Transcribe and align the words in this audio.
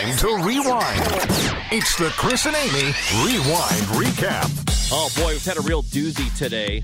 Time 0.00 0.16
to 0.16 0.28
rewind. 0.46 1.02
It's 1.70 1.94
the 1.96 2.08
Chris 2.16 2.46
and 2.46 2.56
Amy 2.56 2.94
Rewind 3.22 3.82
Recap. 3.92 4.48
Oh 4.90 5.10
boy, 5.14 5.32
we've 5.32 5.44
had 5.44 5.58
a 5.58 5.60
real 5.60 5.82
doozy 5.82 6.34
today 6.38 6.82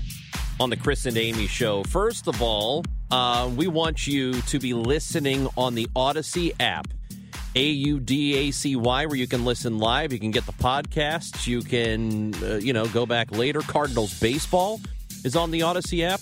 on 0.59 0.69
the 0.69 0.75
Chris 0.75 1.07
and 1.07 1.17
Amy 1.17 1.47
show. 1.47 1.83
First 1.85 2.27
of 2.27 2.43
all, 2.43 2.83
uh, 3.09 3.49
we 3.55 3.65
want 3.67 4.05
you 4.05 4.33
to 4.41 4.59
be 4.59 4.75
listening 4.75 5.47
on 5.57 5.73
the 5.73 5.87
Audacy 5.95 6.53
app. 6.59 6.89
A 7.55 7.65
U 7.65 7.99
D 7.99 8.35
A 8.35 8.51
C 8.51 8.75
Y, 8.75 9.05
where 9.07 9.15
you 9.15 9.27
can 9.27 9.45
listen 9.45 9.79
live. 9.79 10.13
You 10.13 10.19
can 10.19 10.29
get 10.29 10.45
the 10.45 10.53
podcasts. 10.53 11.47
You 11.47 11.61
can, 11.61 12.35
uh, 12.43 12.57
you 12.57 12.71
know, 12.71 12.85
go 12.85 13.07
back 13.07 13.31
later. 13.31 13.61
Cardinals 13.61 14.19
baseball 14.19 14.79
is 15.23 15.35
on 15.35 15.49
the 15.49 15.61
Audacy 15.61 16.03
app. 16.03 16.21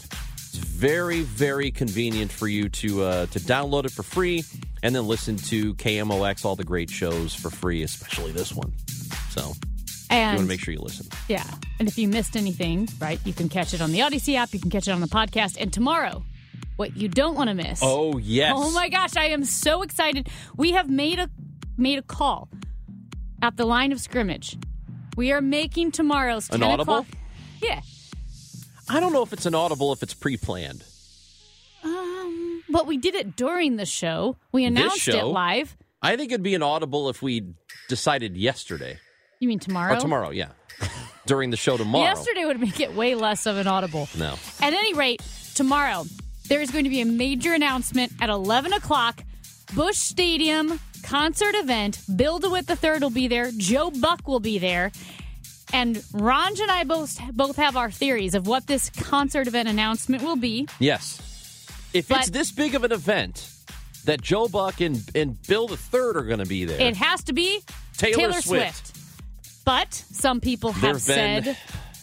Very, 0.88 1.21
very 1.21 1.71
convenient 1.71 2.31
for 2.31 2.48
you 2.48 2.70
to 2.70 3.03
uh, 3.03 3.26
to 3.27 3.39
download 3.39 3.85
it 3.85 3.91
for 3.91 4.03
free 4.03 4.43
and 4.84 4.95
then 4.95 5.07
listen 5.07 5.35
to 5.38 5.73
KMOX, 5.76 6.45
all 6.45 6.55
the 6.55 6.63
great 6.63 6.89
shows 6.89 7.34
for 7.34 7.49
free, 7.49 7.81
especially 7.84 8.31
this 8.31 8.53
one. 8.53 8.71
So 9.31 9.53
And 10.10 10.20
you 10.20 10.37
want 10.37 10.40
to 10.40 10.45
make 10.45 10.60
sure 10.60 10.73
you 10.73 10.79
listen. 10.82 11.07
Yeah. 11.27 11.43
And 11.79 11.87
if 11.87 11.98
you 11.98 12.07
missed 12.07 12.35
anything, 12.37 12.87
right, 12.99 13.20
you 13.26 13.34
can 13.34 13.49
catch 13.49 13.73
it 13.73 13.82
on 13.82 13.91
the 13.91 13.99
Audacy 13.99 14.35
app, 14.35 14.54
you 14.54 14.60
can 14.60 14.70
catch 14.70 14.87
it 14.87 14.91
on 14.91 15.01
the 15.01 15.07
podcast. 15.07 15.57
And 15.60 15.73
tomorrow, 15.73 16.23
what 16.76 16.95
you 16.95 17.07
don't 17.07 17.35
want 17.35 17.48
to 17.49 17.55
miss. 17.55 17.79
Oh 17.82 18.17
yes. 18.20 18.54
Oh 18.55 18.70
my 18.71 18.90
gosh, 18.90 19.15
I 19.15 19.26
am 19.29 19.43
so 19.43 19.82
excited. 19.82 20.29
We 20.55 20.73
have 20.73 20.90
made 20.90 21.20
a 21.20 21.29
made 21.77 21.98
a 21.98 22.04
call 22.04 22.48
at 23.41 23.57
the 23.57 23.65
line 23.65 23.91
of 23.91 23.99
scrimmage. 23.99 24.57
We 25.17 25.32
are 25.32 25.41
making 25.41 25.93
tomorrow's 25.93 26.49
An 26.49 26.60
10 26.60 26.70
audible? 26.70 26.93
o'clock. 26.98 27.07
Yeah. 27.62 27.82
I 28.90 29.00
don't 29.00 29.14
know 29.14 29.24
if 29.24 29.34
it's 29.34 29.46
an 29.46 29.55
audible 29.55 29.91
if 29.94 30.04
it's 30.04 30.14
pre-planned. 30.14 30.84
Um, 31.84 32.64
but 32.70 32.88
we 32.88 32.98
did 32.98 33.16
it 33.16 33.36
during 33.36 33.78
the 33.78 33.86
show. 33.86 34.38
We 34.52 34.66
announced 34.66 35.08
it 35.08 35.24
live. 35.24 35.76
I 36.02 36.18
think 36.18 36.32
it'd 36.32 36.44
be 36.44 36.55
an 36.55 36.64
audible 36.64 37.10
if 37.10 37.22
we 37.22 37.54
decided 37.90 38.38
yesterday 38.38 39.00
You 39.40 39.48
mean 39.48 39.60
tomorrow? 39.60 39.96
or 39.96 40.00
tomorrow. 40.00 40.30
Yeah, 40.30 40.50
during 41.26 41.50
the 41.50 41.58
show 41.58 41.78
tomorrow. 41.78 42.06
Yesterday 42.06 42.46
would 42.46 42.60
make 42.60 42.80
it 42.80 42.94
way 42.94 43.16
less 43.16 43.46
of 43.46 43.58
an 43.58 43.68
audible. 43.68 44.08
No. 44.18 44.36
At 44.62 44.74
any 44.74 44.94
rate, 44.94 45.22
tomorrow 45.56 46.06
there 46.48 46.62
is 46.62 46.70
going 46.70 46.84
to 46.84 46.90
be 46.91 47.02
a 47.02 47.06
major 47.06 47.54
announcement 47.54 48.12
at 48.22 48.30
11 48.30 48.74
o'clock. 48.74 49.24
Busch 49.76 49.98
Stadium 49.98 50.80
concert 51.02 51.56
event. 51.56 52.00
Bill 52.16 52.40
DeWitt 52.40 52.70
III 52.70 53.00
will 53.00 53.10
be 53.10 53.28
there. 53.28 53.50
Joe 53.58 53.90
Buck 53.91 54.28
will 54.28 54.40
be 54.40 54.60
there. 54.60 54.91
And 55.76 55.98
Ronj 55.98 56.62
and 56.62 56.71
I 56.71 56.85
both 56.85 57.20
both 57.34 57.57
have 57.57 57.76
our 57.76 57.91
theories 57.91 58.34
of 58.34 58.48
what 58.48 58.65
this 58.65 58.90
concert 58.90 59.45
event 59.48 59.68
announcement 59.68 60.23
will 60.23 60.37
be. 60.37 60.67
Yes. 60.79 61.20
If 61.93 62.07
But- 62.07 62.20
it's 62.20 62.29
this 62.29 62.51
big 62.54 62.76
of 62.76 62.85
an 62.85 62.93
event 62.93 63.49
that 64.06 64.22
Joe 64.22 64.47
Buck 64.47 64.79
and, 64.79 65.03
and 65.13 65.41
Bill 65.47 65.67
the 65.67 65.75
Third 65.75 66.16
are 66.16 66.23
going 66.23 66.40
to 66.40 66.45
be 66.45 66.63
there, 66.63 66.79
It 66.79 66.95
has 66.95 67.23
to 67.25 67.34
be 67.34 67.62
Taylor 67.97 68.41
Swift. 68.41 68.95
But 69.66 69.94
some 69.94 70.40
people 70.40 70.72
have 70.72 70.94
been- 70.94 71.00
said 71.00 71.57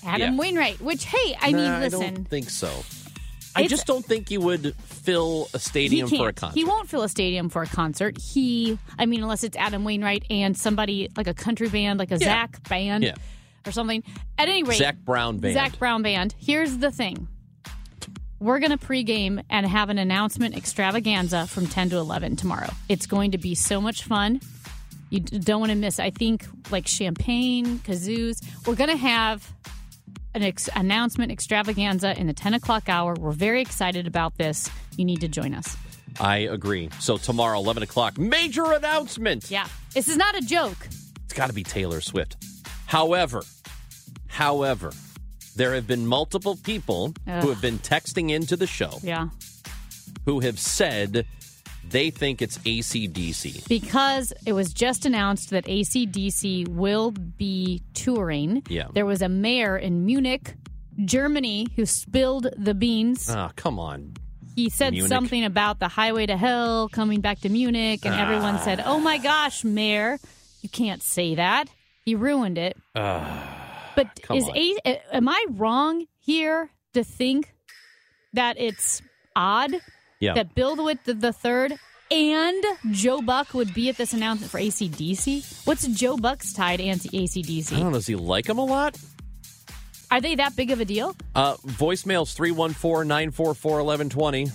Adam 0.04 0.34
Yeah. 0.34 0.38
Wainwright, 0.38 0.80
which 0.82 1.04
hey, 1.06 1.34
I 1.40 1.50
Nah, 1.52 1.56
mean, 1.58 1.70
I 1.70 1.80
listen, 1.80 2.14
don't 2.14 2.28
think 2.28 2.50
so. 2.50 2.84
I 3.54 3.66
just 3.68 3.86
don't 3.86 4.04
think 4.04 4.30
you 4.30 4.40
would 4.40 4.74
fill 4.84 5.48
a 5.54 5.58
stadium 5.58 6.08
for 6.10 6.28
a 6.28 6.32
concert. 6.32 6.58
He 6.58 6.64
won't 6.64 6.88
fill 6.90 7.02
a 7.02 7.08
stadium 7.08 7.48
for 7.48 7.62
a 7.62 7.66
concert. 7.66 8.18
He, 8.18 8.78
I 8.98 9.06
mean, 9.06 9.22
unless 9.22 9.44
it's 9.44 9.56
Adam 9.56 9.84
Wainwright 9.84 10.24
and 10.30 10.56
somebody 10.56 11.08
like 11.16 11.26
a 11.26 11.34
country 11.34 11.68
band, 11.70 11.98
like 11.98 12.10
a 12.10 12.16
Yeah. 12.18 12.26
Zac 12.48 12.68
band 12.68 13.04
Yeah. 13.04 13.14
Or 13.66 13.72
something. 13.72 14.02
At 14.38 14.48
any 14.48 14.62
rate, 14.62 14.78
Zac 14.78 14.96
Brown 14.98 15.38
band. 15.38 15.54
Zac 15.54 15.78
Brown 15.78 16.02
band. 16.02 16.34
Here's 16.38 16.78
the 16.78 16.90
thing. 16.90 17.28
We're 18.40 18.58
going 18.58 18.76
to 18.76 18.78
pregame 18.86 19.44
and 19.50 19.64
have 19.66 19.88
an 19.88 19.98
announcement 19.98 20.56
extravaganza 20.56 21.46
from 21.46 21.68
10 21.68 21.90
to 21.90 21.96
11 21.98 22.34
tomorrow. 22.36 22.70
It's 22.88 23.06
going 23.06 23.30
to 23.32 23.38
be 23.38 23.54
so 23.54 23.80
much 23.80 24.02
fun. 24.02 24.40
You 25.10 25.20
don't 25.20 25.60
want 25.60 25.70
to 25.70 25.76
miss. 25.76 26.00
I 26.00 26.10
think 26.10 26.44
like 26.70 26.88
champagne, 26.88 27.78
kazoos. 27.80 28.42
We're 28.66 28.74
going 28.74 28.90
to 28.90 28.96
have 28.96 29.48
an 30.34 30.42
ex- 30.42 30.68
announcement 30.74 31.30
extravaganza 31.30 32.18
in 32.18 32.26
the 32.26 32.32
10 32.32 32.54
o'clock 32.54 32.88
hour. 32.88 33.14
We're 33.14 33.30
very 33.30 33.60
excited 33.62 34.08
about 34.08 34.36
this. 34.38 34.68
You 34.96 35.04
need 35.04 35.20
to 35.20 35.28
join 35.28 35.54
us. 35.54 35.76
I 36.18 36.38
agree. 36.38 36.90
So 36.98 37.16
tomorrow, 37.16 37.58
eleven 37.58 37.82
o'clock, 37.82 38.18
major 38.18 38.70
announcement. 38.72 39.50
Yeah. 39.50 39.66
This 39.94 40.08
is 40.08 40.16
not 40.18 40.34
a 40.36 40.40
joke. 40.42 40.76
It's 41.24 41.32
got 41.32 41.46
to 41.46 41.54
be 41.54 41.62
Taylor 41.62 42.00
Swift. 42.02 42.36
However, 42.92 43.42
however, 44.26 44.92
there 45.56 45.72
have 45.74 45.86
been 45.86 46.06
multiple 46.06 46.56
people 46.62 47.14
Ugh. 47.26 47.42
who 47.42 47.48
have 47.48 47.62
been 47.62 47.78
texting 47.78 48.30
into 48.30 48.54
the 48.54 48.66
show 48.66 48.98
Yeah. 49.02 49.28
who 50.26 50.40
have 50.40 50.58
said 50.58 51.26
they 51.88 52.10
think 52.10 52.42
it's 52.42 52.58
ACDC. 52.58 53.66
Because 53.66 54.34
it 54.44 54.52
was 54.52 54.74
just 54.74 55.06
announced 55.06 55.48
that 55.50 55.64
ACDC 55.64 56.68
will 56.68 57.12
be 57.12 57.80
touring. 57.94 58.62
Yeah. 58.68 58.88
There 58.92 59.06
was 59.06 59.22
a 59.22 59.28
mayor 59.30 59.78
in 59.78 60.04
Munich, 60.04 60.54
Germany, 61.06 61.68
who 61.76 61.86
spilled 61.86 62.48
the 62.58 62.74
beans. 62.74 63.30
Ah, 63.30 63.52
come 63.56 63.78
on. 63.78 64.12
he 64.54 64.68
said 64.68 64.92
Munich. 64.92 65.08
something 65.08 65.44
about 65.46 65.78
the 65.80 65.88
highway 65.88 66.26
to 66.26 66.36
hell 66.36 66.90
coming 66.90 67.22
back 67.22 67.40
to 67.40 67.48
Munich, 67.48 68.04
and 68.04 68.14
everyone 68.14 68.58
said, 68.58 68.80
Ah. 68.80 68.92
Oh 68.92 69.00
my 69.00 69.16
gosh, 69.16 69.64
mayor, 69.64 70.18
you 70.60 70.68
can't 70.68 71.02
say 71.02 71.36
that. 71.36 71.70
He 72.04 72.14
ruined 72.14 72.58
it. 72.58 72.76
but 72.94 74.08
is 74.34 74.44
on. 74.48 74.56
A- 74.56 75.00
am 75.14 75.28
I 75.28 75.44
wrong 75.50 76.06
here 76.18 76.70
to 76.94 77.04
think 77.04 77.54
that 78.32 78.56
it's 78.58 79.02
odd 79.36 79.72
Yeah. 80.20 80.34
that 80.34 80.54
Bill 80.54 80.76
DeWitt 80.76 81.04
the, 81.04 81.14
the 81.14 81.32
third 81.32 81.74
and 82.10 82.62
Joe 82.90 83.22
Buck 83.22 83.54
would 83.54 83.72
be 83.72 83.88
at 83.88 83.96
this 83.96 84.12
announcement 84.12 84.50
for 84.50 84.58
ACDC? 84.58 85.64
What's 85.66 85.86
Joe 85.86 86.16
Buck's 86.16 86.52
tie 86.52 86.76
to 86.76 86.82
anti- 86.84 87.08
I 87.18 87.22
ACDC? 87.22 87.70
don't 87.70 87.84
know. 87.84 87.92
Does 87.92 88.06
he 88.06 88.16
like 88.16 88.46
him 88.48 88.58
a 88.58 88.64
lot? 88.64 88.98
Are 90.10 90.20
they 90.20 90.34
that 90.34 90.54
big 90.56 90.70
of 90.70 90.78
a 90.80 90.84
deal? 90.84 91.16
Uh, 91.34 91.56
voicemails 91.66 92.34
314 92.34 93.08
944 93.08 93.82
1120. 93.82 94.50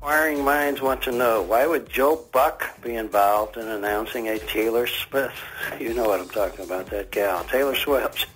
Inquiring 0.00 0.44
minds 0.44 0.80
want 0.80 1.02
to 1.02 1.10
know 1.12 1.42
why 1.42 1.66
would 1.66 1.88
Joe 1.88 2.24
Buck 2.30 2.80
be 2.82 2.94
involved 2.94 3.56
in 3.56 3.66
announcing 3.66 4.28
a 4.28 4.38
Taylor 4.38 4.86
Swift? 4.86 5.36
You 5.80 5.92
know 5.92 6.04
what 6.08 6.20
I'm 6.20 6.28
talking 6.28 6.64
about, 6.64 6.86
that 6.90 7.10
gal, 7.10 7.44
Taylor 7.44 7.74
Swift. 7.74 8.26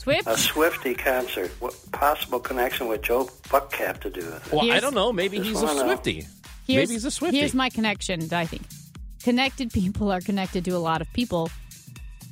Swift? 0.00 0.26
A 0.26 0.36
Swifty 0.36 0.94
concert. 0.94 1.50
What 1.60 1.74
possible 1.92 2.38
connection 2.40 2.88
would 2.88 3.02
Joe 3.02 3.30
Buck 3.50 3.72
have 3.74 3.98
to 4.00 4.10
do 4.10 4.20
with 4.20 4.46
it? 4.46 4.52
Well, 4.52 4.70
I 4.70 4.80
don't 4.80 4.94
know. 4.94 5.12
Maybe 5.12 5.38
Just 5.38 5.48
he's 5.48 5.62
a 5.62 5.66
wanna 5.66 5.80
know. 5.80 5.86
Swifty. 5.86 6.26
Maybe 6.68 6.92
he's 6.92 7.04
a 7.04 7.10
Swifty. 7.10 7.38
Here's 7.38 7.54
my 7.54 7.70
connection, 7.70 8.32
I 8.32 8.46
think. 8.46 8.62
Connected 9.22 9.72
people 9.72 10.10
are 10.12 10.20
connected 10.20 10.64
to 10.66 10.72
a 10.72 10.78
lot 10.78 11.00
of 11.00 11.12
people. 11.12 11.50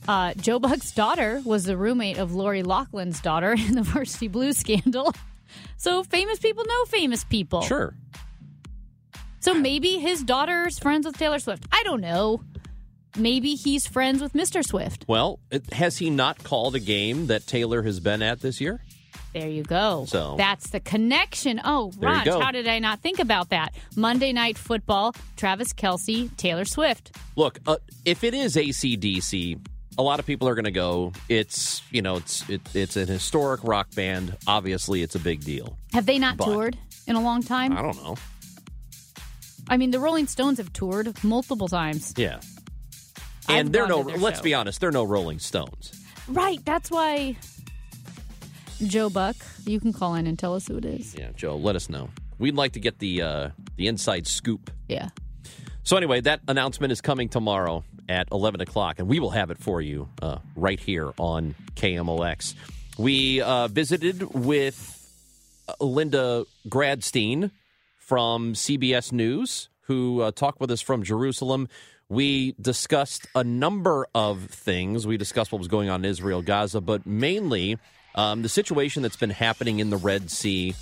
Uh, 0.06 0.34
Joe 0.34 0.58
Buck's 0.58 0.92
daughter 0.92 1.40
was 1.44 1.64
the 1.64 1.76
roommate 1.76 2.18
of 2.18 2.34
Lori 2.34 2.62
Loughlin's 2.64 3.20
daughter 3.20 3.52
in 3.58 3.74
the 3.76 3.82
Varsity 3.82 4.26
Blues 4.28 4.58
scandal. 4.58 5.14
So 5.76 6.02
famous 6.02 6.40
people 6.40 6.64
know 6.64 6.84
famous 6.86 7.22
people. 7.22 7.62
Sure. 7.62 7.94
So 9.44 9.52
maybe 9.52 9.98
his 9.98 10.22
daughter's 10.22 10.78
friends 10.78 11.04
with 11.04 11.18
Taylor 11.18 11.38
Swift. 11.38 11.66
I 11.70 11.82
don't 11.82 12.00
know. 12.00 12.42
Maybe 13.14 13.56
he's 13.56 13.86
friends 13.86 14.22
with 14.22 14.32
Mr. 14.32 14.64
Swift. 14.64 15.04
Well, 15.06 15.38
it, 15.50 15.70
has 15.74 15.98
he 15.98 16.08
not 16.08 16.42
called 16.42 16.74
a 16.74 16.80
game 16.80 17.26
that 17.26 17.46
Taylor 17.46 17.82
has 17.82 18.00
been 18.00 18.22
at 18.22 18.40
this 18.40 18.58
year? 18.58 18.80
There 19.34 19.46
you 19.46 19.62
go. 19.62 20.06
So- 20.08 20.36
that's 20.38 20.70
the 20.70 20.80
connection. 20.80 21.60
Oh, 21.62 21.92
There 21.98 22.08
you 22.08 22.16
Ron, 22.16 22.24
go. 22.24 22.40
how 22.40 22.52
did 22.52 22.66
I 22.66 22.78
not 22.78 23.00
think 23.02 23.18
about 23.18 23.50
that? 23.50 23.74
Monday 23.94 24.32
Night 24.32 24.56
Football, 24.56 25.14
Travis 25.36 25.74
Kelce, 25.74 26.34
Taylor 26.38 26.64
Swift. 26.64 27.14
Look, 27.36 27.58
uh, 27.66 27.76
if 28.06 28.24
it 28.24 28.32
is 28.32 28.56
ACDC, 28.56 29.60
a 29.98 30.02
lot 30.02 30.20
of 30.20 30.24
people 30.26 30.48
are 30.48 30.54
going 30.54 30.64
to 30.64 30.70
go. 30.70 31.12
It's 31.28 31.82
you 31.90 32.00
know, 32.00 32.16
it's 32.16 32.48
it, 32.48 32.62
it's 32.74 32.96
an 32.96 33.08
historic 33.08 33.62
rock 33.62 33.94
band. 33.94 34.38
Obviously, 34.46 35.02
it's 35.02 35.16
a 35.16 35.20
big 35.20 35.44
deal. 35.44 35.76
Have 35.92 36.06
they 36.06 36.18
not 36.18 36.38
But- 36.38 36.46
toured 36.46 36.78
in 37.06 37.14
a 37.14 37.20
long 37.20 37.42
time? 37.42 37.76
I 37.76 37.82
don't 37.82 38.02
know. 38.02 38.16
I 39.68 39.76
mean, 39.76 39.90
the 39.90 40.00
Rolling 40.00 40.26
Stones 40.26 40.58
have 40.58 40.72
toured 40.72 41.22
multiple 41.24 41.68
times. 41.68 42.14
Yeah, 42.16 42.40
I've 43.48 43.56
and 43.60 43.72
they're 43.72 43.86
no. 43.86 44.00
Let's 44.00 44.38
show. 44.38 44.44
be 44.44 44.54
honest, 44.54 44.80
they're 44.80 44.90
no 44.90 45.04
Rolling 45.04 45.38
Stones. 45.38 45.92
Right. 46.28 46.58
That's 46.64 46.90
why 46.90 47.36
Joe 48.86 49.10
Buck, 49.10 49.36
you 49.64 49.80
can 49.80 49.92
call 49.92 50.14
in 50.14 50.26
and 50.26 50.38
tell 50.38 50.54
us 50.54 50.66
who 50.66 50.76
it 50.76 50.84
is. 50.84 51.14
Yeah, 51.16 51.30
Joe, 51.36 51.56
let 51.56 51.76
us 51.76 51.88
know. 51.88 52.10
We'd 52.38 52.56
like 52.56 52.72
to 52.72 52.80
get 52.80 52.98
the 52.98 53.22
uh, 53.22 53.50
the 53.76 53.88
inside 53.88 54.26
scoop. 54.26 54.70
Yeah. 54.88 55.08
So 55.82 55.96
anyway, 55.96 56.20
that 56.22 56.40
announcement 56.48 56.92
is 56.92 57.00
coming 57.02 57.28
tomorrow 57.28 57.84
at 58.08 58.28
11 58.32 58.62
o'clock, 58.62 58.98
and 58.98 59.08
we 59.08 59.20
will 59.20 59.30
have 59.30 59.50
it 59.50 59.58
for 59.58 59.82
you 59.82 60.08
uh, 60.22 60.38
right 60.56 60.80
here 60.80 61.12
on 61.18 61.54
KMOX. 61.74 62.54
We 62.96 63.42
uh, 63.42 63.68
visited 63.68 64.34
with 64.34 64.78
uh, 65.68 65.84
Linda 65.84 66.46
Gradstein 66.68 67.50
from 68.06 68.52
CBS 68.52 69.12
News, 69.12 69.70
who 69.82 70.20
uh, 70.20 70.30
talked 70.30 70.60
with 70.60 70.70
us 70.70 70.82
from 70.82 71.02
Jerusalem. 71.02 71.68
We 72.08 72.54
discussed 72.60 73.26
a 73.34 73.42
number 73.42 74.06
of 74.14 74.44
things. 74.44 75.06
We 75.06 75.16
discussed 75.16 75.52
what 75.52 75.58
was 75.58 75.68
going 75.68 75.88
on 75.88 76.04
in 76.04 76.10
Israel, 76.10 76.42
Gaza, 76.42 76.80
but 76.80 77.06
mainly 77.06 77.78
um, 78.14 78.42
the 78.42 78.48
situation 78.48 79.02
that's 79.02 79.16
been 79.16 79.30
happening 79.30 79.78
in 79.78 79.90
the 79.90 79.96
Red 79.96 80.30
Sea 80.30 80.74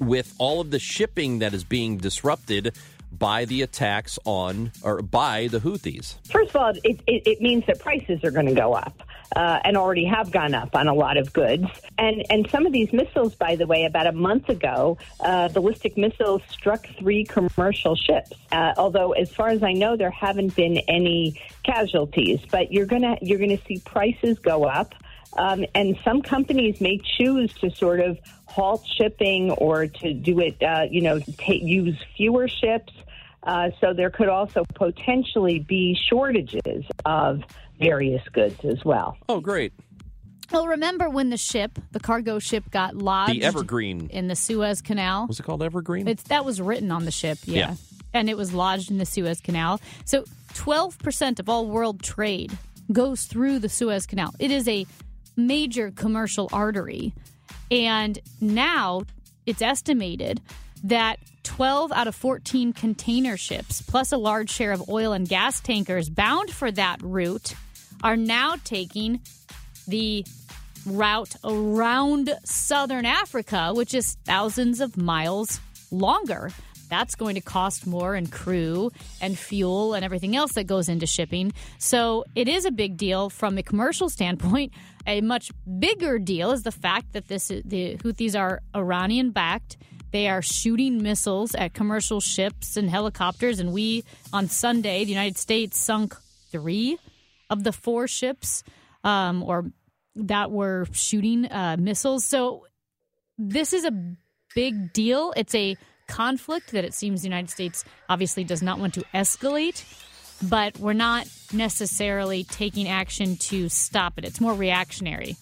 with 0.00 0.34
all 0.38 0.60
of 0.60 0.70
the 0.70 0.80
shipping 0.80 1.38
that 1.38 1.54
is 1.54 1.62
being 1.62 1.98
disrupted 1.98 2.76
by 3.16 3.44
the 3.44 3.62
attacks 3.62 4.18
on 4.24 4.72
or 4.82 5.02
by 5.02 5.46
the 5.46 5.60
Houthis? 5.60 6.16
First 6.30 6.50
of 6.50 6.56
all, 6.56 6.70
it, 6.82 7.00
it, 7.06 7.22
it 7.26 7.40
means 7.40 7.64
that 7.66 7.78
prices 7.78 8.24
are 8.24 8.32
going 8.32 8.46
to 8.46 8.54
go 8.54 8.74
up. 8.74 9.02
Uh, 9.34 9.58
and 9.64 9.76
already 9.76 10.04
have 10.04 10.30
gone 10.30 10.54
up 10.54 10.76
on 10.76 10.86
a 10.86 10.94
lot 10.94 11.16
of 11.16 11.32
goods. 11.32 11.66
And 11.98 12.24
and 12.30 12.48
some 12.50 12.66
of 12.66 12.72
these 12.72 12.92
missiles, 12.92 13.34
by 13.34 13.56
the 13.56 13.66
way, 13.66 13.84
about 13.84 14.06
a 14.06 14.12
month 14.12 14.48
ago, 14.48 14.98
uh, 15.20 15.48
ballistic 15.48 15.96
missiles 15.96 16.42
struck 16.48 16.86
three 16.98 17.24
commercial 17.24 17.96
ships. 17.96 18.32
Uh, 18.52 18.74
although, 18.76 19.12
as 19.12 19.32
far 19.32 19.48
as 19.48 19.62
I 19.62 19.72
know, 19.72 19.96
there 19.96 20.10
haven't 20.10 20.54
been 20.54 20.78
any 20.88 21.40
casualties. 21.64 22.40
But 22.50 22.72
you're 22.72 22.86
gonna 22.86 23.16
you're 23.22 23.38
gonna 23.38 23.60
see 23.66 23.80
prices 23.84 24.38
go 24.38 24.64
up. 24.64 24.94
Um, 25.36 25.64
and 25.74 25.98
some 26.04 26.22
companies 26.22 26.80
may 26.80 27.00
choose 27.18 27.52
to 27.54 27.70
sort 27.70 28.00
of 28.00 28.18
halt 28.46 28.86
shipping 28.96 29.50
or 29.50 29.86
to 29.86 30.14
do 30.14 30.38
it, 30.40 30.62
uh, 30.62 30.86
you 30.88 31.00
know, 31.00 31.18
t- 31.18 31.64
use 31.64 32.00
fewer 32.16 32.46
ships. 32.46 32.92
Uh, 33.42 33.70
so 33.80 33.92
there 33.92 34.10
could 34.10 34.28
also 34.28 34.64
potentially 34.74 35.58
be 35.58 35.98
shortages 36.08 36.84
of 37.04 37.42
various 37.78 38.22
goods 38.32 38.58
as 38.64 38.84
well. 38.84 39.16
Oh, 39.28 39.40
great. 39.40 39.72
Well, 40.52 40.66
remember 40.66 41.08
when 41.08 41.30
the 41.30 41.36
ship, 41.36 41.78
the 41.92 42.00
cargo 42.00 42.38
ship, 42.38 42.70
got 42.70 42.94
lodged 42.96 43.32
The 43.32 43.44
Evergreen. 43.44 44.08
in 44.10 44.28
the 44.28 44.36
Suez 44.36 44.82
Canal? 44.82 45.26
Was 45.26 45.40
it 45.40 45.44
called 45.44 45.62
Evergreen? 45.62 46.06
It's 46.06 46.22
that 46.24 46.44
was 46.44 46.60
written 46.60 46.90
on 46.90 47.04
the 47.06 47.10
ship, 47.10 47.38
yeah. 47.44 47.56
Yeah. 47.70 47.74
And 48.12 48.28
it 48.30 48.36
was 48.36 48.52
lodged 48.52 48.90
in 48.90 48.98
the 48.98 49.06
Suez 49.06 49.40
Canal. 49.40 49.80
So 50.04 50.24
12% 50.52 51.40
of 51.40 51.48
all 51.48 51.66
world 51.66 52.02
trade 52.02 52.56
goes 52.92 53.24
through 53.24 53.58
the 53.60 53.68
Suez 53.68 54.06
Canal. 54.06 54.34
It 54.38 54.50
is 54.50 54.68
a 54.68 54.86
major 55.36 55.90
commercial 55.90 56.48
artery. 56.52 57.12
And 57.70 58.18
now 58.40 59.02
it's 59.46 59.62
estimated 59.62 60.40
that 60.84 61.18
12 61.44 61.90
out 61.92 62.06
of 62.06 62.14
14 62.14 62.72
container 62.74 63.36
ships, 63.36 63.82
plus 63.82 64.12
a 64.12 64.16
large 64.16 64.50
share 64.50 64.72
of 64.72 64.88
oil 64.88 65.12
and 65.12 65.26
gas 65.28 65.60
tankers 65.60 66.08
bound 66.10 66.50
for 66.50 66.70
that 66.70 67.02
route, 67.02 67.54
are 68.04 68.16
now 68.16 68.54
taking 68.64 69.20
the 69.88 70.24
route 70.86 71.34
around 71.42 72.30
southern 72.44 73.06
Africa, 73.06 73.72
which 73.74 73.94
is 73.94 74.16
thousands 74.24 74.80
of 74.80 74.96
miles 74.96 75.58
longer. 75.90 76.50
That's 76.90 77.14
going 77.14 77.34
to 77.34 77.40
cost 77.40 77.86
more 77.86 78.14
in 78.14 78.26
crew 78.26 78.92
and 79.22 79.38
fuel 79.38 79.94
and 79.94 80.04
everything 80.04 80.36
else 80.36 80.52
that 80.52 80.64
goes 80.64 80.90
into 80.90 81.06
shipping. 81.06 81.52
So 81.78 82.24
it 82.34 82.46
is 82.46 82.66
a 82.66 82.70
big 82.70 82.98
deal 82.98 83.30
from 83.30 83.56
a 83.56 83.62
commercial 83.62 84.10
standpoint. 84.10 84.72
A 85.06 85.22
much 85.22 85.50
bigger 85.78 86.18
deal 86.18 86.52
is 86.52 86.62
the 86.62 86.72
fact 86.72 87.14
that 87.14 87.28
this 87.28 87.48
the 87.48 87.96
Houthis 87.96 88.38
are 88.38 88.60
Iranian 88.76 89.30
backed. 89.30 89.78
They 90.12 90.28
are 90.28 90.42
shooting 90.42 91.02
missiles 91.02 91.54
at 91.54 91.72
commercial 91.72 92.20
ships 92.20 92.76
and 92.76 92.88
helicopters. 92.88 93.60
And 93.60 93.72
we, 93.72 94.04
on 94.32 94.48
Sunday, 94.48 95.04
the 95.04 95.10
United 95.10 95.38
States 95.38 95.80
sunk 95.80 96.14
three 96.52 96.98
of 97.54 97.64
the 97.64 97.72
four 97.72 98.06
ships 98.06 98.62
um, 99.02 99.42
or 99.42 99.64
that 100.16 100.50
were 100.50 100.86
shooting 100.92 101.50
uh, 101.50 101.76
missiles. 101.78 102.24
So 102.24 102.66
this 103.38 103.72
is 103.72 103.84
a 103.84 103.92
big 104.54 104.92
deal. 104.92 105.32
It's 105.36 105.54
a 105.54 105.76
conflict 106.06 106.72
that 106.72 106.84
it 106.84 106.92
seems 106.94 107.22
the 107.22 107.28
United 107.28 107.50
States 107.50 107.84
obviously 108.08 108.44
does 108.44 108.62
not 108.62 108.78
want 108.78 108.94
to 108.94 109.04
escalate, 109.14 109.82
but 110.42 110.78
we're 110.78 110.92
not 110.92 111.26
necessarily 111.52 112.44
taking 112.44 112.88
action 112.88 113.36
to 113.36 113.68
stop 113.68 114.18
it. 114.18 114.24
It's 114.24 114.40
more 114.40 114.54
reactionary. 114.54 115.36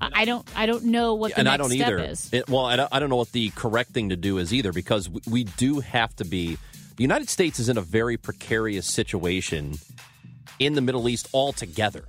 I 0.00 0.24
don't. 0.24 0.44
I 0.56 0.66
don't 0.66 0.86
know 0.86 1.14
what 1.14 1.32
the 1.32 1.38
and 1.38 1.44
next 1.44 1.54
I 1.54 1.56
don't 1.58 1.70
step 1.70 1.86
either. 1.86 1.98
is. 2.00 2.32
It- 2.32 2.48
well, 2.48 2.64
I 2.64 2.74
don't, 2.74 2.88
I 2.90 2.98
don't 2.98 3.08
know 3.08 3.16
what 3.16 3.30
the 3.30 3.50
correct 3.50 3.90
thing 3.90 4.08
to 4.08 4.16
do 4.16 4.38
is 4.38 4.52
either 4.52 4.72
because 4.72 5.08
we 5.28 5.44
do 5.44 5.78
have 5.80 6.16
to 6.16 6.24
be. 6.24 6.58
The 6.96 7.02
United 7.04 7.28
States 7.28 7.60
is 7.60 7.68
in 7.68 7.78
a 7.78 7.80
very 7.80 8.16
precarious 8.16 8.86
situation 8.86 9.74
in 10.58 10.74
the 10.74 10.80
Middle 10.80 11.08
East 11.08 11.28
altogether 11.34 12.04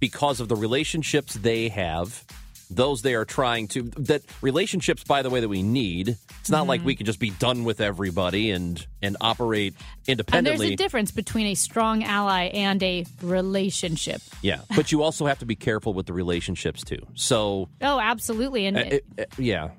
because 0.00 0.40
of 0.40 0.48
the 0.48 0.56
relationships 0.56 1.34
they 1.34 1.68
have, 1.68 2.24
those 2.70 3.02
they 3.02 3.14
are 3.14 3.24
trying 3.24 3.68
to. 3.68 3.82
That 3.98 4.22
relationships, 4.40 5.04
by 5.04 5.22
the 5.22 5.30
way, 5.30 5.40
that 5.40 5.48
we 5.48 5.62
need. 5.62 6.16
It's 6.40 6.50
not 6.50 6.62
Mm-hmm. 6.62 6.68
like 6.68 6.84
we 6.84 6.94
can 6.94 7.06
just 7.06 7.18
be 7.20 7.30
done 7.30 7.64
with 7.64 7.80
everybody 7.80 8.50
and 8.50 8.84
and 9.02 9.16
operate 9.20 9.74
independently. 10.06 10.50
And 10.52 10.60
there's 10.60 10.72
a 10.72 10.76
difference 10.76 11.10
between 11.10 11.46
a 11.46 11.54
strong 11.54 12.04
ally 12.04 12.44
and 12.48 12.82
a 12.82 13.04
relationship. 13.22 14.20
yeah, 14.42 14.60
but 14.76 14.92
you 14.92 15.02
also 15.02 15.26
have 15.26 15.38
to 15.38 15.46
be 15.46 15.56
careful 15.56 15.94
with 15.94 16.06
the 16.06 16.12
relationships 16.12 16.82
too. 16.84 17.06
So 17.14 17.68
Oh, 17.80 17.98
absolutely. 17.98 18.66
And 18.66 18.76
Uh, 18.76 18.80
it- 18.80 19.04
uh, 19.18 19.24
yeah. 19.38 19.70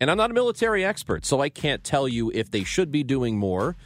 And 0.00 0.10
I'm 0.10 0.16
not 0.16 0.30
a 0.32 0.34
military 0.34 0.84
expert, 0.84 1.24
so 1.24 1.40
I 1.40 1.48
can't 1.48 1.84
tell 1.84 2.08
you 2.08 2.30
if 2.34 2.50
they 2.50 2.64
should 2.64 2.90
be 2.90 3.04
doing 3.04 3.38
more 3.38 3.76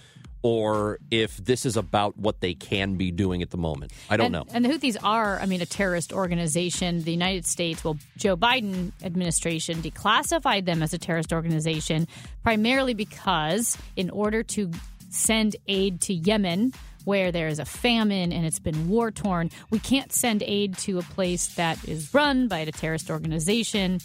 or 0.47 1.01
if 1.11 1.39
this 1.39 1.67
is 1.67 1.77
about 1.77 2.17
what 2.17 2.41
they 2.41 2.55
can 2.55 2.95
be 2.95 3.11
doing 3.11 3.43
at 3.43 3.51
the 3.51 3.57
moment. 3.57 3.91
I 4.09 4.17
don't 4.17 4.27
and, 4.27 4.33
know. 4.33 4.45
And 4.55 4.65
the 4.65 4.69
Houthis 4.69 4.97
are, 5.03 5.41
I 5.41 5.47
mean, 5.47 5.61
a 5.61 5.67
terrorist 5.67 6.13
organization. 6.13 7.03
The 7.03 7.11
United 7.11 7.45
States, 7.45 7.83
well, 7.83 7.99
Joe 8.17 8.37
Biden 8.37 8.93
administration 9.03 9.83
declassified 9.83 10.65
them 10.65 10.85
as 10.85 10.95
a 10.95 10.99
terrorist 10.99 11.33
organization 11.33 12.07
primarily 12.45 12.95
because 12.95 13.77
in 13.97 14.09
order 14.09 14.45
to 14.45 14.71
send 15.11 15.57
aid 15.67 16.01
to 16.03 16.15
Yemen, 16.15 16.73
where 17.03 17.33
there 17.33 17.49
is 17.49 17.59
a 17.59 17.65
famine 17.65 18.33
and 18.33 18.47
it's 18.47 18.61
been 18.61 18.89
war 18.89 19.11
torn, 19.11 19.51
we 19.71 19.81
can't 19.81 20.13
send 20.13 20.45
aid 20.45 20.79
to 20.79 21.01
a 21.01 21.03
place 21.03 21.57
that 21.57 21.89
is 21.89 22.15
run 22.15 22.47
by 22.47 22.59
a 22.59 22.71
terrorist 22.71 23.11
organization. 23.11 23.99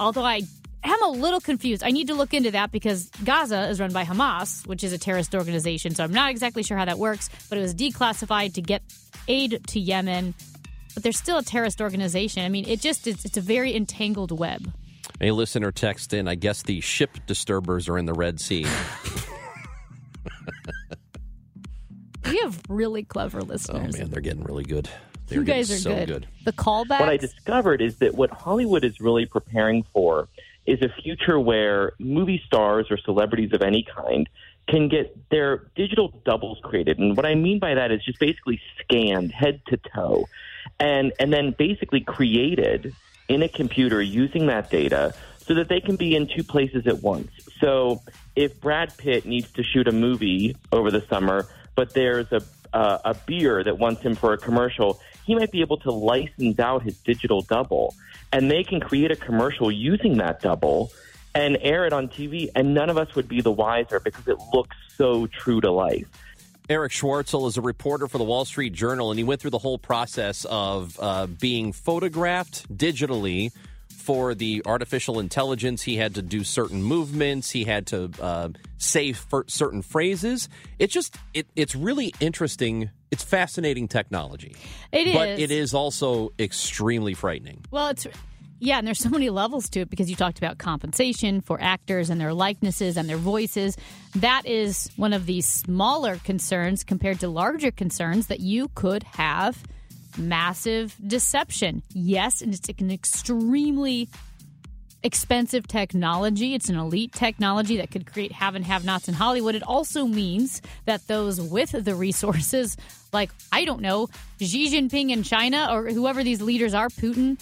Although 0.00 0.24
I 0.24 0.42
am 0.92 1.02
a 1.02 1.08
little 1.08 1.40
confused. 1.40 1.82
I 1.82 1.90
need 1.90 2.08
to 2.08 2.14
look 2.14 2.34
into 2.34 2.50
that 2.52 2.72
because 2.72 3.10
Gaza 3.24 3.68
is 3.68 3.80
run 3.80 3.92
by 3.92 4.04
Hamas, 4.04 4.66
which 4.66 4.84
is 4.84 4.92
a 4.92 4.98
terrorist 4.98 5.34
organization. 5.34 5.94
So 5.94 6.04
I'm 6.04 6.12
not 6.12 6.30
exactly 6.30 6.62
sure 6.62 6.76
how 6.76 6.84
that 6.84 6.98
works, 6.98 7.28
but 7.48 7.58
it 7.58 7.60
was 7.60 7.74
declassified 7.74 8.54
to 8.54 8.62
get 8.62 8.82
aid 9.28 9.60
to 9.68 9.80
Yemen. 9.80 10.34
But 10.94 11.02
they're 11.02 11.12
still 11.12 11.38
a 11.38 11.42
terrorist 11.42 11.80
organization. 11.80 12.44
I 12.44 12.48
mean, 12.48 12.66
it 12.68 12.80
just 12.80 13.06
it's, 13.06 13.24
it's 13.24 13.36
a 13.36 13.42
very 13.42 13.74
entangled 13.74 14.36
web. 14.36 14.72
A 15.20 15.30
listener 15.30 15.72
text 15.72 16.12
in, 16.12 16.28
I 16.28 16.34
guess 16.34 16.62
the 16.62 16.80
ship 16.80 17.10
disturbers 17.26 17.88
are 17.88 17.98
in 17.98 18.06
the 18.06 18.14
Red 18.14 18.40
Sea. 18.40 18.66
We 22.30 22.38
have 22.38 22.60
really 22.68 23.04
clever 23.04 23.40
listeners. 23.42 23.94
oh 23.94 23.98
man, 23.98 24.10
they're 24.10 24.20
getting 24.20 24.42
really 24.42 24.64
good. 24.64 24.88
They're 25.26 25.38
you 25.38 25.44
guys 25.44 25.70
are 25.70 25.78
so 25.78 26.06
good. 26.06 26.26
The 26.44 26.52
callback. 26.52 27.00
what 27.00 27.08
I 27.08 27.16
discovered 27.16 27.80
is 27.80 27.96
that 27.96 28.14
what 28.14 28.30
Hollywood 28.30 28.84
is 28.84 29.00
really 29.00 29.26
preparing 29.26 29.82
for 29.84 30.28
is 30.66 30.80
a 30.82 30.88
future 31.02 31.38
where 31.38 31.92
movie 31.98 32.42
stars 32.46 32.86
or 32.90 32.98
celebrities 32.98 33.52
of 33.52 33.62
any 33.62 33.84
kind 33.84 34.28
can 34.68 34.88
get 34.88 35.16
their 35.30 35.68
digital 35.76 36.08
doubles 36.24 36.58
created. 36.62 36.98
And 36.98 37.16
what 37.16 37.24
I 37.24 37.34
mean 37.34 37.58
by 37.58 37.74
that 37.74 37.92
is 37.92 38.04
just 38.04 38.18
basically 38.18 38.60
scanned 38.80 39.30
head 39.30 39.60
to 39.68 39.76
toe 39.76 40.26
and 40.80 41.12
and 41.20 41.32
then 41.32 41.54
basically 41.56 42.00
created 42.00 42.94
in 43.28 43.42
a 43.42 43.48
computer 43.48 44.02
using 44.02 44.46
that 44.46 44.70
data 44.70 45.14
so 45.38 45.54
that 45.54 45.68
they 45.68 45.80
can 45.80 45.96
be 45.96 46.16
in 46.16 46.26
two 46.26 46.42
places 46.42 46.86
at 46.86 47.02
once. 47.02 47.30
So 47.60 48.02
if 48.34 48.60
Brad 48.60 48.96
Pitt 48.98 49.24
needs 49.24 49.50
to 49.52 49.62
shoot 49.62 49.86
a 49.88 49.92
movie 49.92 50.56
over 50.72 50.90
the 50.90 51.02
summer, 51.08 51.46
but 51.74 51.94
there's 51.94 52.30
a 52.32 52.42
uh, 52.72 52.98
a 53.04 53.14
beer 53.14 53.64
that 53.64 53.78
wants 53.78 54.02
him 54.02 54.14
for 54.14 54.32
a 54.34 54.38
commercial, 54.38 55.00
he 55.24 55.34
might 55.34 55.50
be 55.50 55.60
able 55.62 55.78
to 55.78 55.90
license 55.90 56.58
out 56.58 56.82
his 56.82 56.98
digital 56.98 57.40
double, 57.40 57.94
and 58.36 58.50
they 58.50 58.62
can 58.62 58.80
create 58.80 59.10
a 59.10 59.16
commercial 59.16 59.72
using 59.72 60.18
that 60.18 60.42
double 60.42 60.92
and 61.34 61.56
air 61.62 61.86
it 61.86 61.94
on 61.94 62.06
TV, 62.06 62.50
and 62.54 62.74
none 62.74 62.90
of 62.90 62.98
us 62.98 63.14
would 63.14 63.26
be 63.26 63.40
the 63.40 63.50
wiser 63.50 63.98
because 63.98 64.28
it 64.28 64.36
looks 64.52 64.76
so 64.94 65.26
true 65.26 65.58
to 65.62 65.70
life. 65.70 66.06
Eric 66.68 66.92
Schwartzel 66.92 67.48
is 67.48 67.56
a 67.56 67.62
reporter 67.62 68.06
for 68.08 68.18
the 68.18 68.24
Wall 68.24 68.44
Street 68.44 68.74
Journal, 68.74 69.10
and 69.10 69.18
he 69.18 69.24
went 69.24 69.40
through 69.40 69.52
the 69.52 69.58
whole 69.58 69.78
process 69.78 70.44
of 70.50 70.98
uh, 71.00 71.26
being 71.26 71.72
photographed 71.72 72.70
digitally 72.76 73.52
for 74.06 74.34
the 74.34 74.62
artificial 74.64 75.18
intelligence. 75.18 75.82
He 75.82 75.96
had 75.96 76.14
to 76.14 76.22
do 76.22 76.44
certain 76.44 76.80
movements. 76.82 77.50
He 77.50 77.64
had 77.64 77.86
to 77.88 78.10
uh, 78.20 78.48
say 78.78 79.14
certain 79.48 79.82
phrases. 79.82 80.48
It's 80.78 80.94
just 80.94 81.16
it, 81.34 81.46
it's 81.56 81.74
really 81.74 82.14
interesting. 82.20 82.90
It's 83.10 83.24
fascinating 83.24 83.88
technology, 83.88 84.54
It 84.92 85.12
but 85.12 85.28
is. 85.30 85.40
it 85.40 85.50
is 85.50 85.74
also 85.74 86.32
extremely 86.38 87.14
frightening. 87.14 87.64
Well, 87.70 87.88
it's 87.88 88.06
Yeah, 88.58 88.78
and 88.78 88.86
there's 88.86 88.98
so 88.98 89.10
many 89.10 89.28
levels 89.30 89.68
to 89.70 89.80
it 89.80 89.90
because 89.90 90.08
you 90.10 90.16
talked 90.16 90.38
about 90.38 90.58
compensation 90.58 91.40
for 91.40 91.60
actors 91.60 92.08
and 92.10 92.20
their 92.20 92.32
likenesses 92.34 92.96
and 92.96 93.08
their 93.08 93.16
voices. 93.16 93.76
That 94.16 94.46
is 94.46 94.88
one 94.96 95.12
of 95.12 95.26
the 95.26 95.40
smaller 95.40 96.16
concerns 96.24 96.84
compared 96.84 97.20
to 97.20 97.28
larger 97.28 97.70
concerns 97.70 98.26
that 98.28 98.40
you 98.40 98.70
could 98.74 99.02
have 99.02 99.62
massive 100.18 100.94
deception. 101.06 101.82
Yes, 101.92 102.42
and 102.42 102.54
it's 102.54 102.68
an 102.68 102.90
extremely 102.90 104.08
expensive 105.02 105.68
technology. 105.68 106.54
It's 106.54 106.68
an 106.68 106.76
elite 106.76 107.12
technology 107.12 107.76
that 107.76 107.90
could 107.90 108.10
create 108.10 108.32
have 108.32 108.54
and 108.54 108.64
have 108.64 108.84
nots 108.84 109.08
in 109.08 109.14
Hollywood. 109.14 109.54
It 109.54 109.62
also 109.62 110.06
means 110.06 110.60
that 110.84 111.06
those 111.06 111.40
with 111.40 111.72
the 111.72 111.94
resources, 111.94 112.76
like, 113.12 113.30
I 113.52 113.64
don't 113.64 113.80
know, 113.80 114.08
Xi 114.40 114.68
Jinping 114.68 115.10
in 115.10 115.22
China 115.22 115.68
or 115.70 115.88
whoever 115.88 116.24
these 116.24 116.42
leaders 116.42 116.74
are, 116.74 116.88
Putin, 116.88 117.38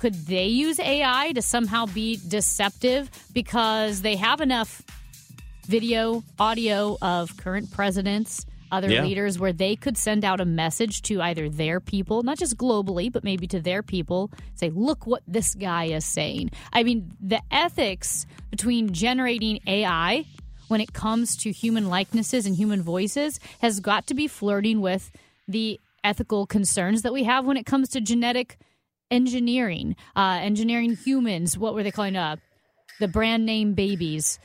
could 0.00 0.14
they 0.14 0.46
use 0.46 0.80
AI 0.80 1.32
to 1.32 1.42
somehow 1.42 1.84
be 1.84 2.18
deceptive 2.26 3.10
because 3.34 4.00
they 4.00 4.16
have 4.16 4.40
enough 4.40 4.82
video, 5.66 6.24
audio 6.38 6.96
of 7.02 7.36
current 7.36 7.70
presidents? 7.70 8.46
Other 8.72 8.90
Yeah. 8.90 9.04
leaders 9.04 9.38
where 9.38 9.52
they 9.52 9.74
could 9.76 9.96
send 9.96 10.24
out 10.24 10.40
a 10.40 10.44
message 10.44 11.02
to 11.02 11.20
either 11.20 11.48
their 11.48 11.80
people, 11.80 12.22
not 12.22 12.38
just 12.38 12.56
globally, 12.56 13.10
but 13.10 13.24
maybe 13.24 13.46
to 13.48 13.60
their 13.60 13.82
people, 13.82 14.30
say, 14.54 14.70
look 14.70 15.06
what 15.06 15.22
this 15.26 15.54
guy 15.54 15.86
is 15.86 16.04
saying. 16.04 16.50
I 16.72 16.82
mean, 16.84 17.12
the 17.20 17.40
ethics 17.50 18.26
between 18.50 18.92
generating 18.92 19.60
AI 19.66 20.24
when 20.68 20.80
it 20.80 20.92
comes 20.92 21.36
to 21.38 21.50
human 21.50 21.88
likenesses 21.88 22.46
and 22.46 22.54
human 22.54 22.80
voices 22.82 23.40
has 23.60 23.80
got 23.80 24.06
to 24.06 24.14
be 24.14 24.28
flirting 24.28 24.80
with 24.80 25.10
the 25.48 25.80
ethical 26.04 26.46
concerns 26.46 27.02
that 27.02 27.12
we 27.12 27.24
have 27.24 27.44
when 27.44 27.56
it 27.56 27.66
comes 27.66 27.88
to 27.88 28.00
genetic 28.00 28.56
engineering, 29.10 29.96
uh, 30.14 30.38
engineering 30.40 30.96
humans. 30.96 31.58
What 31.58 31.74
were 31.74 31.82
they 31.82 31.90
calling 31.90 32.14
uh, 32.16 32.36
the 33.00 33.08
brand 33.08 33.44
name 33.44 33.74
babies? 33.74 34.38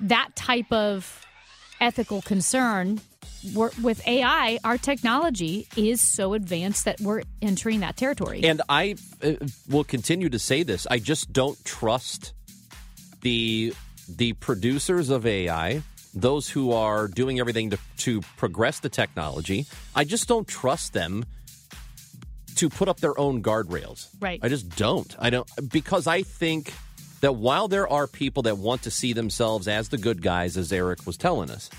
That 0.00 0.34
type 0.34 0.72
of 0.72 1.24
ethical 1.80 2.20
concern. 2.22 3.00
We're, 3.54 3.70
with 3.82 4.06
AI, 4.06 4.58
our 4.64 4.78
technology 4.78 5.66
is 5.76 6.00
so 6.00 6.34
advanced 6.34 6.84
that 6.84 7.00
we're 7.00 7.22
entering 7.42 7.80
that 7.80 7.96
territory. 7.96 8.42
And 8.44 8.62
I 8.68 8.96
uh, 9.22 9.34
will 9.68 9.84
continue 9.84 10.28
to 10.28 10.38
say 10.38 10.62
this. 10.62 10.86
I 10.90 10.98
just 10.98 11.32
don't 11.32 11.62
trust 11.64 12.32
the 13.22 13.74
the 14.06 14.34
producers 14.34 15.08
of 15.08 15.24
AI, 15.24 15.82
those 16.14 16.48
who 16.50 16.72
are 16.72 17.08
doing 17.08 17.40
everything 17.40 17.70
to, 17.70 17.78
to 17.96 18.20
progress 18.36 18.80
the 18.80 18.90
technology. 18.90 19.66
I 19.94 20.04
just 20.04 20.28
don't 20.28 20.46
trust 20.46 20.92
them 20.92 21.24
to 22.56 22.68
put 22.68 22.88
up 22.88 23.00
their 23.00 23.18
own 23.18 23.42
guardrails. 23.42 24.08
Right. 24.20 24.40
I 24.42 24.48
just 24.48 24.76
don't. 24.76 25.14
I 25.18 25.30
don't 25.30 25.48
because 25.70 26.06
I 26.06 26.22
think 26.22 26.72
that 27.20 27.32
while 27.32 27.68
there 27.68 27.88
are 27.88 28.06
people 28.06 28.42
that 28.44 28.58
want 28.58 28.82
to 28.82 28.90
see 28.90 29.12
themselves 29.12 29.66
as 29.66 29.88
the 29.88 29.98
good 29.98 30.22
guys, 30.22 30.56
as 30.56 30.72
Eric 30.72 31.06
was 31.06 31.16
telling 31.16 31.50
us, 31.50 31.70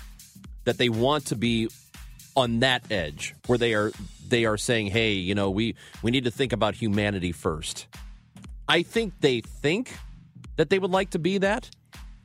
that 0.66 0.76
they 0.76 0.90
want 0.90 1.26
to 1.26 1.36
be 1.36 1.68
on 2.36 2.60
that 2.60 2.84
edge 2.90 3.34
where 3.46 3.56
they 3.56 3.72
are 3.72 3.92
they 4.28 4.44
are 4.44 4.58
saying, 4.58 4.88
"Hey, 4.88 5.12
you 5.12 5.34
know, 5.34 5.50
we 5.50 5.74
we 6.02 6.10
need 6.10 6.24
to 6.24 6.30
think 6.30 6.52
about 6.52 6.74
humanity 6.74 7.32
first. 7.32 7.86
I 8.68 8.82
think 8.82 9.14
they 9.20 9.40
think 9.40 9.96
that 10.56 10.68
they 10.68 10.78
would 10.78 10.90
like 10.90 11.10
to 11.10 11.18
be 11.18 11.38
that, 11.38 11.70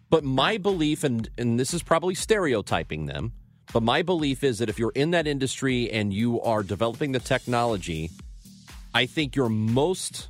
but 0.09 0.23
my 0.23 0.57
belief 0.57 1.03
and 1.03 1.29
and 1.37 1.59
this 1.59 1.73
is 1.73 1.81
probably 1.81 2.15
stereotyping 2.15 3.05
them, 3.05 3.31
but 3.71 3.83
my 3.83 4.01
belief 4.01 4.43
is 4.43 4.59
that 4.59 4.69
if 4.69 4.77
you're 4.77 4.93
in 4.95 5.11
that 5.11 5.27
industry 5.27 5.89
and 5.91 6.13
you 6.13 6.41
are 6.41 6.63
developing 6.63 7.13
the 7.13 7.19
technology, 7.19 8.09
I 8.93 9.05
think 9.05 9.35
you're 9.35 9.49
most 9.49 10.29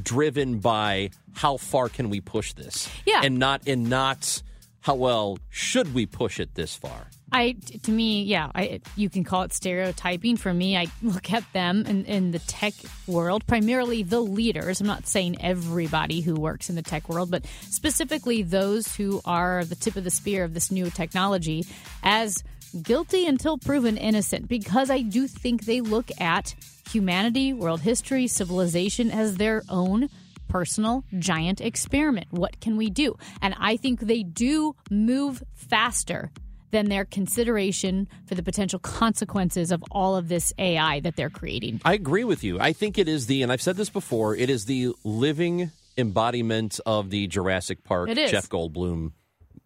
driven 0.00 0.60
by 0.60 1.10
how 1.34 1.56
far 1.56 1.88
can 1.88 2.08
we 2.08 2.20
push 2.20 2.52
this? 2.52 2.88
Yeah. 3.04 3.20
And 3.24 3.38
not 3.38 3.66
and 3.66 3.90
not 3.90 4.42
how 4.80 4.94
well 4.94 5.38
should 5.50 5.92
we 5.92 6.06
push 6.06 6.38
it 6.38 6.54
this 6.54 6.76
far? 6.76 7.08
I, 7.30 7.56
to 7.82 7.90
me, 7.90 8.22
yeah, 8.22 8.50
I, 8.54 8.80
you 8.96 9.10
can 9.10 9.22
call 9.24 9.42
it 9.42 9.52
stereotyping. 9.52 10.36
For 10.36 10.52
me, 10.52 10.76
I 10.76 10.86
look 11.02 11.32
at 11.32 11.44
them 11.52 11.84
in, 11.86 12.04
in 12.06 12.30
the 12.30 12.38
tech 12.38 12.74
world, 13.06 13.46
primarily 13.46 14.02
the 14.02 14.20
leaders. 14.20 14.80
I'm 14.80 14.86
not 14.86 15.06
saying 15.06 15.42
everybody 15.42 16.20
who 16.20 16.34
works 16.34 16.70
in 16.70 16.76
the 16.76 16.82
tech 16.82 17.08
world, 17.08 17.30
but 17.30 17.44
specifically 17.68 18.42
those 18.42 18.96
who 18.96 19.20
are 19.24 19.64
the 19.64 19.74
tip 19.74 19.96
of 19.96 20.04
the 20.04 20.10
spear 20.10 20.44
of 20.44 20.54
this 20.54 20.70
new 20.70 20.90
technology 20.90 21.66
as 22.02 22.42
guilty 22.82 23.26
until 23.26 23.58
proven 23.58 23.96
innocent, 23.96 24.48
because 24.48 24.90
I 24.90 25.02
do 25.02 25.26
think 25.26 25.64
they 25.64 25.80
look 25.80 26.10
at 26.20 26.54
humanity, 26.90 27.52
world 27.52 27.80
history, 27.80 28.26
civilization 28.26 29.10
as 29.10 29.36
their 29.36 29.62
own 29.68 30.08
personal 30.48 31.04
giant 31.18 31.60
experiment. 31.60 32.28
What 32.30 32.60
can 32.60 32.78
we 32.78 32.88
do? 32.88 33.16
And 33.42 33.54
I 33.58 33.76
think 33.76 34.00
they 34.00 34.22
do 34.22 34.74
move 34.90 35.42
faster 35.54 36.30
than 36.70 36.88
their 36.88 37.04
consideration 37.04 38.08
for 38.26 38.34
the 38.34 38.42
potential 38.42 38.78
consequences 38.78 39.70
of 39.70 39.82
all 39.90 40.16
of 40.16 40.28
this 40.28 40.52
AI 40.58 41.00
that 41.00 41.16
they're 41.16 41.30
creating. 41.30 41.80
I 41.84 41.94
agree 41.94 42.24
with 42.24 42.44
you. 42.44 42.60
I 42.60 42.72
think 42.72 42.98
it 42.98 43.08
is 43.08 43.26
the, 43.26 43.42
and 43.42 43.50
I've 43.52 43.62
said 43.62 43.76
this 43.76 43.90
before, 43.90 44.34
it 44.34 44.50
is 44.50 44.66
the 44.66 44.92
living 45.04 45.70
embodiment 45.96 46.80
of 46.86 47.10
the 47.10 47.26
Jurassic 47.26 47.84
Park 47.84 48.08
Jeff 48.14 48.48
Goldblum 48.48 49.12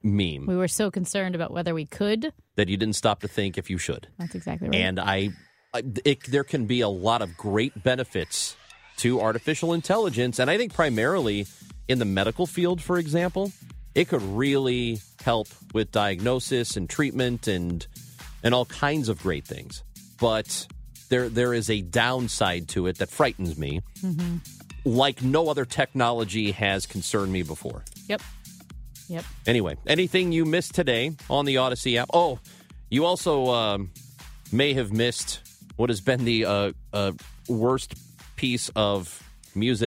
meme 0.03 0.47
We 0.47 0.57
were 0.57 0.69
so 0.69 0.91
concerned 0.91 1.35
about 1.35 1.53
whether 1.53 1.75
we 1.75 1.87
could. 1.87 2.33
that 2.57 2.69
you 2.69 2.77
didn't 2.77 2.97
stop 2.97 3.21
to 3.21 3.29
think 3.29 3.59
if 3.59 3.71
you 3.71 3.79
should. 3.79 4.09
That's 4.19 4.35
exactly 4.35 4.69
right. 4.69 4.79
And 4.79 4.99
I, 4.99 5.31
I 5.75 5.83
it, 6.05 6.25
there 6.25 6.45
can 6.45 6.67
be 6.67 6.81
a 6.81 6.89
lot 6.89 7.23
of 7.23 7.37
great 7.37 7.83
benefits 7.83 8.57
to 8.99 9.21
artificial 9.21 9.73
intelligence, 9.73 10.39
and 10.39 10.51
I 10.51 10.57
think 10.59 10.75
primarily 10.75 11.47
in 11.89 11.99
the 11.99 12.05
medical 12.05 12.47
field, 12.47 12.81
for 12.81 12.99
example, 12.99 13.53
it 13.95 14.09
could 14.09 14.23
really 14.23 14.99
help 15.25 15.49
with 15.75 15.91
diagnosis 15.93 16.77
and 16.77 16.89
treatment 16.89 17.47
and 17.49 17.87
and 18.43 18.55
all 18.55 18.65
kinds 18.67 19.09
of 19.09 19.21
great 19.23 19.45
things. 19.47 19.83
But 20.21 20.67
there 21.09 21.29
there 21.29 21.53
is 21.55 21.69
a 21.71 21.81
downside 21.83 22.69
to 22.71 22.87
it 22.87 22.99
that 22.99 23.09
frightens 23.11 23.57
me, 23.59 23.83
Mm-hmm. 24.03 24.37
like 24.85 25.23
no 25.23 25.49
other 25.49 25.65
technology 25.65 26.53
has 26.53 26.87
concerned 26.87 27.33
me 27.33 27.43
before. 27.43 27.85
yep. 28.09 28.21
Yep. 29.09 29.25
Anyway, 29.47 29.77
anything 29.87 30.33
you 30.33 30.45
missed 30.47 30.75
today 30.75 31.13
on 31.29 31.45
the 31.45 31.57
Audacy 31.57 31.97
app? 31.99 32.09
Oh, 32.15 32.39
you 32.89 33.05
also 33.05 33.47
um, 33.51 33.91
may 34.51 34.73
have 34.75 34.91
missed 34.93 35.41
what 35.77 35.91
has 35.91 36.01
been 36.01 36.25
the 36.25 36.47
uh, 36.47 36.73
uh, 36.95 37.13
worst 37.49 37.95
piece 38.37 38.71
of 38.75 39.23
music. 39.55 39.89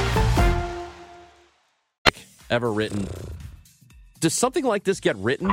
Ever 2.51 2.71
written. 2.71 3.07
Does 4.19 4.33
something 4.35 4.63
like 4.63 4.83
this 4.83 4.99
get 4.99 5.17
written? 5.17 5.49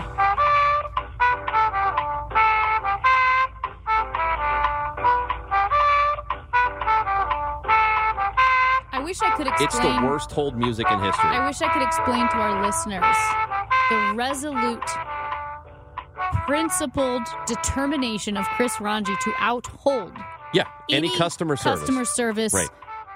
I 8.90 9.00
wish 9.02 9.22
I 9.22 9.30
could 9.36 9.46
explain. 9.46 9.68
It's 9.68 9.78
the 9.78 10.06
worst 10.06 10.30
hold 10.32 10.56
music 10.58 10.86
in 10.90 10.98
history. 11.00 11.30
I 11.30 11.46
wish 11.46 11.62
I 11.62 11.72
could 11.72 11.82
explain 11.82 12.28
to 12.28 12.36
our 12.36 12.66
listeners 12.66 13.16
the 13.90 14.12
resolute, 14.14 14.84
principled 16.46 17.22
determination 17.46 18.36
of 18.36 18.44
Chris 18.48 18.80
Ranji 18.80 19.14
to 19.22 19.30
outhold 19.32 20.14
yeah, 20.52 20.64
any, 20.90 21.14
customer 21.16 21.56
service. 21.56 21.80
customer 21.80 22.04
service 22.04 22.52
Right. 22.52 22.68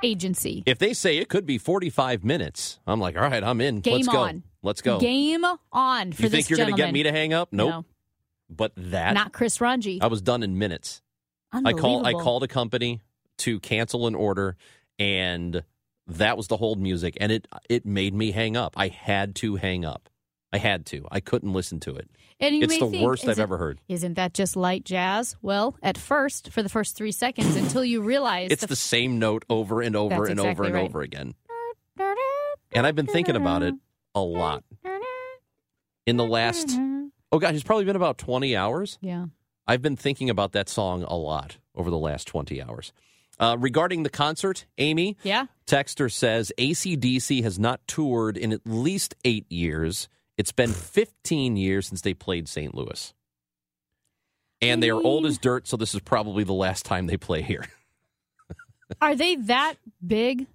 Agency. 0.02 0.62
If 0.66 0.78
they 0.78 0.92
say 0.92 1.18
it 1.18 1.28
could 1.28 1.46
be 1.46 1.58
45 1.58 2.24
minutes, 2.24 2.78
I'm 2.86 3.00
like, 3.00 3.16
all 3.16 3.22
right, 3.22 3.42
I'm 3.42 3.60
in. 3.60 3.80
Game 3.80 3.96
Let's 3.96 4.08
go. 4.08 4.18
on. 4.18 4.42
Let's 4.62 4.82
go. 4.82 4.98
Game 4.98 5.44
on 5.72 6.12
for 6.12 6.22
you 6.22 6.28
think 6.28 6.48
you're 6.48 6.56
going 6.56 6.70
to 6.70 6.76
get 6.76 6.92
me 6.92 7.02
to 7.02 7.12
hang 7.12 7.32
up? 7.32 7.52
Nope. 7.52 7.70
No, 7.70 7.84
But 8.48 8.72
that, 8.76 9.14
not 9.14 9.32
Chris 9.32 9.60
Ranji. 9.60 10.00
I 10.00 10.06
was 10.06 10.22
done 10.22 10.42
in 10.42 10.58
minutes. 10.58 11.02
I 11.52 11.72
call 11.72 12.06
I 12.06 12.12
called 12.12 12.42
a 12.44 12.48
company 12.48 13.00
to 13.38 13.60
cancel 13.60 14.06
an 14.06 14.14
order 14.14 14.56
and 14.98 15.64
that 16.06 16.36
was 16.36 16.48
the 16.48 16.56
hold 16.56 16.80
music 16.80 17.16
and 17.20 17.30
it 17.30 17.46
it 17.68 17.84
made 17.84 18.14
me 18.14 18.30
hang 18.30 18.56
up. 18.56 18.74
I 18.76 18.88
had 18.88 19.34
to 19.36 19.56
hang 19.56 19.84
up. 19.84 20.08
I 20.52 20.58
had 20.58 20.84
to. 20.86 21.06
I 21.10 21.20
couldn't 21.20 21.52
listen 21.52 21.80
to 21.80 21.94
it. 21.96 22.10
And 22.38 22.54
you 22.54 22.62
It's 22.62 22.78
the 22.78 22.88
think, 22.90 23.02
worst 23.04 23.24
I've 23.24 23.30
isn't- 23.30 23.42
ever 23.42 23.56
heard. 23.58 23.80
Isn't 23.88 24.14
that 24.14 24.34
just 24.34 24.54
light 24.56 24.84
jazz? 24.84 25.36
Well, 25.40 25.76
at 25.82 25.96
first, 25.96 26.50
for 26.50 26.62
the 26.62 26.68
first 26.68 26.96
three 26.96 27.12
seconds, 27.12 27.56
until 27.56 27.84
you 27.84 28.02
realize 28.02 28.50
It's 28.50 28.66
the 28.66 28.76
same 28.76 29.18
note 29.18 29.44
over 29.48 29.80
and 29.80 29.96
over 29.96 30.16
That's 30.26 30.30
and 30.30 30.40
over 30.40 30.64
and 30.64 30.74
right. 30.74 30.84
over 30.84 31.00
again. 31.02 31.34
And 32.74 32.86
I've 32.86 32.94
been 32.96 33.06
thinking 33.06 33.36
about 33.36 33.62
it 33.62 33.74
a 34.14 34.20
lot. 34.20 34.64
In 36.06 36.16
the 36.16 36.24
last, 36.26 36.68
oh 37.30 37.38
gosh, 37.38 37.54
it's 37.54 37.62
probably 37.62 37.84
been 37.84 37.96
about 37.96 38.18
20 38.18 38.56
hours. 38.56 38.98
Yeah. 39.00 39.26
I've 39.66 39.82
been 39.82 39.96
thinking 39.96 40.28
about 40.30 40.52
that 40.52 40.68
song 40.68 41.04
a 41.04 41.14
lot 41.16 41.58
over 41.74 41.90
the 41.90 41.98
last 41.98 42.26
20 42.26 42.60
hours. 42.60 42.92
Uh, 43.38 43.56
regarding 43.58 44.02
the 44.02 44.10
concert, 44.10 44.66
Amy, 44.78 45.16
Yeah. 45.22 45.46
Texter 45.66 46.10
says 46.12 46.52
ACDC 46.58 47.42
has 47.42 47.58
not 47.58 47.80
toured 47.86 48.36
in 48.36 48.52
at 48.52 48.60
least 48.66 49.14
eight 49.24 49.50
years. 49.50 50.08
It's 50.36 50.52
been 50.52 50.72
15 50.72 51.56
years 51.56 51.86
since 51.86 52.00
they 52.00 52.14
played 52.14 52.48
St. 52.48 52.74
Louis. 52.74 53.12
And 54.60 54.82
they 54.82 54.90
are 54.90 55.00
old 55.00 55.26
as 55.26 55.38
dirt, 55.38 55.66
so 55.66 55.76
this 55.76 55.94
is 55.94 56.00
probably 56.00 56.44
the 56.44 56.52
last 56.52 56.84
time 56.84 57.06
they 57.06 57.16
play 57.16 57.42
here. 57.42 57.64
Are 59.00 59.14
they 59.14 59.36
that 59.36 59.74
big? 60.06 60.46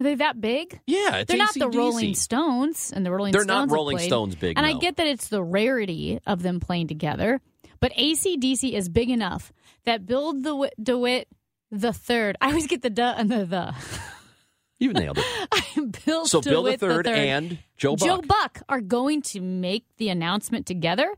Are 0.00 0.04
they 0.04 0.14
that 0.16 0.40
big? 0.40 0.80
Yeah, 0.86 1.18
it's 1.18 1.28
They're 1.28 1.36
not 1.36 1.54
the 1.54 1.68
Rolling 1.68 2.14
Stones, 2.14 2.92
and 2.94 3.04
the 3.04 3.10
Rolling 3.12 3.32
Stones. 3.32 3.46
They're 3.46 3.54
Stones. 3.54 3.70
not 3.70 3.74
Rolling. 3.74 3.98
Stones 3.98 4.34
big, 4.34 4.56
And 4.56 4.66
I 4.66 4.72
get 4.72 4.96
that 4.96 5.06
it's 5.06 5.28
the 5.28 5.42
rarity 5.42 6.18
of 6.26 6.42
them 6.42 6.60
playing 6.60 6.88
together, 6.88 7.40
but 7.78 7.92
ACDC 7.92 8.72
is 8.72 8.88
big 8.88 9.10
enough 9.10 9.52
that 9.84 10.06
Bill 10.06 10.32
De- 10.32 10.70
DeWitt 10.82 11.28
the 11.70 11.92
third. 11.92 12.36
I 12.40 12.48
always 12.48 12.66
get 12.66 12.82
the 12.82 12.90
duh 12.90 13.14
and 13.16 13.30
the 13.30 13.44
the. 13.44 13.74
You 14.82 14.92
nailed 14.92 15.18
it. 15.18 16.04
Bill 16.04 16.26
So 16.26 16.40
Bill 16.40 16.64
the 16.64 16.76
third 16.76 17.06
III 17.06 17.28
and 17.28 17.58
Joe 17.76 17.94
Buck. 17.94 18.06
Joe 18.08 18.20
Buck 18.20 18.62
are 18.68 18.80
going 18.80 19.22
to 19.22 19.40
make 19.40 19.84
the 19.98 20.08
announcement 20.08 20.66
together. 20.66 21.14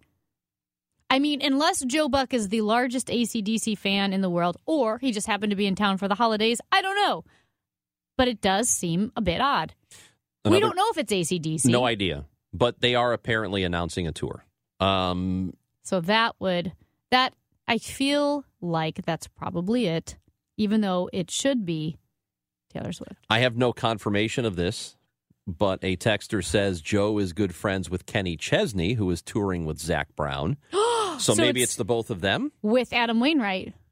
I 1.09 1.19
mean, 1.19 1.41
unless 1.43 1.83
Joe 1.85 2.09
Buck 2.11 2.35
is 2.35 2.49
the 2.51 2.61
largest 2.61 3.09
ACDC 3.09 3.79
fan 3.79 4.13
in 4.13 4.21
the 4.21 4.29
world, 4.29 4.59
or 4.67 4.99
he 4.99 5.13
just 5.13 5.27
happened 5.27 5.51
to 5.51 5.57
be 5.57 5.67
in 5.67 5.77
town 5.77 5.97
for 5.97 6.09
the 6.09 6.15
holidays, 6.15 6.61
I 6.71 6.83
don't 6.83 6.97
know. 6.97 7.25
But 8.19 8.29
it 8.29 8.41
does 8.43 8.69
seem 8.69 9.13
a 9.17 9.23
bit 9.23 9.41
odd. 9.41 9.75
we 10.45 10.61
don't 10.61 10.77
know 10.77 10.89
if 10.91 10.99
it's 10.99 11.13
ACDC. 11.13 11.67
No 11.67 11.87
idea, 11.87 12.27
but 12.53 12.81
they 12.81 12.95
are 12.95 13.13
apparently 13.13 13.65
announcing 13.65 14.07
a 14.07 14.13
tour. 14.13 14.45
Um, 14.79 15.55
So 15.85 16.01
that 16.03 16.37
would 16.39 16.73
that 17.11 17.33
I 17.67 17.79
feel 17.79 18.45
like 18.61 19.05
that's 19.07 19.27
probably 19.27 19.87
it, 19.87 20.17
even 20.59 20.81
though 20.83 21.09
it 21.13 21.31
should 21.31 21.65
be 21.65 21.97
Taylor 22.75 22.93
Swift. 22.93 23.15
I 23.31 23.39
have 23.41 23.57
no 23.57 23.73
confirmation 23.73 24.45
of 24.45 24.57
this, 24.57 24.97
but 25.47 25.79
a 25.83 25.97
texter 25.97 26.45
says 26.45 26.81
Joe 26.81 27.19
is 27.19 27.33
good 27.33 27.55
friends 27.55 27.89
with 27.89 28.05
Kenny 28.07 28.37
Chesney, 28.37 28.95
who 28.95 29.11
is 29.11 29.23
touring 29.23 29.65
with 29.65 29.79
Zac 29.79 30.15
Brown. 30.17 30.57
so, 30.73 31.19
So 31.19 31.35
maybe 31.37 31.61
it's- 31.61 31.71
it's 31.71 31.77
the 31.77 31.85
both 31.85 32.11
of 32.11 32.21
them. 32.21 32.53
With 32.63 32.93
Adam 32.93 33.21
Wainwright. 33.21 33.73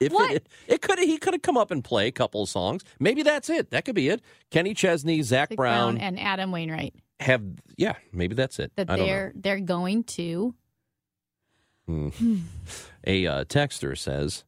If 0.00 0.10
What? 0.12 0.32
it, 0.32 0.48
it 0.66 0.82
could 0.82 0.98
he 0.98 1.16
could 1.16 1.32
have 1.32 1.42
come 1.42 1.56
up 1.56 1.70
and 1.70 1.82
play 1.84 2.08
a 2.08 2.10
couple 2.12 2.42
of 2.42 2.48
songs. 2.48 2.82
Maybe 2.98 3.22
that's 3.22 3.48
it. 3.48 3.70
That 3.70 3.84
could 3.84 3.94
be 3.94 4.08
it. 4.08 4.20
Kenny 4.50 4.74
Chesney, 4.74 5.22
Zac 5.22 5.50
Zac 5.50 5.56
Brown, 5.56 5.96
and 5.96 6.18
Adam 6.18 6.50
Wainwright. 6.50 6.94
have 7.20 7.40
yeah. 7.76 7.94
Maybe 8.12 8.34
that's 8.34 8.58
it. 8.58 8.72
That 8.74 8.90
I 8.90 8.96
don't 8.96 9.06
know. 9.06 9.12
they're 9.12 9.32
they're 9.36 9.60
going 9.60 10.02
to 10.04 10.54
A 13.06 13.26
uh, 13.28 13.44
texter 13.44 13.96
says, 13.96 14.42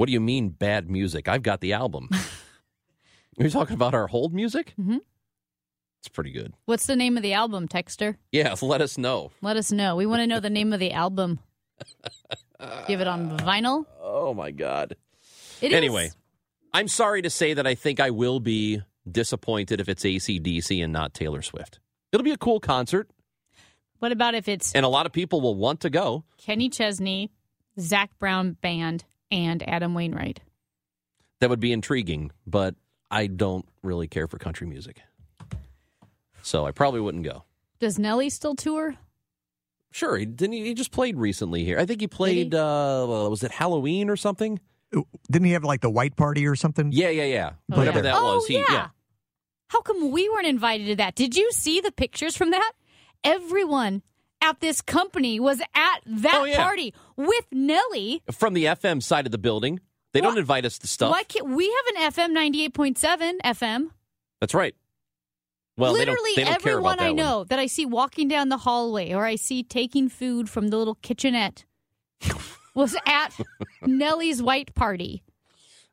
"What 0.00 0.06
do 0.06 0.14
you 0.14 0.20
mean 0.20 0.48
bad 0.48 0.88
music? 0.90 1.28
I've 1.28 1.42
got 1.42 1.60
the 1.60 1.74
album." 1.74 2.08
Are 3.38 3.44
you 3.44 3.50
talking 3.50 3.74
about 3.74 3.92
our 3.92 4.06
hold 4.06 4.32
music? 4.32 4.72
Mhm. 4.80 5.00
It's 6.00 6.08
pretty 6.08 6.30
good. 6.30 6.54
What's 6.64 6.86
the 6.86 6.96
name 6.96 7.18
of 7.18 7.22
the 7.22 7.34
album, 7.34 7.68
Texter? 7.68 8.16
Yeah, 8.32 8.54
let 8.62 8.80
us 8.80 8.96
know. 8.96 9.30
Let 9.42 9.58
us 9.58 9.70
know. 9.70 9.96
We 9.96 10.06
want 10.06 10.20
to 10.20 10.26
know 10.26 10.40
the 10.40 10.48
name 10.48 10.72
of 10.72 10.80
the 10.80 10.92
album. 10.92 11.38
Give 12.88 13.02
it 13.02 13.06
on 13.06 13.36
vinyl. 13.40 13.84
Oh 14.00 14.32
my 14.32 14.52
god. 14.52 14.96
It 15.60 15.72
is. 15.72 15.76
Anyway, 15.76 16.12
I'm 16.72 16.88
sorry 16.88 17.20
to 17.20 17.28
say 17.28 17.52
that 17.52 17.66
I 17.66 17.74
think 17.74 18.00
I 18.00 18.08
will 18.08 18.40
be 18.40 18.80
disappointed 19.10 19.82
if 19.82 19.88
it's 19.90 20.02
ACDC 20.02 20.82
and 20.82 20.94
not 20.94 21.12
Taylor 21.12 21.42
Swift. 21.42 21.78
It'll 22.10 22.24
be 22.24 22.32
a 22.32 22.38
cool 22.38 22.58
concert, 22.60 23.10
What 23.98 24.12
about 24.12 24.34
if 24.34 24.48
it's 24.48 24.72
and 24.72 24.86
a 24.86 24.88
lot 24.88 25.04
of 25.04 25.12
people 25.12 25.42
will 25.42 25.56
want 25.56 25.80
to 25.80 25.90
go. 25.90 26.24
Kenny 26.38 26.70
Chesney, 26.70 27.30
Zac 27.78 28.18
Brown 28.18 28.56
Band, 28.62 29.04
and 29.30 29.66
Adam 29.68 29.94
Wainwright? 29.94 30.40
That 31.40 31.50
would 31.50 31.60
be 31.60 31.72
intriguing, 31.72 32.32
but 32.46 32.74
I 33.10 33.26
don't 33.26 33.66
really 33.82 34.08
care 34.08 34.26
for 34.26 34.38
country 34.38 34.66
music. 34.66 35.00
So 36.42 36.66
I 36.66 36.70
probably 36.70 37.00
wouldn't 37.00 37.24
go. 37.24 37.44
Does 37.78 37.98
Nelly 37.98 38.30
still 38.30 38.54
tour? 38.54 38.94
Sure, 39.90 40.16
he 40.16 40.26
didn't. 40.26 40.52
He, 40.52 40.66
he 40.66 40.74
just 40.74 40.92
played 40.92 41.16
recently 41.16 41.64
here. 41.64 41.78
I 41.78 41.86
think 41.86 42.00
he 42.00 42.06
played. 42.06 42.54
Uh, 42.54 43.06
was 43.08 43.42
it 43.42 43.50
Halloween 43.50 44.08
or 44.08 44.16
something? 44.16 44.60
Didn't 45.30 45.46
he 45.46 45.52
have 45.52 45.64
like 45.64 45.80
the 45.80 45.90
white 45.90 46.16
party 46.16 46.46
or 46.46 46.56
something? 46.56 46.90
Yeah, 46.92 47.10
yeah, 47.10 47.24
yeah. 47.24 47.50
Oh, 47.72 47.78
Whatever 47.78 47.98
yeah. 47.98 48.02
that 48.02 48.14
oh, 48.16 48.36
was. 48.36 48.46
He, 48.46 48.58
yeah. 48.58 48.88
How 49.68 49.80
come 49.80 50.10
we 50.10 50.28
weren't 50.28 50.46
invited 50.46 50.86
to 50.86 50.96
that? 50.96 51.14
Did 51.14 51.36
you 51.36 51.50
see 51.52 51.80
the 51.80 51.92
pictures 51.92 52.36
from 52.36 52.50
that? 52.50 52.72
Everyone 53.22 54.02
at 54.42 54.60
this 54.60 54.80
company 54.80 55.38
was 55.40 55.60
at 55.60 56.00
that 56.06 56.34
Oh, 56.40 56.44
yeah. 56.44 56.56
party 56.62 56.94
with 57.16 57.46
Nelly. 57.52 58.22
from 58.32 58.54
the 58.54 58.64
FM 58.66 59.02
side 59.02 59.26
of 59.26 59.32
the 59.32 59.38
building. 59.38 59.80
They 60.12 60.20
don't 60.20 60.38
invite 60.38 60.64
us 60.64 60.76
to 60.78 60.86
stuff. 60.88 61.10
Why 61.12 61.22
can't 61.22 61.48
we 61.50 61.66
have 61.66 61.96
an 62.06 62.12
FM 62.12 62.32
ninety 62.32 62.64
eight 62.64 62.74
point 62.74 62.98
seven 62.98 63.38
FM? 63.44 63.90
That's 64.40 64.54
right. 64.54 64.74
Well, 65.76 65.92
they 65.94 66.04
don't- 66.04 66.14
Literally 66.14 66.32
they 66.36 66.44
don't, 66.44 66.60
care 66.62 66.72
everyone 66.72 66.98
I 67.00 67.06
one. 67.08 67.16
know 67.16 67.44
that 67.44 67.58
I 67.58 67.66
see 67.66 67.86
walking 67.86 68.26
down 68.28 68.48
the 68.48 68.56
hallway 68.58 69.12
or 69.12 69.24
I 69.24 69.36
see 69.36 69.62
taking 69.62 70.08
food 70.08 70.50
from 70.50 70.68
the 70.68 70.76
little 70.76 70.96
kitchenette 70.96 71.64
was 72.74 72.96
at 73.06 73.38
Nelly's 73.82 74.42
white 74.42 74.74
party. 74.74 75.22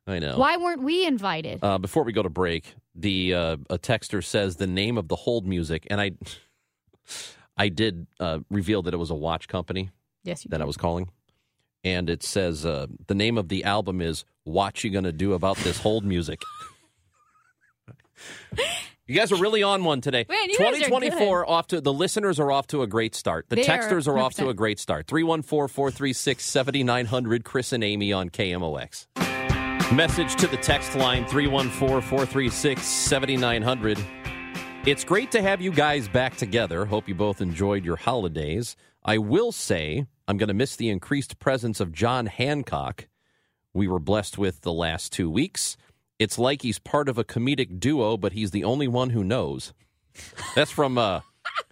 I 0.07 0.19
know. 0.19 0.37
Why 0.37 0.57
weren't 0.57 0.81
we 0.83 1.05
invited? 1.05 1.59
Uh, 1.61 1.77
before 1.77 2.03
we 2.03 2.11
go 2.13 2.23
to 2.23 2.29
break, 2.29 2.73
the 2.95 3.33
uh, 3.33 3.57
a 3.69 3.77
texter 3.77 4.23
says 4.23 4.55
the 4.55 4.65
name 4.67 4.97
of 4.97 5.09
the 5.09 5.15
hold 5.17 5.45
music, 5.45 5.85
and 5.89 6.01
I, 6.01 6.11
I 7.57 7.69
did 7.69 8.07
uh, 8.19 8.39
reveal 8.49 8.81
that 8.83 8.93
it 8.93 8.97
was 8.97 9.09
a 9.09 9.15
watch 9.15 9.47
company 9.47 9.89
yes, 10.23 10.45
you 10.45 10.49
that 10.49 10.57
did. 10.57 10.63
I 10.63 10.65
was 10.65 10.77
calling, 10.77 11.09
and 11.83 12.09
it 12.09 12.23
says 12.23 12.65
uh, 12.65 12.87
the 13.07 13.15
name 13.15 13.37
of 13.37 13.49
the 13.49 13.63
album 13.63 14.01
is 14.01 14.25
"What 14.43 14.83
You 14.83 14.91
Gonna 14.91 15.11
Do 15.11 15.33
About 15.33 15.57
This 15.57 15.79
Hold 15.79 16.05
Music." 16.05 16.41
You 19.07 19.15
guys 19.15 19.31
are 19.31 19.37
really 19.37 19.63
on 19.63 19.83
one 19.85 20.01
today. 20.01 20.25
Man, 20.27 20.49
you 20.49 20.57
guys 20.57 20.81
are 20.81 20.85
2024 20.85 21.49
off 21.49 21.67
to 21.67 21.79
the 21.79 21.93
listeners 21.93 22.41
are 22.41 22.51
off 22.51 22.67
to 22.67 22.81
a 22.81 22.87
great 22.87 23.15
start. 23.15 23.45
The 23.47 23.55
They 23.55 23.63
texters 23.63 24.05
are 24.05 24.19
off 24.19 24.33
to 24.33 24.49
a 24.49 24.53
great 24.53 24.79
start. 24.79 25.07
314-436-7900 25.07 27.45
Chris 27.45 27.71
and 27.71 27.85
Amy 27.85 28.11
on 28.11 28.29
KMOX. 28.29 29.07
Message 29.93 30.35
to 30.35 30.47
the 30.47 30.57
text 30.57 30.93
line 30.97 31.23
314-436-7900. 31.25 34.03
It's 34.87 35.03
great 35.03 35.31
to 35.31 35.41
have 35.41 35.59
you 35.59 35.71
guys 35.71 36.07
back 36.07 36.37
together. 36.37 36.85
Hope 36.85 37.09
you 37.09 37.13
both 37.13 37.41
enjoyed 37.41 37.83
your 37.83 37.97
holidays. 37.97 38.77
I 39.03 39.17
will 39.17 39.51
say 39.51 40.05
I'm 40.29 40.37
going 40.37 40.47
to 40.47 40.53
miss 40.53 40.77
the 40.77 40.87
increased 40.89 41.39
presence 41.39 41.81
of 41.81 41.91
John 41.91 42.25
Hancock 42.27 43.09
we 43.73 43.85
were 43.89 43.99
blessed 43.99 44.37
with 44.37 44.61
the 44.61 44.71
last 44.71 45.11
two 45.11 45.29
weeks. 45.29 45.75
It's 46.19 46.39
like 46.39 46.61
he's 46.61 46.79
part 46.79 47.09
of 47.09 47.17
a 47.17 47.25
comedic 47.25 47.81
duo, 47.81 48.15
but 48.15 48.31
he's 48.31 48.51
the 48.51 48.63
only 48.63 48.87
one 48.87 49.09
who 49.09 49.25
knows. 49.25 49.73
That's 50.55 50.71
from 50.71 50.97
uh 50.97 51.19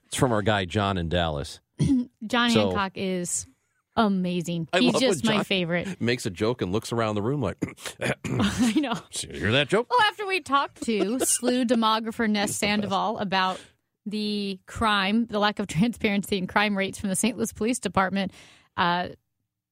it's 0.08 0.18
from 0.18 0.34
our 0.34 0.42
guy 0.42 0.66
John 0.66 0.98
in 0.98 1.08
Dallas. 1.08 1.62
John 2.28 2.50
So- 2.52 2.68
Hancock 2.68 2.92
is 2.96 3.48
amazing. 3.96 4.68
I 4.74 4.80
He's 4.80 5.00
just 5.00 5.26
my 5.26 5.44
favorite. 5.44 6.02
Makes 6.02 6.26
a 6.26 6.30
joke 6.30 6.62
and 6.62 6.72
looks 6.72 6.92
around 6.92 7.16
the 7.16 7.22
room 7.22 7.42
like, 7.42 7.58
I 8.02 8.74
know. 8.76 8.94
"You 9.22 9.40
hear 9.40 9.52
that 9.54 9.70
joke? 9.70 9.88
Well, 9.90 10.02
after 10.08 10.26
we 10.26 10.42
talked 10.42 10.84
to 10.84 11.00
SLU 11.18 11.66
demographer 11.66 12.30
Ness 12.30 12.56
Sandoval 12.56 13.18
about 13.20 13.60
the 14.06 14.60
crime, 14.66 15.26
the 15.28 15.40
lack 15.40 15.60
of 15.60 15.68
transparency 15.68 16.38
and 16.38 16.48
crime 16.48 16.78
rates 16.78 17.00
from 17.00 17.10
the 17.10 17.16
St. 17.16 17.38
Louis 17.38 17.52
Police 17.54 17.80
Department, 17.80 18.32
uh, 18.78 19.10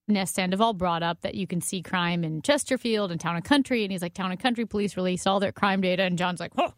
Ness 0.08 0.32
Sandoval 0.32 0.74
brought 0.74 1.04
up 1.04 1.22
that 1.22 1.36
you 1.36 1.48
can 1.48 1.62
see 1.62 1.82
crime 1.82 2.24
in 2.24 2.42
Chesterfield 2.42 3.12
and 3.12 3.22
Town 3.22 3.36
and 3.36 3.46
Country, 3.46 3.84
and 3.84 3.92
he's 3.92 4.02
like, 4.02 4.14
Town 4.14 4.32
and 4.32 4.40
Country 4.40 4.66
police 4.66 4.98
released 4.98 5.28
all 5.28 5.40
their 5.40 5.52
crime 5.54 5.82
data, 5.82 6.04
and 6.04 6.18
John's 6.18 6.40
like, 6.42 6.52
oh, 6.58 6.74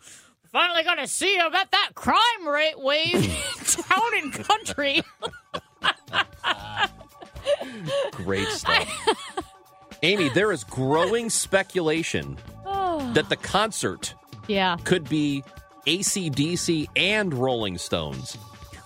finally 0.52 0.84
going 0.84 1.00
to 1.00 1.08
see 1.08 1.36
about 1.38 1.72
that 1.72 1.92
crime 1.96 2.48
rate 2.48 2.80
wave 2.80 3.16
in 3.16 3.66
Town 3.66 4.12
and 4.22 4.34
Country. 4.34 5.02
Great 8.12 8.48
stuff. 8.48 8.88
Amy, 10.04 10.30
there 10.30 10.52
is 10.52 10.64
growing 10.64 11.30
speculation 11.30 12.38
that 12.66 13.30
the 13.30 13.36
concert 13.36 14.14
yeah. 14.48 14.78
could 14.84 15.08
be 15.10 15.44
ACDC 15.88 16.88
and 16.96 17.34
Rolling 17.34 17.78
Stones. 17.78 18.38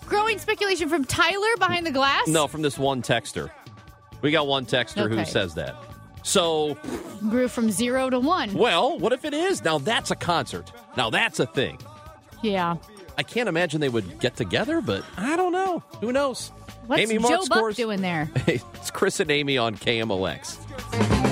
Growing 0.05 0.39
speculation 0.39 0.89
from 0.89 1.05
Tyler 1.05 1.55
behind 1.57 1.85
the 1.85 1.91
glass? 1.91 2.27
No, 2.27 2.47
from 2.47 2.61
this 2.61 2.77
one 2.77 3.01
texter. 3.01 3.51
We 4.21 4.31
got 4.31 4.47
one 4.47 4.65
texter 4.65 5.09
who 5.09 5.23
says 5.25 5.55
that. 5.55 5.75
So, 6.23 6.77
Grew 7.29 7.47
from 7.47 7.71
zero 7.71 8.09
to 8.09 8.19
one. 8.19 8.53
well, 8.53 8.99
what 8.99 9.13
if 9.13 9.23
it 9.23 9.33
is? 9.33 9.63
Now 9.63 9.77
that's 9.77 10.11
a 10.11 10.15
concert. 10.15 10.71
Now 10.97 11.09
that's 11.09 11.39
a 11.39 11.45
thing. 11.45 11.79
Yeah. 12.41 12.75
I 13.19 13.23
can't 13.23 13.49
imagine 13.49 13.81
they 13.81 13.89
would 13.89 14.17
get 14.21 14.37
together, 14.37 14.79
but 14.79 15.03
I 15.17 15.35
don't 15.35 15.51
know. 15.51 15.83
Who 15.99 16.13
knows? 16.13 16.53
What's 16.87 17.01
Amy 17.01 17.17
Mark 17.17 17.33
Joe 17.33 17.45
Buck 17.49 17.57
scores. 17.57 17.75
doing 17.75 17.99
there? 17.99 18.31
it's 18.47 18.91
Chris 18.91 19.19
and 19.19 19.29
Amy 19.29 19.57
on 19.57 19.75
KMOX. 19.75 21.28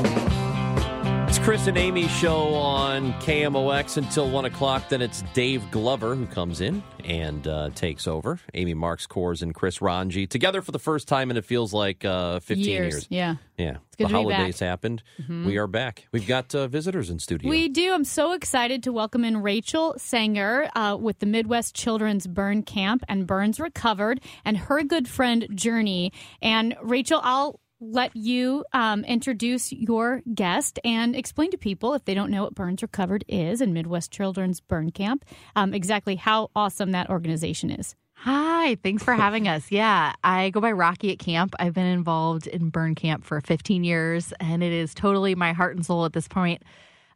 Chris 1.48 1.68
and 1.68 1.78
Amy 1.78 2.10
show 2.10 2.54
on 2.56 3.14
KMOX 3.22 3.96
until 3.96 4.30
1 4.30 4.44
o'clock. 4.44 4.90
Then 4.90 5.02
it's 5.02 5.22
Dave 5.34 5.72
Glover 5.72 6.14
who 6.14 6.26
comes 6.26 6.60
in 6.60 6.84
and 7.06 7.48
uh, 7.48 7.70
takes 7.70 8.06
over. 8.06 8.38
Amy 8.54 8.76
Marxkors 8.76 9.42
and 9.42 9.56
Chris 9.56 9.82
Ranji 9.82 10.28
together 10.28 10.62
for 10.62 10.74
the 10.74 10.80
first 10.80 11.08
time, 11.08 11.32
and 11.32 11.38
it 11.38 11.46
feels 11.46 11.72
like 11.72 12.04
uh, 12.04 12.42
15 12.42 12.66
years. 12.66 12.94
Years, 12.94 13.08
yeah. 13.10 13.36
Yeah. 13.58 13.78
the 13.98 14.10
holidays 14.10 14.60
happened. 14.60 15.04
We 15.30 15.56
are 15.58 15.68
back. 15.68 16.06
We've 16.12 16.28
got 16.28 16.54
uh, 16.54 16.68
visitors 16.68 17.10
in 17.10 17.18
studio. 17.18 17.50
We 17.50 17.70
do. 17.70 17.94
I'm 17.94 18.04
so 18.04 18.34
excited 18.34 18.84
to 18.84 18.92
welcome 18.92 19.24
in 19.24 19.42
Rachel 19.42 19.96
Sanger 19.98 20.70
uh, 20.76 20.98
with 21.00 21.20
the 21.20 21.28
Midwest 21.28 21.74
Children's 21.74 22.28
Burn 22.28 22.62
Camp 22.62 23.06
and 23.08 23.26
Burns 23.26 23.58
Recovered 23.58 24.20
and 24.44 24.58
her 24.58 24.84
good 24.84 25.08
friend 25.08 25.48
Journey. 25.56 26.12
And 26.42 26.76
Rachel, 26.82 27.22
I'll 27.24 27.62
let 27.80 28.16
you 28.16 28.66
um, 28.74 29.04
introduce 29.06 29.72
your 29.72 30.22
guest 30.34 30.80
and 30.84 31.16
explain 31.16 31.52
to 31.52 31.58
people 31.58 31.94
if 31.94 32.06
they 32.06 32.14
don't 32.14 32.32
know 32.32 32.44
what 32.44 32.56
Burns 32.56 32.82
Recovered 32.82 33.24
is 33.28 33.62
and 33.62 33.74
Midwest 33.74 34.12
Children's 34.12 34.60
Burn 34.60 34.92
Camp, 34.92 35.26
um, 35.56 35.74
exactly 35.74 36.16
how 36.16 36.50
awesome 36.56 36.92
that 36.92 37.10
organization 37.10 37.70
is. 37.70 37.96
Hi, 38.14 38.76
thanks 38.82 39.04
for 39.04 39.14
having 39.14 39.48
us. 39.48 39.72
Yeah, 39.72 40.14
I 40.24 40.50
go 40.50 40.60
by 40.60 40.72
Rocky 40.72 41.12
at 41.12 41.20
camp. 41.20 41.54
I've 41.60 41.74
been 41.74 41.86
involved 41.86 42.48
in 42.48 42.70
burn 42.70 42.96
camp 42.96 43.24
for 43.24 43.40
15 43.42 43.84
years, 43.84 44.34
and 44.40 44.64
it 44.64 44.74
is 44.74 44.96
totally 44.96 45.36
my 45.36 45.54
heart 45.54 45.76
and 45.76 45.86
soul 45.86 46.06
at 46.06 46.14
this 46.14 46.28
point. 46.28 46.64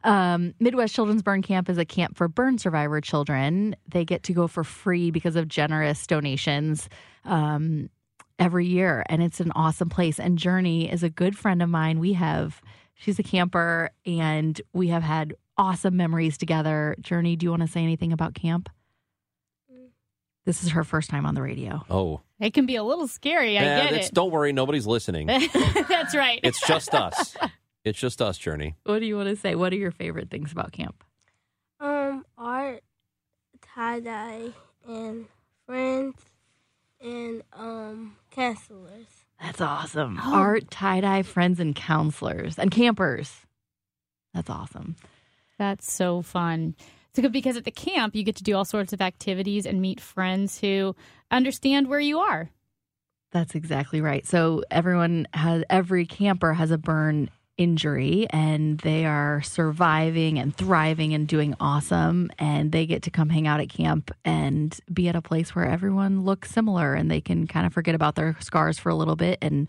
Um, 0.04 0.54
Midwest 0.60 0.94
Children's 0.94 1.22
Burn 1.22 1.42
Camp 1.42 1.68
is 1.68 1.78
a 1.78 1.84
camp 1.84 2.16
for 2.16 2.28
burn 2.28 2.58
survivor 2.58 3.00
children. 3.00 3.74
They 3.88 4.04
get 4.04 4.24
to 4.24 4.32
go 4.32 4.46
for 4.46 4.64
free 4.64 5.10
because 5.10 5.34
of 5.34 5.48
generous 5.48 6.06
donations 6.06 6.88
um, 7.24 7.88
every 8.42 8.66
year, 8.66 9.04
and 9.06 9.22
it's 9.22 9.40
an 9.40 9.52
awesome 9.54 9.88
place. 9.88 10.18
And 10.18 10.36
Journey 10.38 10.90
is 10.90 11.02
a 11.02 11.08
good 11.10 11.38
friend 11.38 11.62
of 11.62 11.68
mine. 11.68 11.98
We 12.00 12.14
have, 12.14 12.60
she's 12.94 13.18
a 13.18 13.22
camper, 13.22 13.90
and 14.04 14.60
we 14.72 14.88
have 14.88 15.02
had 15.02 15.34
awesome 15.56 15.96
memories 15.96 16.36
together. 16.36 16.96
Journey, 17.00 17.36
do 17.36 17.44
you 17.46 17.50
want 17.50 17.62
to 17.62 17.68
say 17.68 17.82
anything 17.82 18.12
about 18.12 18.34
camp? 18.34 18.68
This 20.44 20.64
is 20.64 20.70
her 20.70 20.82
first 20.82 21.08
time 21.08 21.24
on 21.24 21.34
the 21.34 21.42
radio. 21.42 21.82
oh. 21.88 22.20
It 22.40 22.52
can 22.54 22.66
be 22.66 22.74
a 22.74 22.82
little 22.82 23.06
scary. 23.06 23.56
I 23.56 23.62
Yeah, 23.62 23.90
get 23.90 23.92
it. 24.06 24.10
Don't 24.12 24.32
worry. 24.32 24.52
Nobody's 24.52 24.84
listening. 24.84 25.28
That's 25.88 26.12
right. 26.16 26.40
it's 26.42 26.60
just 26.66 26.92
us. 26.94 27.36
It's 27.84 27.98
just 27.98 28.22
us, 28.22 28.38
Journey. 28.38 28.76
What 28.84 29.00
do 29.00 29.06
you 29.06 29.16
want 29.16 29.28
to 29.28 29.34
say? 29.34 29.56
What 29.56 29.72
are 29.72 29.76
your 29.76 29.90
favorite 29.90 30.30
things 30.30 30.52
about 30.52 30.70
camp? 30.70 31.02
Um, 31.80 32.24
art, 32.38 32.84
tie 33.74 33.98
dye, 33.98 34.50
and 34.88 35.26
friends, 35.66 36.14
and 37.02 37.42
um, 37.52 38.16
counselors. 38.30 39.06
That's 39.40 39.60
awesome. 39.60 40.18
Oh. 40.22 40.34
Art, 40.34 40.70
tie 40.70 41.00
dye, 41.00 41.22
friends, 41.22 41.60
and 41.60 41.74
counselors 41.74 42.58
and 42.58 42.70
campers. 42.70 43.34
That's 44.34 44.50
awesome. 44.50 44.96
That's 45.58 45.90
so 45.90 46.22
fun. 46.22 46.74
It's 47.10 47.20
good 47.20 47.32
because 47.32 47.56
at 47.56 47.64
the 47.64 47.70
camp 47.70 48.14
you 48.14 48.22
get 48.22 48.36
to 48.36 48.42
do 48.42 48.56
all 48.56 48.64
sorts 48.64 48.92
of 48.92 49.02
activities 49.02 49.66
and 49.66 49.82
meet 49.82 50.00
friends 50.00 50.58
who 50.58 50.96
understand 51.30 51.88
where 51.88 52.00
you 52.00 52.20
are. 52.20 52.50
That's 53.32 53.54
exactly 53.54 54.00
right. 54.00 54.26
So 54.26 54.62
everyone 54.70 55.26
has 55.32 55.64
every 55.68 56.06
camper 56.06 56.52
has 56.52 56.70
a 56.70 56.78
burn 56.78 57.30
injury 57.58 58.26
and 58.30 58.78
they 58.78 59.04
are 59.04 59.42
surviving 59.42 60.38
and 60.38 60.56
thriving 60.56 61.12
and 61.12 61.28
doing 61.28 61.54
awesome 61.60 62.30
and 62.38 62.72
they 62.72 62.86
get 62.86 63.02
to 63.02 63.10
come 63.10 63.28
hang 63.28 63.46
out 63.46 63.60
at 63.60 63.68
camp 63.68 64.10
and 64.24 64.80
be 64.92 65.08
at 65.08 65.16
a 65.16 65.22
place 65.22 65.54
where 65.54 65.66
everyone 65.66 66.24
looks 66.24 66.50
similar 66.50 66.94
and 66.94 67.10
they 67.10 67.20
can 67.20 67.46
kind 67.46 67.66
of 67.66 67.72
forget 67.72 67.94
about 67.94 68.14
their 68.14 68.36
scars 68.40 68.78
for 68.78 68.88
a 68.88 68.94
little 68.94 69.16
bit 69.16 69.38
and 69.42 69.68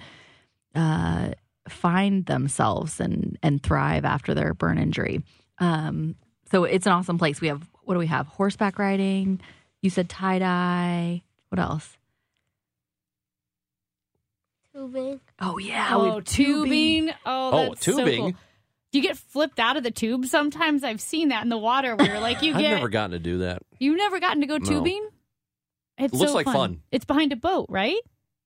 uh, 0.76 1.32
find 1.70 2.26
themselves 2.26 3.00
and 3.00 3.38
and 3.44 3.62
thrive 3.62 4.06
after 4.06 4.34
their 4.34 4.54
burn 4.54 4.78
injury. 4.78 5.22
Um, 5.60 6.16
so 6.52 6.64
it's 6.64 6.86
an 6.86 6.94
awesome 6.94 7.18
place. 7.18 7.42
We 7.42 7.48
have 7.50 7.70
what 7.84 7.96
do 7.96 8.00
we 8.00 8.08
have? 8.08 8.28
Horseback 8.28 8.80
riding. 8.80 9.42
You 9.82 9.90
said 9.90 10.10
tie 10.10 10.40
dye. 10.40 11.22
What 11.50 11.60
else? 11.60 11.98
Tubing. 14.76 15.20
Oh 15.40 15.58
yeah. 15.58 15.90
oh, 15.92 16.16
we've- 16.16 16.26
tubing. 16.26 17.10
Oh, 17.26 17.52
Oh, 17.52 17.70
that's 17.70 17.86
so 17.86 17.98
tubing? 17.98 18.22
cool. 18.22 18.32
Do 18.92 19.00
you 19.00 19.02
get 19.02 19.18
flipped 19.18 19.60
out 19.60 19.76
of 19.78 19.84
the 19.84 19.92
tube? 19.92 20.26
Sometimes 20.26 20.84
I've 20.84 21.02
seen 21.02 21.30
that 21.30 21.44
in 21.44 21.50
the 21.50 21.58
water 21.58 21.96
where 21.96 22.20
like 22.22 22.42
you 22.42 22.54
I've 22.54 22.60
get 22.60 22.70
never 22.76 22.90
gotten 22.90 23.12
to 23.12 23.20
do 23.20 23.40
that. 23.40 23.62
you've 23.80 23.98
never 23.98 24.20
gotten 24.20 24.42
to 24.42 24.48
go 24.48 24.58
No. 24.58 24.66
tubing. 24.70 25.08
It's 25.98 26.14
It 26.14 26.18
looks 26.18 26.32
so 26.32 26.36
like 26.36 26.46
fun. 26.46 26.82
It's 26.92 27.06
behind 27.06 27.32
a 27.34 27.36
boat, 27.36 27.68
right? 27.70 28.00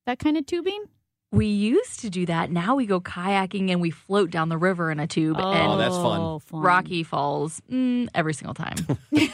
That 0.06 0.20
kind 0.20 0.38
of 0.38 0.46
tubing. 0.46 0.84
We 1.32 1.48
used 1.48 2.00
to 2.02 2.10
do 2.10 2.26
that. 2.28 2.50
Now 2.52 2.76
we 2.76 2.86
go 2.86 3.02
kayaking 3.02 3.70
and 3.72 3.82
we 3.82 3.92
float 3.92 4.32
down 4.32 4.48
the 4.48 4.58
river 4.58 4.90
in 4.92 5.00
a 5.02 5.08
tube. 5.08 5.36
Oh, 5.38 5.52
and 5.52 5.80
that's 5.80 5.96
fun. 5.96 6.40
Rocky 6.62 7.04
falls 7.04 7.62
mm, 7.70 8.08
every 8.16 8.34
single 8.34 8.54
time. 8.54 8.78
Is 9.12 9.30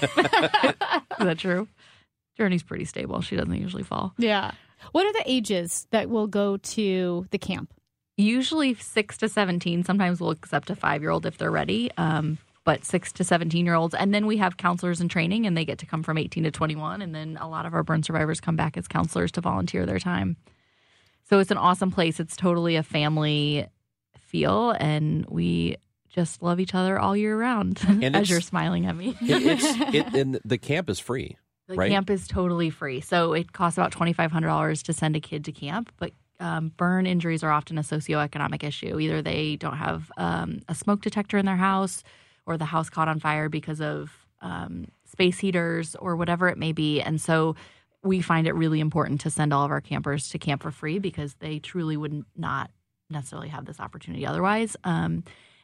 that 1.20 1.36
true? 1.38 1.68
Journey's 2.38 2.64
pretty 2.64 2.86
stable. 2.86 3.22
She 3.22 3.36
doesn't 3.36 3.54
usually 3.56 3.84
fall. 3.84 4.14
Yeah. 4.18 4.52
What 4.92 5.06
are 5.06 5.14
the 5.14 5.24
ages 5.26 5.88
that 5.92 6.10
will 6.10 6.28
go 6.28 6.58
to 6.58 7.26
the 7.32 7.38
camp? 7.38 7.74
Usually 8.18 8.76
six 8.76 9.18
to 9.18 9.30
17. 9.30 9.84
Sometimes 9.84 10.20
we'll 10.20 10.32
accept 10.32 10.70
a 10.70 10.76
five 10.76 11.02
year 11.02 11.12
old 11.12 11.26
if 11.26 11.38
they're 11.38 11.52
ready. 11.52 11.90
Um, 11.98 12.38
but 12.64 12.86
six 12.86 13.12
to 13.14 13.24
17 13.24 13.66
year 13.66 13.76
olds. 13.76 13.94
And 13.94 14.14
then 14.14 14.26
we 14.26 14.38
have 14.38 14.58
counselors 14.58 15.02
in 15.02 15.10
training 15.10 15.46
and 15.46 15.58
they 15.58 15.66
get 15.66 15.80
to 15.80 15.86
come 15.86 16.04
from 16.04 16.18
18 16.18 16.44
to 16.44 16.52
21. 16.52 17.02
And 17.02 17.14
then 17.14 17.38
a 17.40 17.48
lot 17.48 17.66
of 17.66 17.74
our 17.74 17.84
burn 17.84 18.04
survivors 18.04 18.40
come 18.40 18.56
back 18.56 18.78
as 18.78 18.88
counselors 18.88 19.32
to 19.34 19.42
volunteer 19.42 19.86
their 19.86 20.00
time. 20.00 20.38
So 21.30 21.40
it's 21.40 21.52
an 21.52 21.58
awesome 21.58 21.92
place. 21.92 22.20
It's 22.20 22.36
totally 22.36 22.76
a 22.76 22.84
family 22.84 23.68
feel. 24.18 24.72
And 24.72 25.26
we 25.28 25.78
just 26.10 26.42
love 26.42 26.60
each 26.60 26.76
other 26.76 27.00
all 27.00 27.18
year 27.18 27.38
round 27.38 27.82
And 27.88 28.16
as 28.16 28.30
you're 28.30 28.42
smiling 28.42 28.86
at 28.86 28.96
me. 28.96 29.16
It, 29.22 29.44
it's 29.44 29.66
it, 29.96 30.14
and 30.14 30.40
the 30.46 30.58
camp 30.58 30.90
is 30.90 31.00
free. 31.00 31.38
The 31.68 31.76
right? 31.76 31.92
camp 31.92 32.10
is 32.10 32.28
totally 32.28 32.70
free. 32.70 33.02
So 33.02 33.34
it 33.34 33.54
costs 33.54 33.78
about 33.78 33.92
$2,500 33.92 34.84
to 34.84 34.94
send 34.94 35.16
a 35.16 35.20
kid 35.20 35.46
to 35.46 35.52
camp. 35.52 35.92
But 35.98 36.12
um, 36.40 36.74
burn 36.76 37.06
injuries 37.06 37.44
are 37.44 37.52
often 37.52 37.78
a 37.78 37.82
socioeconomic 37.82 38.64
issue. 38.64 39.00
Either 39.00 39.22
they 39.22 39.56
don't 39.56 39.78
have 39.78 40.12
um, 40.18 40.60
a 40.68 40.76
smoke 40.76 41.02
detector 41.02 41.38
in 41.38 41.46
their 41.46 41.56
house 41.56 42.04
or 42.46 42.58
the 42.58 42.66
house 42.66 42.90
caught 42.90 43.08
on 43.08 43.20
fire 43.20 43.48
because 43.48 43.80
of 43.80 44.12
um, 44.42 44.88
space 45.06 45.40
heaters 45.40 45.96
or 45.96 46.16
whatever 46.16 46.50
it 46.50 46.58
may 46.58 46.74
be. 46.74 47.02
And 47.02 47.22
so 47.22 47.56
we 48.04 48.22
find 48.22 48.46
it 48.46 48.54
really 48.54 48.82
important 48.82 49.22
to 49.22 49.30
send 49.30 49.54
all 49.54 49.64
of 49.64 49.72
our 49.72 49.80
campers 49.80 50.30
to 50.30 50.38
camp 50.38 50.64
for 50.64 50.72
free 50.72 51.00
because 51.00 51.36
they 51.36 51.60
truly 51.60 51.96
would 51.96 52.26
not 52.36 52.70
necessarily 53.10 53.48
have 53.48 53.66
this 53.66 53.80
opportunity 53.80 54.26
otherwise. 54.26 54.76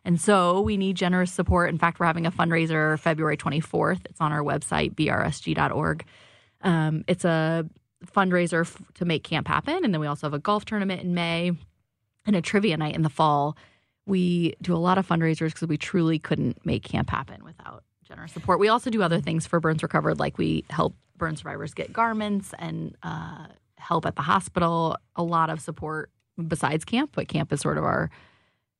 And 0.05 0.19
so 0.19 0.62
we 0.62 0.77
need 0.77 0.95
generous 0.95 1.31
support. 1.31 1.69
In 1.69 1.77
fact, 1.77 1.99
we're 1.99 2.05
having 2.05 2.25
a 2.25 2.31
fundraiser 2.31 2.97
February 2.99 3.38
24th. 3.38 4.01
It's 4.09 4.21
on 4.21 4.31
our 4.31 4.41
website, 4.41 4.95
brsg.org. 4.95 6.05
Um, 6.62 7.03
it's 7.07 7.25
a 7.25 7.65
fundraiser 8.05 8.62
f- 8.62 8.81
to 8.95 9.05
make 9.05 9.23
camp 9.23 9.47
happen. 9.47 9.83
And 9.83 9.93
then 9.93 9.99
we 9.99 10.07
also 10.07 10.27
have 10.27 10.33
a 10.33 10.39
golf 10.39 10.65
tournament 10.65 11.01
in 11.01 11.13
May 11.13 11.51
and 12.25 12.35
a 12.35 12.41
trivia 12.41 12.77
night 12.77 12.95
in 12.95 13.01
the 13.01 13.09
fall. 13.09 13.57
We 14.05 14.55
do 14.62 14.73
a 14.73 14.77
lot 14.77 14.97
of 14.97 15.07
fundraisers 15.07 15.53
because 15.53 15.67
we 15.67 15.77
truly 15.77 16.19
couldn't 16.19 16.65
make 16.65 16.83
camp 16.83 17.09
happen 17.09 17.43
without 17.43 17.83
generous 18.03 18.31
support. 18.31 18.59
We 18.59 18.67
also 18.69 18.89
do 18.89 19.03
other 19.03 19.19
things 19.19 19.45
for 19.45 19.59
Burns 19.59 19.83
Recovered, 19.83 20.19
like 20.19 20.38
we 20.38 20.65
help 20.69 20.95
burn 21.17 21.35
survivors 21.35 21.73
get 21.73 21.93
garments 21.93 22.53
and 22.57 22.95
uh, 23.03 23.47
help 23.77 24.05
at 24.05 24.15
the 24.15 24.21
hospital. 24.21 24.97
A 25.15 25.23
lot 25.23 25.49
of 25.49 25.62
support 25.62 26.09
besides 26.47 26.85
camp, 26.85 27.12
but 27.13 27.27
camp 27.27 27.51
is 27.53 27.62
sort 27.62 27.77
of 27.77 27.83
our, 27.83 28.09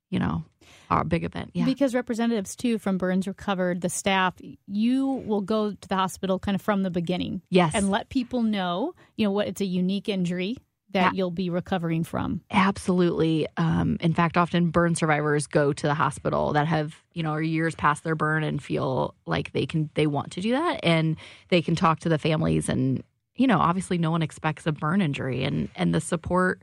you 0.10 0.20
know, 0.20 0.44
our 0.90 1.04
big 1.04 1.24
event. 1.24 1.52
Yeah. 1.54 1.66
Because 1.66 1.94
representatives 1.96 2.56
too 2.56 2.78
from 2.78 2.98
Burns 2.98 3.28
Recovered, 3.28 3.82
the 3.82 3.90
staff, 3.90 4.36
you 4.68 5.08
will 5.08 5.42
go 5.42 5.72
to 5.72 5.88
the 5.88 5.96
hospital 5.96 6.40
kind 6.40 6.56
of 6.56 6.62
from 6.62 6.84
the 6.84 6.90
beginning. 6.90 7.42
Yes. 7.50 7.74
And 7.76 7.90
let 7.90 8.10
people 8.10 8.42
know, 8.42 8.94
you 9.16 9.26
know, 9.26 9.32
what 9.32 9.48
it's 9.48 9.62
a 9.62 9.66
unique 9.66 10.10
injury 10.10 10.58
that 10.92 11.14
Yeah. 11.14 11.18
you'll 11.18 11.32
be 11.32 11.52
recovering 11.52 12.04
from. 12.04 12.42
Absolutely. 12.50 13.46
Um, 13.58 13.98
in 14.00 14.14
fact, 14.14 14.38
often 14.38 14.72
burn 14.72 14.96
survivors 14.96 15.46
go 15.46 15.72
to 15.72 15.88
the 15.88 15.94
hospital 15.94 16.54
that 16.54 16.66
have, 16.66 16.96
you 17.14 17.22
know, 17.22 17.32
are 17.32 17.42
years 17.42 17.76
past 17.76 18.04
their 18.04 18.16
burn 18.16 18.44
and 18.44 18.62
feel 18.62 19.14
like 19.28 19.52
they 19.52 19.68
can, 19.68 19.92
they 19.94 20.08
want 20.08 20.32
to 20.32 20.42
do 20.42 20.52
that, 20.54 20.80
and 20.82 21.18
they 21.50 21.62
can 21.62 21.76
talk 21.76 22.00
to 22.00 22.10
the 22.10 22.18
families. 22.18 22.70
And 22.70 23.04
you 23.36 23.48
know, 23.48 23.60
obviously, 23.60 23.98
no 23.98 24.12
one 24.12 24.22
expects 24.22 24.66
a 24.68 24.74
burn 24.74 25.02
injury, 25.02 25.46
and 25.46 25.70
and 25.78 25.96
the 25.96 26.02
support 26.02 26.62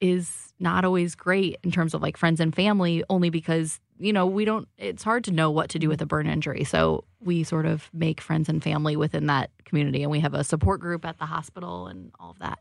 is 0.00 0.52
not 0.60 0.84
always 0.84 1.14
great 1.14 1.58
in 1.62 1.70
terms 1.70 1.94
of 1.94 2.02
like 2.02 2.16
friends 2.16 2.40
and 2.40 2.54
family, 2.54 3.04
only 3.08 3.30
because 3.30 3.80
you 3.98 4.12
know 4.12 4.26
we 4.26 4.44
don't. 4.44 4.68
It's 4.78 5.02
hard 5.02 5.24
to 5.24 5.32
know 5.32 5.50
what 5.50 5.70
to 5.70 5.78
do 5.78 5.88
with 5.88 6.02
a 6.02 6.06
burn 6.06 6.26
injury, 6.26 6.64
so 6.64 7.04
we 7.20 7.44
sort 7.44 7.66
of 7.66 7.88
make 7.92 8.20
friends 8.20 8.48
and 8.48 8.62
family 8.62 8.96
within 8.96 9.26
that 9.26 9.50
community, 9.64 10.02
and 10.02 10.10
we 10.10 10.20
have 10.20 10.34
a 10.34 10.44
support 10.44 10.80
group 10.80 11.04
at 11.04 11.18
the 11.18 11.26
hospital 11.26 11.86
and 11.86 12.12
all 12.18 12.30
of 12.30 12.38
that. 12.38 12.58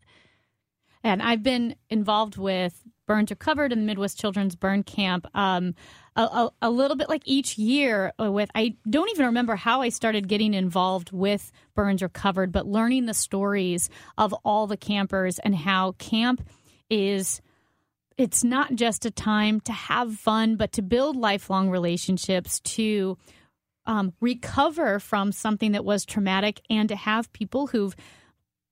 And 1.03 1.21
I've 1.21 1.43
been 1.43 1.75
involved 1.89 2.37
with 2.37 2.83
Burns 3.05 3.29
Recovered 3.29 3.71
and 3.71 3.81
the 3.81 3.85
Midwest 3.85 4.19
Children's 4.19 4.55
Burn 4.55 4.83
Camp 4.83 5.25
um, 5.33 5.73
a, 6.17 6.21
a, 6.21 6.51
a 6.63 6.69
little 6.69 6.97
bit 6.97 7.07
like 7.07 7.21
each 7.25 7.57
year. 7.57 8.11
With 8.19 8.49
I 8.53 8.75
don't 8.89 9.09
even 9.11 9.27
remember 9.27 9.55
how 9.55 9.81
I 9.81 9.89
started 9.89 10.27
getting 10.27 10.53
involved 10.53 11.11
with 11.11 11.51
Burns 11.75 12.01
Recovered, 12.01 12.51
but 12.51 12.67
learning 12.67 13.05
the 13.05 13.13
stories 13.13 13.89
of 14.17 14.33
all 14.43 14.67
the 14.67 14.77
campers 14.77 15.39
and 15.39 15.55
how 15.55 15.93
camp 15.93 16.45
is 16.89 17.41
it's 18.17 18.43
not 18.43 18.75
just 18.75 19.05
a 19.05 19.11
time 19.11 19.59
to 19.61 19.71
have 19.71 20.15
fun, 20.15 20.55
but 20.55 20.71
to 20.73 20.81
build 20.81 21.15
lifelong 21.15 21.69
relationships, 21.69 22.59
to 22.61 23.17
um, 23.85 24.13
recover 24.19 24.99
from 24.99 25.31
something 25.31 25.73
that 25.73 25.85
was 25.85 26.05
traumatic, 26.05 26.61
and 26.69 26.89
to 26.89 26.95
have 26.95 27.31
people 27.31 27.67
who've 27.67 27.95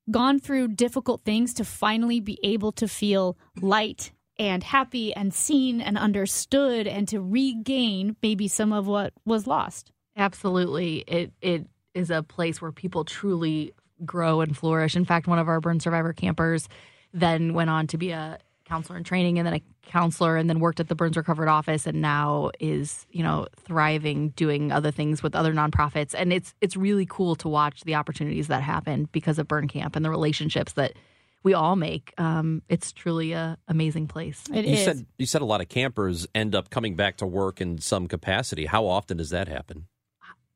gone 0.10 0.40
through 0.40 0.70
difficult 0.70 1.24
things 1.24 1.54
to 1.56 1.66
finally 1.66 2.20
be 2.20 2.40
able 2.44 2.72
to 2.72 2.88
feel 2.88 3.38
light 3.62 4.12
and 4.38 4.64
happy 4.64 5.14
and 5.14 5.34
seen 5.34 5.82
and 5.82 5.98
understood 5.98 6.88
and 6.88 7.08
to 7.08 7.22
regain 7.22 8.16
maybe 8.22 8.48
some 8.48 8.74
of 8.74 8.88
what 8.88 9.14
was 9.26 9.48
lost. 9.48 9.92
Absolutely. 10.18 11.04
It 11.08 11.34
it 11.42 11.68
is 11.94 12.10
a 12.10 12.24
place 12.24 12.62
where 12.62 12.72
people 12.72 13.06
truly 13.06 13.74
grow 14.04 14.42
and 14.42 14.56
flourish. 14.56 14.96
In 14.96 15.06
fact, 15.06 15.28
one 15.28 15.40
of 15.40 15.48
our 15.48 15.62
burn 15.62 15.80
survivor 15.80 16.14
campers 16.14 16.68
then 17.16 17.54
went 17.54 17.70
on 17.70 17.88
to 17.88 17.98
be 17.98 18.12
a 18.12 18.38
counselor 18.66 18.98
in 18.98 19.04
training 19.04 19.38
and 19.38 19.46
then 19.46 19.54
a 19.54 19.62
counselor 19.84 20.38
and 20.38 20.50
then 20.50 20.60
worked 20.60 20.80
at 20.80 20.88
the 20.88 20.96
burns 20.96 21.16
recovered 21.16 21.48
office 21.48 21.86
and 21.86 22.02
now 22.02 22.50
is 22.60 23.06
you 23.12 23.22
know 23.24 23.48
thriving 23.58 24.30
doing 24.30 24.72
other 24.72 24.90
things 24.92 25.22
with 25.22 25.36
other 25.36 25.54
nonprofits 25.54 26.16
and 26.18 26.34
it's 26.34 26.54
it's 26.62 26.76
really 26.76 27.06
cool 27.06 27.36
to 27.36 27.48
watch 27.48 27.82
the 27.82 27.94
opportunities 27.94 28.48
that 28.48 28.64
happen 28.64 29.08
because 29.12 29.38
of 29.38 29.48
burn 29.48 29.68
camp 29.68 29.96
and 29.96 30.04
the 30.04 30.10
relationships 30.10 30.74
that 30.74 30.94
we 31.44 31.54
all 31.54 31.76
make 31.76 32.12
um, 32.18 32.64
it's 32.68 32.92
truly 32.92 33.34
a 33.34 33.56
amazing 33.68 34.08
place 34.08 34.44
It 34.52 34.66
you 34.66 34.74
is. 34.74 34.84
said 34.84 35.06
you 35.20 35.28
said 35.28 35.44
a 35.44 35.46
lot 35.46 35.62
of 35.62 35.70
campers 35.70 36.26
end 36.34 36.56
up 36.56 36.72
coming 36.72 36.96
back 36.96 37.18
to 37.18 37.28
work 37.28 37.62
in 37.62 37.78
some 37.78 38.08
capacity. 38.08 38.66
How 38.66 38.88
often 38.88 39.18
does 39.18 39.30
that 39.30 39.48
happen? 39.48 39.86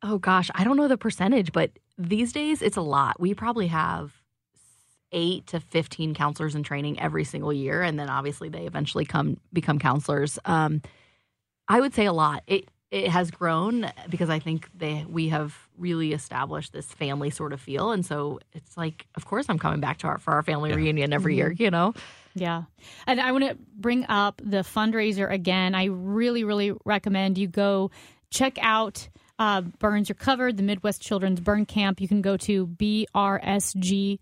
Oh 0.01 0.17
gosh, 0.17 0.49
I 0.55 0.63
don't 0.63 0.77
know 0.77 0.87
the 0.87 0.97
percentage, 0.97 1.51
but 1.51 1.71
these 1.99 2.33
days 2.33 2.63
it's 2.63 2.77
a 2.77 2.81
lot. 2.81 3.19
We 3.19 3.35
probably 3.35 3.67
have 3.67 4.18
eight 5.11 5.47
to 5.47 5.59
fifteen 5.59 6.13
counselors 6.13 6.55
in 6.55 6.63
training 6.63 6.99
every 6.99 7.23
single 7.23 7.53
year, 7.53 7.81
and 7.81 7.99
then 7.99 8.09
obviously 8.09 8.49
they 8.49 8.65
eventually 8.65 9.05
come 9.05 9.37
become 9.51 9.79
counselors. 9.79 10.39
Um, 10.45 10.81
I 11.67 11.79
would 11.79 11.93
say 11.93 12.05
a 12.05 12.13
lot. 12.13 12.43
It 12.47 12.69
it 12.91 13.09
has 13.09 13.29
grown 13.29 13.91
because 14.09 14.29
I 14.29 14.39
think 14.39 14.67
they 14.75 15.05
we 15.07 15.29
have 15.29 15.55
really 15.77 16.13
established 16.13 16.73
this 16.73 16.87
family 16.87 17.29
sort 17.29 17.53
of 17.53 17.61
feel, 17.61 17.91
and 17.91 18.05
so 18.05 18.39
it's 18.53 18.75
like, 18.75 19.05
of 19.15 19.25
course, 19.25 19.45
I'm 19.49 19.59
coming 19.59 19.79
back 19.79 19.97
to 19.99 20.07
our 20.07 20.17
for 20.17 20.33
our 20.33 20.43
family 20.43 20.73
reunion 20.73 21.13
every 21.13 21.35
year. 21.35 21.51
You 21.51 21.69
know, 21.69 21.93
Yeah. 22.33 22.63
And 23.05 23.19
I 23.19 23.31
want 23.31 23.43
to 23.45 23.57
bring 23.75 24.05
up 24.07 24.41
the 24.43 24.59
fundraiser 24.59 25.31
again. 25.31 25.75
I 25.75 25.85
really, 25.85 26.43
really 26.43 26.73
recommend 26.85 27.37
you 27.37 27.47
go 27.47 27.91
check 28.31 28.57
out 28.61 29.09
uh, 29.39 29.61
Burns 29.61 30.09
Recovered, 30.09 30.57
the 30.57 30.63
Midwest 30.63 31.01
Children's 31.01 31.39
Burn 31.39 31.65
Camp. 31.65 31.99
You 32.01 32.07
can 32.07 32.21
go 32.21 32.37
to 32.37 32.67
brsg.org. 32.67 34.17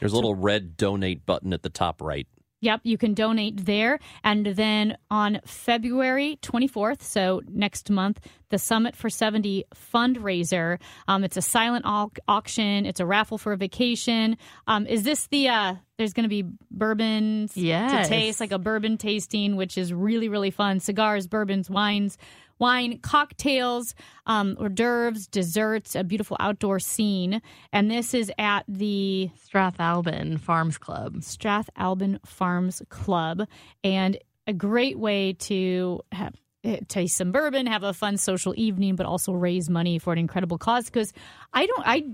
There's 0.00 0.12
a 0.12 0.16
little 0.16 0.34
red 0.34 0.76
donate 0.76 1.26
button 1.26 1.52
at 1.52 1.62
the 1.62 1.70
top 1.70 2.00
right. 2.00 2.26
Yep, 2.62 2.82
you 2.84 2.98
can 2.98 3.14
donate 3.14 3.64
there. 3.64 3.98
And 4.22 4.44
then 4.44 4.98
on 5.10 5.40
February 5.46 6.38
24th, 6.42 7.00
so 7.00 7.40
next 7.48 7.88
month, 7.88 8.20
the 8.50 8.58
Summit 8.58 8.94
for 8.94 9.08
70 9.08 9.64
fundraiser. 9.94 10.78
Um, 11.08 11.24
it's 11.24 11.38
a 11.38 11.42
silent 11.42 11.86
au- 11.88 12.12
auction, 12.28 12.84
it's 12.84 13.00
a 13.00 13.06
raffle 13.06 13.38
for 13.38 13.54
a 13.54 13.56
vacation. 13.56 14.36
Um, 14.66 14.86
is 14.86 15.04
this 15.04 15.26
the, 15.28 15.48
uh, 15.48 15.76
there's 15.96 16.12
going 16.12 16.24
to 16.24 16.28
be 16.28 16.44
bourbons 16.70 17.56
Yes. 17.56 18.06
to 18.06 18.12
taste, 18.12 18.40
like 18.40 18.52
a 18.52 18.58
bourbon 18.58 18.98
tasting, 18.98 19.56
which 19.56 19.78
is 19.78 19.90
really, 19.94 20.28
really 20.28 20.50
fun. 20.50 20.80
Cigars, 20.80 21.26
bourbons, 21.26 21.70
wines. 21.70 22.18
Wine, 22.60 22.98
cocktails, 22.98 23.94
um, 24.26 24.56
hors 24.60 24.68
d'oeuvres, 24.68 25.26
desserts, 25.26 25.96
a 25.96 26.04
beautiful 26.04 26.36
outdoor 26.38 26.78
scene. 26.78 27.42
And 27.72 27.90
this 27.90 28.14
is 28.14 28.30
at 28.38 28.64
the 28.68 29.30
Strathalbyn 29.48 30.38
Farms 30.38 30.78
Club. 30.78 31.16
Strathalbyn 31.22 32.24
Farms 32.26 32.82
Club, 32.90 33.48
and 33.82 34.16
a 34.46 34.52
great 34.52 34.98
way 34.98 35.32
to 35.34 36.00
have, 36.12 36.34
eh, 36.64 36.80
taste 36.88 37.16
some 37.16 37.32
bourbon, 37.32 37.66
have 37.66 37.82
a 37.82 37.92
fun 37.94 38.16
social 38.18 38.52
evening, 38.56 38.94
but 38.94 39.06
also 39.06 39.32
raise 39.32 39.68
money 39.70 39.98
for 39.98 40.12
an 40.12 40.18
incredible 40.18 40.58
cause. 40.58 40.84
Because 40.84 41.12
I 41.52 41.66
don't, 41.66 41.82
I 41.86 42.04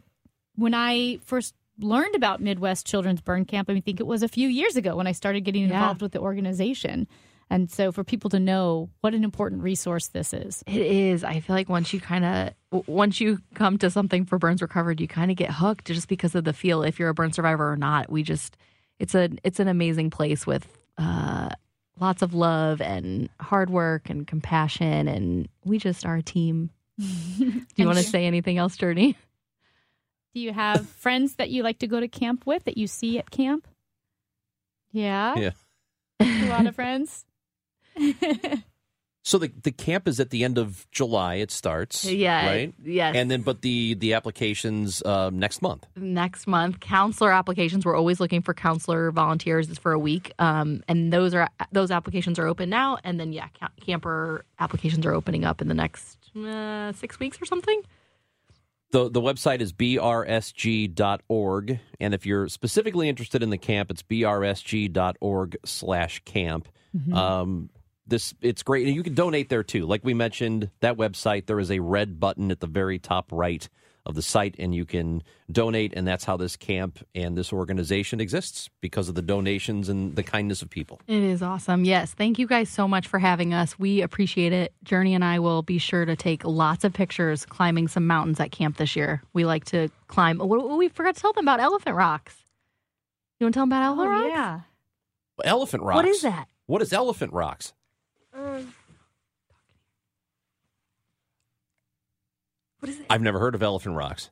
when 0.55 0.73
I 0.75 1.19
first 1.25 1.55
learned 1.79 2.15
about 2.15 2.41
Midwest 2.41 2.87
Children's 2.87 3.21
Burn 3.21 3.45
Camp, 3.45 3.69
I 3.69 3.81
think 3.81 4.01
it 4.01 4.07
was 4.07 4.23
a 4.23 4.29
few 4.29 4.49
years 4.49 4.77
ago 4.77 4.97
when 4.97 5.07
I 5.07 5.13
started 5.13 5.41
getting 5.43 5.63
Yeah. 5.69 5.75
involved 5.75 6.01
with 6.01 6.13
the 6.13 6.21
organization. 6.21 7.07
And 7.49 7.71
so, 7.71 7.93
for 7.93 8.03
people 8.03 8.29
to 8.31 8.41
know 8.41 8.91
what 9.03 9.15
an 9.15 9.23
important 9.23 9.63
resource 9.63 10.09
this 10.09 10.33
is, 10.35 10.65
It 10.67 10.81
is. 10.81 11.23
I 11.23 11.39
feel 11.41 11.55
like 11.55 11.69
once 11.69 11.93
you 11.93 12.01
kind 12.01 12.25
of 12.25 12.87
once 12.89 13.21
you 13.21 13.39
come 13.55 13.79
to 13.79 13.89
something 13.91 14.25
for 14.25 14.39
burns 14.39 14.61
recovered, 14.61 15.01
you 15.01 15.07
kind 15.07 15.31
of 15.31 15.37
get 15.37 15.53
hooked 15.53 15.87
just 15.87 16.09
because 16.09 16.35
of 16.35 16.43
the 16.45 16.53
feel. 16.53 16.83
If 16.83 16.99
you're 16.99 17.09
a 17.09 17.15
burn 17.15 17.33
survivor 17.33 17.71
or 17.71 17.77
not, 17.77 18.11
we 18.11 18.25
just 18.25 18.57
it's 18.99 19.15
a 19.15 19.31
it's 19.45 19.61
an 19.61 19.69
amazing 19.69 20.11
place 20.11 20.45
with 20.45 20.67
uh, 20.99 21.51
lots 22.01 22.21
of 22.23 22.35
love 22.35 22.81
and 22.81 23.29
hard 23.41 23.71
work 23.71 24.11
and 24.11 24.27
compassion, 24.27 25.07
and 25.07 25.49
we 25.65 25.79
just 25.79 26.05
are 26.05 26.17
a 26.17 26.23
team. 26.23 26.71
Do 26.99 27.05
you 27.77 27.87
want 27.87 27.99
to 27.99 28.05
say 28.05 28.27
anything 28.27 28.59
else, 28.59 28.77
Journey? 28.77 29.17
do 30.35 30.43
you 30.43 30.53
have 30.53 30.87
friends 30.87 31.37
that 31.37 31.49
you 31.49 31.63
like 31.63 31.79
to 31.79 31.87
go 31.87 31.99
to 31.99 32.09
camp 32.09 32.45
with 32.45 32.65
that 32.65 32.77
you 32.77 32.87
see 32.87 33.19
at 33.19 33.31
camp? 33.31 33.67
Yeah, 34.93 35.35
Yeah. 35.39 35.51
a 36.21 36.49
lot 36.51 36.67
of 36.67 36.75
friends. 36.75 37.25
So 39.29 39.39
the 39.39 39.51
the 39.65 39.73
camp 39.73 40.07
is 40.07 40.21
at 40.21 40.31
the 40.31 40.45
end 40.45 40.57
of 40.57 40.87
July. 40.93 41.35
It 41.37 41.51
starts. 41.51 42.05
Yeah, 42.05 42.47
Right. 42.47 42.73
yes. 42.85 43.17
And 43.17 43.29
then, 43.29 43.43
but 43.43 43.61
the 43.61 43.95
the 43.95 44.15
applications 44.15 45.03
uh, 45.03 45.31
next 45.33 45.63
month. 45.63 45.85
next 45.97 46.47
month 46.47 46.79
counselor 46.79 47.33
applications 47.33 47.85
we're 47.85 47.97
always 47.97 48.21
looking 48.21 48.41
for 48.41 48.55
counselor 48.55 49.11
volunteers 49.11 49.69
it's 49.69 49.81
for 49.81 49.91
a 49.91 49.99
week 49.99 50.31
um, 50.39 50.81
and 50.87 51.13
those 51.13 51.35
are 51.35 51.49
those 51.73 51.91
applications 51.91 52.39
are 52.39 52.47
open 52.47 52.71
now 52.71 52.99
and 53.03 53.19
then 53.19 53.33
yeah 53.33 53.49
ca- 53.59 53.73
camper 53.85 54.45
applications 54.61 55.05
are 55.05 55.13
opening 55.13 55.45
up 55.45 55.61
in 55.61 55.67
the 55.67 55.75
next 55.75 56.19
uh, 56.37 56.93
six 56.93 57.19
weeks 57.19 57.43
or 57.43 57.47
something 57.47 57.83
The 58.93 59.11
the 59.11 59.21
website 59.21 59.61
is 59.61 59.73
brsg.org. 59.73 61.81
And 61.99 62.15
if 62.15 62.25
you're 62.27 62.49
specifically 62.49 63.09
interested 63.09 63.43
in 63.43 63.51
the 63.51 63.59
camp, 63.59 63.91
it's 63.91 64.05
brsg.org 64.05 65.57
slash 65.65 66.23
camp. 66.25 66.69
Um, 67.13 67.71
this 68.07 68.35
it's 68.41 68.63
great. 68.63 68.87
And 68.87 68.95
you 68.95 69.03
can 69.03 69.15
donate 69.15 69.49
there 69.49 69.63
too. 69.63 69.87
Like 69.87 70.05
we 70.05 70.15
mentioned, 70.15 70.71
that 70.81 70.97
website, 70.97 71.47
there 71.47 71.59
is 71.61 71.71
a 71.71 71.81
red 71.81 72.19
button 72.21 72.51
at 72.51 72.61
the 72.61 72.67
very 72.67 72.99
top 72.99 73.31
right 73.33 73.69
of 74.05 74.15
the 74.15 74.23
site, 74.23 74.55
and 74.61 74.73
you 74.73 74.85
can 74.85 75.21
donate. 75.51 75.93
And 75.97 76.07
that's 76.07 76.23
how 76.25 76.37
this 76.37 76.55
camp 76.57 77.05
and 77.17 77.37
this 77.37 77.53
organization 77.53 78.21
exists 78.21 78.71
because 78.81 79.09
of 79.09 79.17
the 79.17 79.23
donations 79.23 79.89
and 79.89 80.15
the 80.15 80.23
kindness 80.23 80.63
of 80.63 80.71
people. 80.71 81.01
it 81.09 81.23
is 81.25 81.43
awesome 81.43 81.85
yes 81.85 82.15
thank 82.15 82.39
you 82.39 82.47
guys 82.47 82.69
so 82.69 82.87
much 82.87 83.09
for 83.09 83.19
having 83.19 83.53
us 83.53 83.77
we 83.81 84.03
appreciate 84.03 84.53
it 84.53 84.73
journey 84.85 85.13
and 85.15 85.25
i 85.25 85.41
will 85.41 85.63
be 85.63 85.79
sure 85.79 86.05
to 86.05 86.15
take 86.15 86.45
lots 86.45 86.85
of 86.85 86.93
pictures 86.93 87.45
climbing 87.47 87.89
some 87.89 88.07
mountains 88.07 88.39
at 88.39 88.53
camp 88.53 88.77
this 88.77 88.95
year 88.95 89.21
we 89.33 89.45
like 89.45 89.65
to 89.65 89.89
climb 90.07 90.41
oh, 90.41 90.49
oh 90.49 90.77
we 90.77 90.87
forgot 90.89 91.17
to 91.17 91.21
tell 91.21 91.33
them 91.33 91.45
about 91.45 91.59
elephant 91.59 91.97
rocks 91.97 92.37
you 93.41 93.45
want 93.45 93.55
to 93.55 93.59
tell 93.59 93.67
them 93.67 93.73
about 93.73 93.99
oh, 93.99 94.03
elephant 94.03 94.11
rocks 94.11 94.25
Oh, 94.25 94.29
yeah. 94.29 94.61
Elephant 95.45 95.83
Rocks. 95.83 95.97
what 95.97 96.07
is 96.07 96.23
that 96.23 96.49
What 96.67 96.81
is 96.83 96.93
Elephant 96.93 97.33
Rocks? 97.33 97.73
Um, 98.33 98.73
what 102.87 102.95
is 102.95 103.01
it 103.01 103.07
I've 103.11 103.23
never 103.23 103.39
heard 103.39 103.55
of 103.55 103.63
Elephant 103.63 103.97
Rocks. 103.97 104.31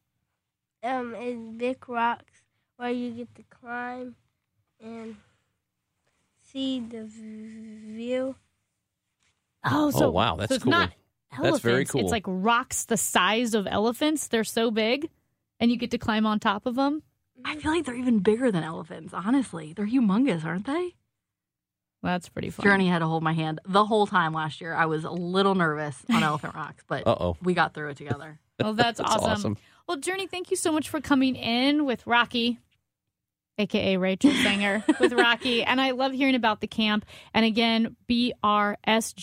um, 0.82 1.14
it's 1.16 1.56
big 1.56 1.88
rocks 1.88 2.42
where 2.76 2.90
you 2.90 3.10
get 3.10 3.34
to 3.36 3.42
climb 3.60 4.14
and 4.82 5.16
see 6.42 6.80
the 6.80 7.04
v- 7.04 7.94
view. 7.96 8.36
Oh, 9.64 9.90
so 9.90 10.06
oh 10.06 10.10
wow, 10.10 10.36
that's 10.36 10.54
so 10.54 10.58
cool. 10.60 10.70
not 10.70 10.92
That's 11.40 11.60
very 11.60 11.84
cool. 11.84 12.02
It's 12.02 12.10
like 12.12 12.24
rocks 12.26 12.84
the 12.84 12.96
size 12.96 13.54
of 13.54 13.66
elephants. 13.66 14.28
They're 14.28 14.44
so 14.44 14.70
big, 14.70 15.08
and 15.58 15.70
you 15.70 15.76
get 15.76 15.90
to 15.92 15.98
climb 15.98 16.26
on 16.26 16.38
top 16.38 16.66
of 16.66 16.74
them. 16.76 17.02
I 17.44 17.56
feel 17.56 17.72
like 17.72 17.84
they're 17.84 17.94
even 17.96 18.20
bigger 18.20 18.52
than 18.52 18.62
elephants, 18.62 19.12
honestly. 19.12 19.72
They're 19.72 19.86
humongous, 19.86 20.44
aren't 20.44 20.66
they? 20.66 20.94
That's 22.04 22.28
pretty 22.28 22.50
fun. 22.50 22.64
Journey 22.64 22.86
had 22.86 23.00
to 23.00 23.06
hold 23.06 23.22
my 23.22 23.32
hand 23.32 23.60
the 23.66 23.84
whole 23.84 24.06
time 24.06 24.32
last 24.34 24.60
year. 24.60 24.74
I 24.74 24.86
was 24.86 25.04
a 25.04 25.10
little 25.10 25.54
nervous 25.54 25.96
on 26.12 26.22
Elephant 26.30 26.54
Rocks, 26.54 26.84
but 26.86 27.06
Uh-oh. 27.06 27.36
we 27.42 27.54
got 27.54 27.72
through 27.74 27.88
it 27.90 27.96
together. 27.96 28.38
Well, 28.60 28.74
that's, 28.74 28.98
That's 28.98 29.10
awesome. 29.12 29.30
awesome. 29.30 29.56
Well, 29.88 29.96
Journey, 29.96 30.28
thank 30.28 30.52
you 30.52 30.56
so 30.56 30.70
much 30.70 30.88
for 30.88 31.00
coming 31.00 31.34
in 31.34 31.84
with 31.84 32.06
Rocky, 32.06 32.60
aka 33.58 33.96
Rachel 33.96 34.30
Sanger, 34.44 34.84
with 35.00 35.12
Rocky. 35.12 35.64
And 35.64 35.80
I 35.80 35.90
love 35.90 36.12
hearing 36.12 36.36
about 36.36 36.60
the 36.60 36.68
camp. 36.68 37.04
And 37.34 37.44
again, 37.44 37.96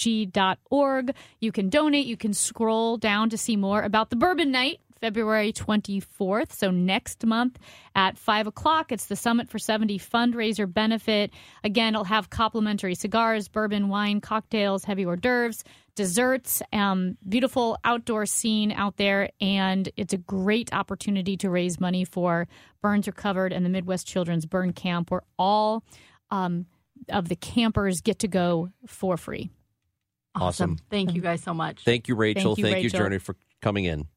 brsg.org. 0.06 1.15
You 1.39 1.52
can 1.54 1.70
donate. 1.70 2.06
You 2.08 2.17
can 2.17 2.34
scroll 2.34 2.98
down 2.98 3.30
to 3.30 3.38
see 3.38 3.56
more 3.56 3.82
about 3.84 4.10
the 4.10 4.17
Bourbon 4.17 4.52
Night. 4.52 4.82
February 5.02 5.52
24th. 5.52 6.52
So 6.54 6.70
next 6.70 7.26
month 7.26 7.58
at 7.96 8.18
5 8.18 8.48
o'clock, 8.48 8.92
it's 8.92 9.08
the 9.08 9.16
Summit 9.16 9.50
for 9.50 9.60
70 9.60 10.00
fundraiser 10.00 10.72
benefit. 10.72 11.32
Again, 11.64 11.96
it'll 11.96 12.06
have 12.06 12.30
complimentary 12.30 12.96
cigars, 12.96 13.48
bourbon, 13.48 13.90
wine, 13.90 14.22
cocktails, 14.22 14.86
heavy 14.86 15.04
hors 15.04 15.18
d'oeuvres, 15.18 15.64
desserts, 15.96 16.62
um, 16.72 17.18
beautiful 17.28 17.78
outdoor 17.84 18.28
scene 18.28 18.72
out 18.72 18.98
there. 18.98 19.30
And 19.42 19.90
it's 19.98 20.14
a 20.14 20.18
great 20.18 20.72
opportunity 20.72 21.36
to 21.38 21.50
raise 21.50 21.80
money 21.80 22.06
for 22.06 22.48
Burns 22.82 23.08
Recovered 23.08 23.52
and 23.52 23.66
the 23.66 23.70
Midwest 23.70 24.08
Children's 24.08 24.46
Burn 24.46 24.72
Camp, 24.72 25.10
where 25.10 25.24
all 25.38 25.84
um, 26.30 26.68
of 27.10 27.28
the 27.28 27.36
campers 27.36 28.02
get 28.02 28.20
to 28.20 28.28
go 28.28 28.70
for 28.86 29.18
free. 29.18 29.50
Awesome. 30.36 30.78
Thank 30.90 31.14
you 31.14 31.22
guys 31.22 31.44
so 31.44 31.54
much. 31.54 31.84
Thank 31.84 32.08
you, 32.08 32.16
Rachel. 32.16 32.56
Thank 32.56 32.58
you, 32.60 32.64
Thank 32.64 32.78
you, 32.78 32.88
Rachel. 32.88 33.00
Journey, 33.00 33.18
for 33.18 33.36
coming 33.62 33.86
in. 33.86 34.08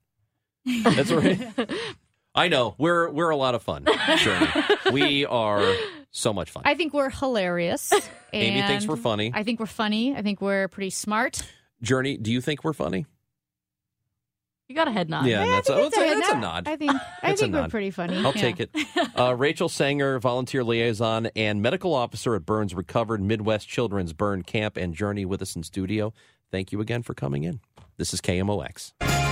That's 0.67 1.11
right. 1.11 1.41
I 2.35 2.49
know 2.49 2.75
we're 2.79 3.11
we're 3.11 3.31
a 3.31 3.37
lot 3.37 3.55
of 3.55 3.63
fun. 3.63 3.87
Journey, 4.19 4.47
we 4.93 5.25
are 5.27 5.75
so 6.11 6.33
much 6.33 6.51
fun. 6.51 6.63
I 6.67 6.75
think 6.75 6.93
we're 6.93 7.11
hilarious. 7.11 7.93
Amy 8.33 8.63
thinks 8.63 8.87
we're 8.87 8.97
funny. 8.97 9.31
I 9.35 9.45
think 9.45 9.61
we're 9.61 9.67
funny. 9.67 10.17
I 10.17 10.23
think 10.23 10.41
we're 10.41 10.67
pretty 10.69 10.91
smart. 10.91 11.43
Journey, 11.83 12.17
do 12.17 12.33
you 12.33 12.41
think 12.41 12.65
we're 12.65 12.73
funny? 12.73 13.07
You 14.69 14.75
got 14.75 14.89
a 14.89 14.93
head 14.93 15.11
nod. 15.11 15.27
Yeah, 15.27 15.45
that's, 15.45 15.69
I 15.69 15.75
a, 15.75 15.77
think 15.83 15.95
that's, 15.95 16.03
a, 16.03 16.07
it's 16.07 16.21
that's 16.21 16.33
a 16.33 16.41
nod. 16.41 16.65
nod. 16.65 16.69
I 16.69 16.77
think 16.77 16.93
I 17.23 17.31
It's 17.31 17.41
think 17.41 17.55
we're 17.55 17.69
pretty 17.69 17.91
funny. 17.91 18.17
I'll 18.17 18.33
Yeah. 18.35 18.41
take 18.41 18.61
it. 18.61 18.71
Uh, 19.17 19.35
Rachel 19.37 19.69
Sanger, 19.69 20.19
volunteer 20.19 20.65
liaison 20.65 21.27
and 21.37 21.61
medical 21.61 21.95
officer 21.95 22.35
at 22.35 22.47
Burns 22.47 22.75
Recovered 22.75 23.21
Midwest 23.21 23.69
Children's 23.69 24.13
Burn 24.15 24.43
Camp 24.43 24.77
and 24.79 24.95
Journey 24.95 25.27
with 25.27 25.43
us 25.43 25.55
in 25.55 25.63
studio. 25.63 26.13
Thank 26.51 26.73
you 26.73 26.81
again 26.81 27.03
for 27.03 27.13
coming 27.15 27.45
in. 27.45 27.61
This 27.99 28.15
is 28.15 28.21
KMOX. 28.23 29.24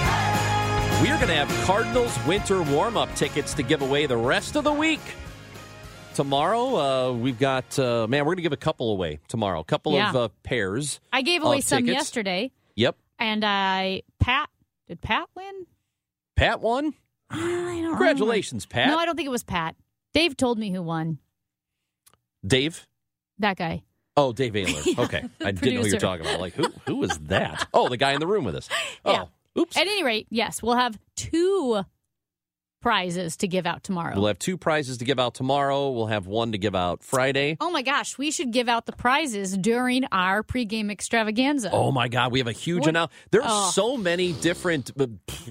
We 1.02 1.08
are 1.10 1.16
going 1.16 1.28
to 1.28 1.34
have 1.34 1.48
Cardinals 1.66 2.16
winter 2.26 2.62
warm 2.62 2.96
up 2.96 3.12
tickets 3.16 3.54
to 3.54 3.64
give 3.64 3.82
away 3.82 4.06
the 4.06 4.16
rest 4.16 4.54
of 4.54 4.62
the 4.62 4.72
week. 4.72 5.00
Tomorrow, 6.14 6.76
uh, 6.76 7.12
we've 7.12 7.38
got, 7.40 7.76
uh, 7.78 8.06
man, 8.06 8.20
we're 8.24 8.30
going 8.34 8.36
to 8.36 8.42
give 8.42 8.52
a 8.52 8.56
couple 8.56 8.92
away 8.92 9.18
tomorrow. 9.26 9.58
A 9.60 9.64
couple 9.64 9.94
Yeah. 9.94 10.10
of 10.10 10.16
uh, 10.16 10.28
pairs. 10.44 11.00
I 11.12 11.22
gave 11.22 11.42
away 11.42 11.60
some 11.60 11.80
tickets. 11.80 11.94
yesterday, 11.96 12.52
Yep. 12.76 12.96
and 13.18 13.44
I 13.44 14.02
Pat 14.20 14.48
did 14.86 15.00
Pat 15.00 15.28
win? 15.34 15.66
Pat 16.36 16.60
won. 16.60 16.94
I 17.30 17.36
don't 17.82 17.90
Congratulations, 17.90 18.66
Pat. 18.66 18.88
No, 18.88 18.98
I 18.98 19.04
don't 19.06 19.16
think 19.16 19.26
it 19.26 19.30
was 19.30 19.42
Pat. 19.42 19.74
Dave 20.14 20.36
told 20.36 20.56
me 20.58 20.70
who 20.70 20.82
won. 20.82 21.18
Dave. 22.46 22.86
That 23.40 23.56
guy. 23.56 23.82
Oh, 24.16 24.32
Dave 24.32 24.52
Ayler. 24.52 24.98
Okay. 25.04 25.24
I 25.40 25.50
didn't 25.52 25.74
know 25.74 25.80
who 25.80 25.86
you 25.88 25.94
were 25.94 25.98
talking 25.98 26.26
about. 26.26 26.38
Like, 26.40 26.52
who 26.54 26.70
who 26.86 26.96
was 26.96 27.18
that? 27.24 27.66
Oh, 27.74 27.88
the 27.88 27.96
guy 27.96 28.12
in 28.12 28.20
the 28.20 28.26
room 28.26 28.44
with 28.44 28.54
us. 28.54 28.68
Oh, 29.04 29.12
Yeah. 29.12 29.24
Oops. 29.58 29.76
At 29.76 29.82
any 29.82 30.02
rate, 30.04 30.26
yes, 30.30 30.62
we'll 30.62 30.76
have 30.76 30.98
two 31.16 31.84
prizes 32.80 33.36
to 33.36 33.46
give 33.46 33.64
out 33.64 33.84
tomorrow. 33.84 34.12
We'll 34.16 34.26
have 34.26 34.40
two 34.40 34.56
prizes 34.58 34.98
to 34.98 35.04
give 35.04 35.20
out 35.20 35.34
tomorrow. 35.34 35.90
We'll 35.92 36.06
have 36.08 36.26
one 36.26 36.50
to 36.50 36.58
give 36.58 36.74
out 36.74 37.04
Friday. 37.04 37.56
oh 37.60 37.70
my 37.70 37.82
gosh, 37.82 38.18
we 38.18 38.32
should 38.32 38.50
give 38.50 38.68
out 38.68 38.86
the 38.86 38.92
prizes 38.92 39.56
during 39.56 40.04
our 40.10 40.42
pregame 40.42 40.90
extravaganza. 40.90 41.70
Oh 41.72 41.92
my 41.92 42.08
God, 42.08 42.32
we 42.32 42.40
have 42.40 42.48
a 42.48 42.52
huge 42.52 42.88
amount. 42.88 43.12
There's 43.30 43.44
Oh. 43.46 43.70
so 43.72 43.96
many 43.96 44.32
different 44.32 44.90
uh, 44.98 45.06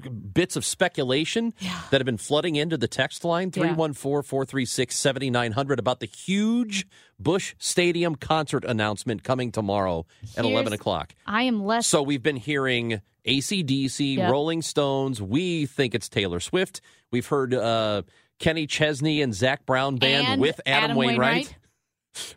bits 0.09 0.57
of 0.57 0.65
speculation 0.65 1.53
that 1.89 2.01
have 2.01 2.05
been 2.05 2.17
flooding 2.17 2.57
into 2.57 2.75
the 2.77 2.89
text 2.89 3.23
line 3.23 3.47
Yeah. 3.47 3.61
314 3.75 4.23
436 4.23 4.93
7900 4.93 5.79
about 5.79 6.01
the 6.01 6.07
huge 6.07 6.85
Busch 7.23 7.55
Stadium 7.57 8.15
concert 8.15 8.65
announcement 8.65 9.23
coming 9.23 9.51
tomorrow 9.51 10.05
at 10.37 10.43
Here's- 10.43 10.51
11 10.51 10.73
o'clock. 10.73 11.13
I 11.25 11.43
am 11.43 11.63
less. 11.63 11.87
So 11.87 12.01
we've 12.01 12.23
been 12.23 12.37
hearing 12.37 13.01
ACDC, 13.25 14.17
Yep. 14.17 14.31
Rolling 14.31 14.61
Stones. 14.61 15.21
We 15.21 15.65
think 15.65 15.93
it's 15.95 16.09
Taylor 16.09 16.39
Swift. 16.39 16.81
We've 17.11 17.25
heard 17.27 17.53
uh, 17.53 18.01
Kenny 18.39 18.65
Chesney 18.67 19.21
and 19.21 19.33
Zac 19.33 19.65
Brown 19.65 19.97
band 19.97 20.27
And 20.27 20.41
with 20.41 20.59
Adam, 20.65 20.83
Adam 20.85 20.97
Wainwright. 20.97 21.17
Wainwright. 21.35 21.55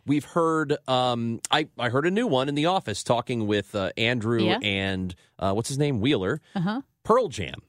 We've 0.05 0.23
heard. 0.23 0.77
Um, 0.87 1.41
I 1.51 1.67
I 1.77 1.89
heard 1.89 2.05
a 2.05 2.11
new 2.11 2.27
one 2.27 2.47
in 2.47 2.55
the 2.55 2.67
office 2.67 3.03
talking 3.03 3.45
with 3.45 3.75
uh, 3.75 3.91
Andrew 3.97 4.41
Yeah. 4.43 4.59
and 4.61 5.13
uh, 5.37 5.51
what's 5.53 5.67
his 5.67 5.77
name 5.77 5.99
Wheeler. 5.99 6.39
Uh 6.55 6.59
huh. 6.61 6.81
Pearl 7.03 7.27
Jam. 7.27 7.59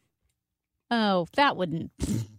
Oh, 0.90 1.26
that 1.34 1.56
wouldn't. 1.56 1.90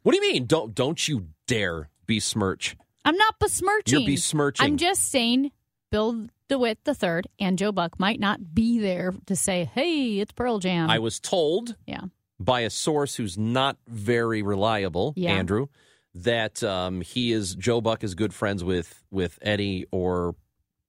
What 0.04 0.14
do 0.14 0.24
you 0.24 0.34
mean? 0.34 0.46
Don't 0.46 0.74
don't 0.74 1.06
you 1.08 1.28
dare 1.48 1.90
besmirch? 2.06 2.78
I'm 3.08 3.16
not 3.16 3.40
besmirching. 3.40 4.02
You're 4.02 4.08
besmirching. 4.08 4.66
I'm 4.66 4.76
just 4.76 5.10
saying 5.10 5.52
Bill 5.92 6.28
DeWitt 6.50 6.84
the 6.84 6.94
third 6.94 7.28
and 7.40 7.58
Joe 7.58 7.72
Buck 7.72 8.00
might 8.00 8.20
not 8.20 8.54
be 8.54 8.80
there 8.80 9.14
to 9.28 9.36
say, 9.36 9.64
"Hey, 9.74 10.20
it's 10.20 10.34
Pearl 10.34 10.60
Jam." 10.60 10.90
I 10.90 11.00
was 11.00 11.20
told 11.20 11.78
yeah. 11.86 12.02
by 12.38 12.62
a 12.62 12.70
source 12.70 13.16
who's 13.16 13.38
not 13.38 13.78
very 13.88 14.42
reliable, 14.42 15.14
Yeah. 15.16 15.32
Andrew, 15.32 15.68
that 16.16 16.62
um, 16.64 17.00
he 17.00 17.32
is 17.32 17.56
Joe 17.56 17.80
Buck 17.80 18.04
is 18.04 18.14
good 18.14 18.34
friends 18.34 18.62
with 18.62 19.02
with 19.10 19.40
Eddie 19.42 19.86
or 19.92 20.36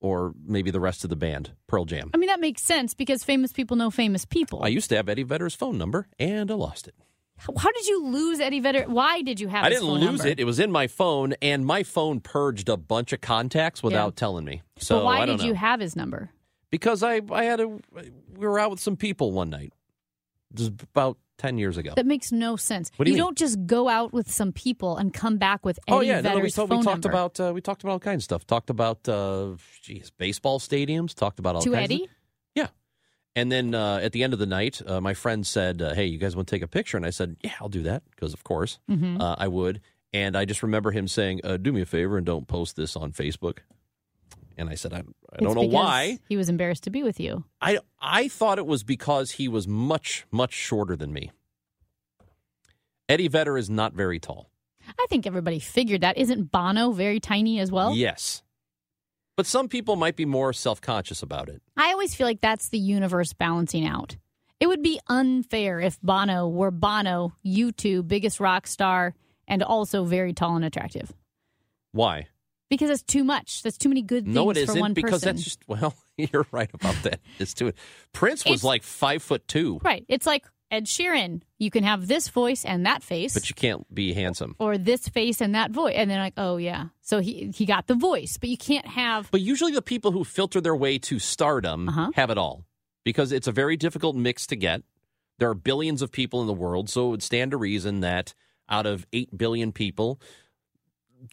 or 0.00 0.33
maybe 0.44 0.72
the 0.72 0.81
rest 0.81 1.04
of 1.04 1.11
the 1.11 1.16
band, 1.16 1.52
Pearl 1.68 1.85
Jam. 1.85 2.11
I 2.14 2.16
mean 2.16 2.28
that 2.28 2.40
makes 2.40 2.62
sense 2.62 2.94
because 2.94 3.22
famous 3.22 3.52
people 3.52 3.76
know 3.76 3.92
famous 3.92 4.24
people. 4.24 4.64
I 4.64 4.68
used 4.68 4.88
to 4.90 4.96
have 4.96 5.09
Eddie 5.09 5.22
Vedder's 5.22 5.54
phone 5.54 5.78
number 5.78 6.09
and 6.18 6.50
I 6.50 6.54
lost 6.54 6.88
it. 6.88 6.96
How 7.38 7.72
did 7.72 7.87
you 7.87 8.05
lose 8.05 8.40
Eddie 8.40 8.61
Vedder? 8.61 8.85
Why 8.85 9.22
did 9.22 9.40
you 9.40 9.48
have? 9.48 9.64
I 9.64 9.68
didn't 9.68 9.83
phone 9.83 10.01
lose 10.01 10.05
number? 10.05 10.27
it. 10.29 10.40
It 10.40 10.44
was 10.44 10.59
in 10.59 10.70
my 10.72 10.87
phone, 10.87 11.35
and 11.40 11.64
my 11.64 11.83
phone 11.83 12.20
purged 12.20 12.68
a 12.68 12.77
bunch 12.77 13.12
of 13.12 13.20
contacts 13.20 13.83
without 13.83 14.16
telling 14.16 14.44
me. 14.44 14.62
So 14.79 14.98
but 14.98 15.05
why 15.05 15.20
I 15.20 15.27
don't 15.27 15.37
did 15.37 15.42
know. 15.42 15.48
you 15.48 15.55
have 15.55 15.81
his 15.81 15.96
number? 15.96 16.31
because 16.70 17.03
I 17.03 17.20
I 17.31 17.44
had 17.44 17.61
a 17.61 17.68
we 17.68 17.81
were 18.37 18.59
out 18.59 18.70
with 18.70 18.81
some 18.81 18.96
people 18.96 19.33
one 19.33 19.51
night. 19.51 19.72
This 20.51 20.66
is 20.66 20.72
about 20.94 21.18
ten 21.37 21.59
years 21.59 21.77
ago. 21.77 21.92
That 21.94 22.07
makes 22.07 22.33
no 22.33 22.57
sense. 22.57 22.90
What 22.96 23.05
do 23.05 23.11
you 23.11 23.16
mean? 23.16 23.24
don't 23.24 23.38
just 23.38 23.66
go 23.66 23.88
out 23.88 24.12
with 24.12 24.31
some 24.31 24.53
people 24.53 24.96
and 24.96 25.12
come 25.12 25.38
back 25.38 25.64
with 25.64 25.79
Eddie 25.87 25.96
oh 25.96 26.01
yeah, 26.01 26.20
no, 26.20 26.31
no, 26.31 26.35
we, 26.35 26.40
Vedder's 26.40 26.55
talked, 26.55 26.70
we 26.70 26.77
phone 26.77 26.85
talked 26.85 27.05
number. 27.05 27.09
about 27.11 27.40
uh, 27.40 27.53
we 27.55 27.61
talked 27.61 27.83
about 27.83 27.92
all 27.92 28.01
kinds 28.01 28.20
of 28.20 28.24
stuff. 28.24 28.46
Talked 28.46 28.70
about 28.70 29.09
uh, 29.09 29.51
geez, 29.83 30.11
baseball 30.11 30.59
stadiums. 30.59 31.14
Talked 31.14 31.38
about 31.38 31.57
all 31.57 31.62
to 31.62 31.70
kinds. 31.72 31.85
Eddie. 31.85 31.94
Of, 31.94 32.01
yeah, 32.01 32.07
and 33.38 33.51
then 33.53 33.74
uh, 33.74 34.01
at 34.03 34.12
the 34.12 34.22
end 34.24 34.33
of 34.33 34.38
the 34.38 34.46
night, 34.46 34.81
uh, 34.87 35.01
my 35.01 35.14
friend 35.14 35.46
said, 35.46 35.81
uh, 35.83 35.94
"Hey, 35.94 36.07
you 36.07 36.18
guys 36.18 36.35
want 36.37 36.48
to 36.48 36.55
take 36.55 36.62
a 36.62 36.68
picture?" 36.68 36.96
And 36.96 37.07
I 37.07 37.11
said, 37.11 37.37
"Yeah, 37.42 37.53
I'll 37.61 37.68
do 37.68 37.83
that 37.85 38.03
because 38.11 38.33
of 38.35 38.42
course 38.44 38.79
Mhm. 38.88 39.20
uh, 39.20 39.37
I 39.38 39.48
would." 39.48 39.81
And 40.12 40.37
I 40.37 40.44
just 40.44 40.62
remember 40.62 40.90
him 40.90 41.07
saying, 41.09 41.40
uh, 41.44 41.57
"Do 41.59 41.72
me 41.72 41.81
a 41.83 41.87
favor 41.87 42.16
and 42.16 42.24
don't 42.27 42.46
post 42.48 42.77
this 42.77 42.96
on 42.96 43.12
Facebook." 43.12 43.59
And 44.57 44.68
I 44.68 44.74
said, 44.74 44.92
"I, 44.92 45.03
I 45.33 45.37
don't 45.40 45.55
know 45.55 45.62
why." 45.62 46.18
he 46.29 46.37
was 46.37 46.48
embarrassed 46.48 46.85
to 46.85 46.90
be 46.90 47.03
with 47.03 47.20
you. 47.20 47.44
I 47.61 47.79
I 48.01 48.29
thought 48.29 48.59
it 48.59 48.66
was 48.66 48.83
because 48.85 49.33
he 49.33 49.46
was 49.48 49.68
much 49.68 50.27
much 50.31 50.53
shorter 50.53 50.96
than 50.96 51.12
me. 51.12 51.31
Eddie 53.09 53.29
Vedder 53.29 53.57
is 53.57 53.70
not 53.70 53.94
very 53.94 54.18
tall. 54.18 54.51
I 54.98 55.07
think 55.09 55.27
everybody 55.27 55.59
figured 55.59 56.01
that. 56.01 56.16
Isn't 56.18 56.51
Bono 56.51 56.92
very 56.92 57.20
tiny 57.20 57.61
as 57.61 57.70
well? 57.70 57.94
Yes. 57.94 58.42
But 59.38 59.46
some 59.46 59.68
people 59.68 59.94
might 59.94 60.16
be 60.16 60.24
more 60.24 60.53
self-conscious 60.53 61.22
about 61.22 61.48
it. 61.48 61.62
I 61.77 61.92
always 61.92 62.12
feel 62.12 62.27
like 62.27 62.40
that's 62.40 62.70
the 62.70 62.79
universe 62.79 63.33
balancing 63.35 63.87
out. 63.87 64.16
It 64.59 64.66
would 64.66 64.83
be 64.83 64.98
unfair 65.07 65.79
if 65.79 65.96
Bono 66.03 66.48
were 66.48 66.72
Bono, 66.72 67.33
U2, 67.46 68.09
biggest 68.09 68.40
rock 68.40 68.66
star, 68.66 69.14
and 69.46 69.62
also 69.62 70.03
very 70.03 70.33
tall 70.33 70.57
and 70.57 70.64
attractive. 70.64 71.12
Why? 71.92 72.27
Because 72.68 72.88
that's 72.88 73.05
too 73.05 73.22
much. 73.22 73.62
That's 73.62 73.79
too 73.79 73.88
many 73.88 74.03
good 74.03 74.24
things 74.24 74.35
No, 74.35 74.51
it 74.51 74.57
for 74.66 74.72
one 74.72 74.79
isn't 74.90 74.94
because 74.94 75.11
person. 75.20 75.37
that's 75.37 75.44
just 75.44 75.61
well, 75.68 75.94
you're 76.16 76.44
right 76.51 76.68
about 76.74 76.96
that. 77.05 77.20
It's 77.38 77.55
too. 77.55 77.72
Prince 78.12 78.44
was 78.44 78.55
It's- 78.55 78.64
like 78.64 78.83
five 78.83 79.22
foot 79.22 79.46
two, 79.46 79.79
right. 79.85 80.05
It's 80.09 80.27
like 80.27 80.46
Ed 80.70 80.85
Sheeran. 80.87 81.42
You 81.59 81.70
can 81.70 81.83
have 81.85 82.07
this 82.09 82.28
voice 82.28 82.64
and 82.64 82.85
that 82.87 83.02
face. 83.02 83.35
but 83.35 83.48
you 83.48 83.54
can't 83.54 83.92
be 83.94 84.12
handsome. 84.12 84.54
or 84.59 84.76
this 84.78 85.09
face 85.09 85.40
and 85.40 85.54
that 85.54 85.70
voice, 85.70 85.94
and 85.96 86.11
then 86.11 86.18
like, 86.18 86.35
oh 86.37 86.57
yeah, 86.59 86.87
so 87.00 87.20
he 87.20 87.50
he 87.54 87.64
got 87.66 87.87
the 87.87 87.94
voice, 87.94 88.37
but 88.38 88.48
you 88.48 88.57
can't 88.59 88.87
have. 88.87 89.31
But 89.31 89.40
usually, 89.40 89.72
the 89.72 89.83
people 89.83 90.12
who 90.12 90.24
filter 90.24 90.61
their 90.61 90.76
way 90.76 90.98
to 90.98 91.18
stardom 91.18 91.88
Uh-huh. 91.88 92.11
have 92.14 92.31
it 92.31 92.38
all 92.38 92.64
because 93.04 93.33
it's 93.33 93.46
a 93.48 93.52
very 93.52 93.76
difficult 93.76 94.14
mix 94.16 94.46
to 94.48 94.57
get. 94.57 94.83
There 95.38 95.48
are 95.48 95.54
billions 95.54 96.02
of 96.02 96.11
people 96.12 96.40
in 96.40 96.46
the 96.46 96.52
world, 96.52 96.90
so 96.90 97.07
it 97.07 97.11
would 97.11 97.22
stand 97.22 97.52
to 97.52 97.57
reason 97.57 98.00
that 98.00 98.35
out 98.68 98.85
of 98.87 99.07
eight 99.12 99.37
billion 99.38 99.72
people, 99.72 100.20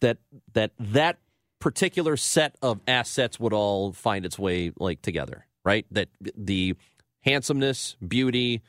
that 0.01 0.17
that 0.53 0.71
that 0.79 1.17
particular 1.59 2.15
set 2.15 2.55
of 2.61 2.79
assets 2.87 3.39
would 3.39 3.51
all 3.53 3.91
find 3.91 4.25
its 4.25 4.37
way 4.39 4.71
like 4.79 5.01
together, 5.01 5.45
right? 5.65 5.85
That 5.91 6.09
the 6.21 6.75
handsomeness, 7.21 7.95
beauty, 8.07 8.61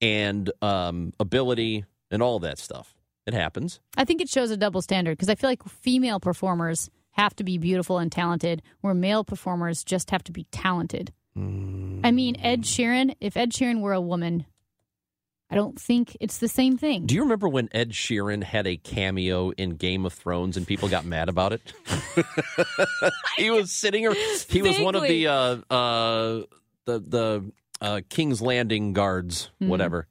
and 0.00 0.50
um, 0.62 1.12
ability, 1.20 1.84
and 2.10 2.22
all 2.22 2.38
that 2.40 2.58
stuff. 2.58 2.94
It 3.26 3.34
happens. 3.34 3.80
I 3.96 4.04
think 4.04 4.22
it 4.22 4.28
shows 4.28 4.50
a 4.50 4.56
double 4.56 4.80
standard 4.80 5.18
because 5.18 5.28
I 5.28 5.34
feel 5.34 5.50
like 5.50 5.62
female 5.64 6.18
performers 6.18 6.88
have 7.10 7.34
to 7.36 7.44
be 7.44 7.58
beautiful 7.58 7.98
and 7.98 8.10
talented, 8.10 8.62
where 8.80 8.94
male 8.94 9.24
performers 9.24 9.84
just 9.84 10.10
have 10.10 10.24
to 10.24 10.32
be 10.32 10.44
talented. 10.50 11.12
I 11.36 12.10
mean, 12.10 12.36
Ed 12.40 12.62
Sheeran. 12.62 13.14
If 13.20 13.36
Ed 13.36 13.52
Sheeran 13.52 13.80
were 13.80 13.92
a 13.92 14.00
woman, 14.00 14.44
I 15.50 15.54
don't 15.54 15.80
think 15.80 16.16
it's 16.20 16.38
the 16.38 16.48
same 16.48 16.76
thing. 16.76 17.06
Do 17.06 17.14
you 17.14 17.22
remember 17.22 17.48
when 17.48 17.68
Ed 17.72 17.92
Sheeran 17.92 18.42
had 18.42 18.66
a 18.66 18.76
cameo 18.76 19.50
in 19.50 19.76
Game 19.76 20.04
of 20.04 20.12
Thrones 20.12 20.56
and 20.56 20.66
people 20.66 20.88
got 20.88 21.04
mad 21.04 21.28
about 21.28 21.52
it? 21.52 21.72
he 23.36 23.50
was 23.50 23.72
sitting. 23.72 24.12
He 24.48 24.62
was 24.62 24.78
one 24.80 24.94
of 24.94 25.02
the 25.02 25.28
uh, 25.28 25.56
uh, 25.70 26.42
the 26.86 26.98
the 26.98 27.52
uh, 27.80 28.00
King's 28.08 28.40
Landing 28.42 28.92
guards, 28.92 29.50
Mhm. 29.62 29.68
whatever, 29.68 30.06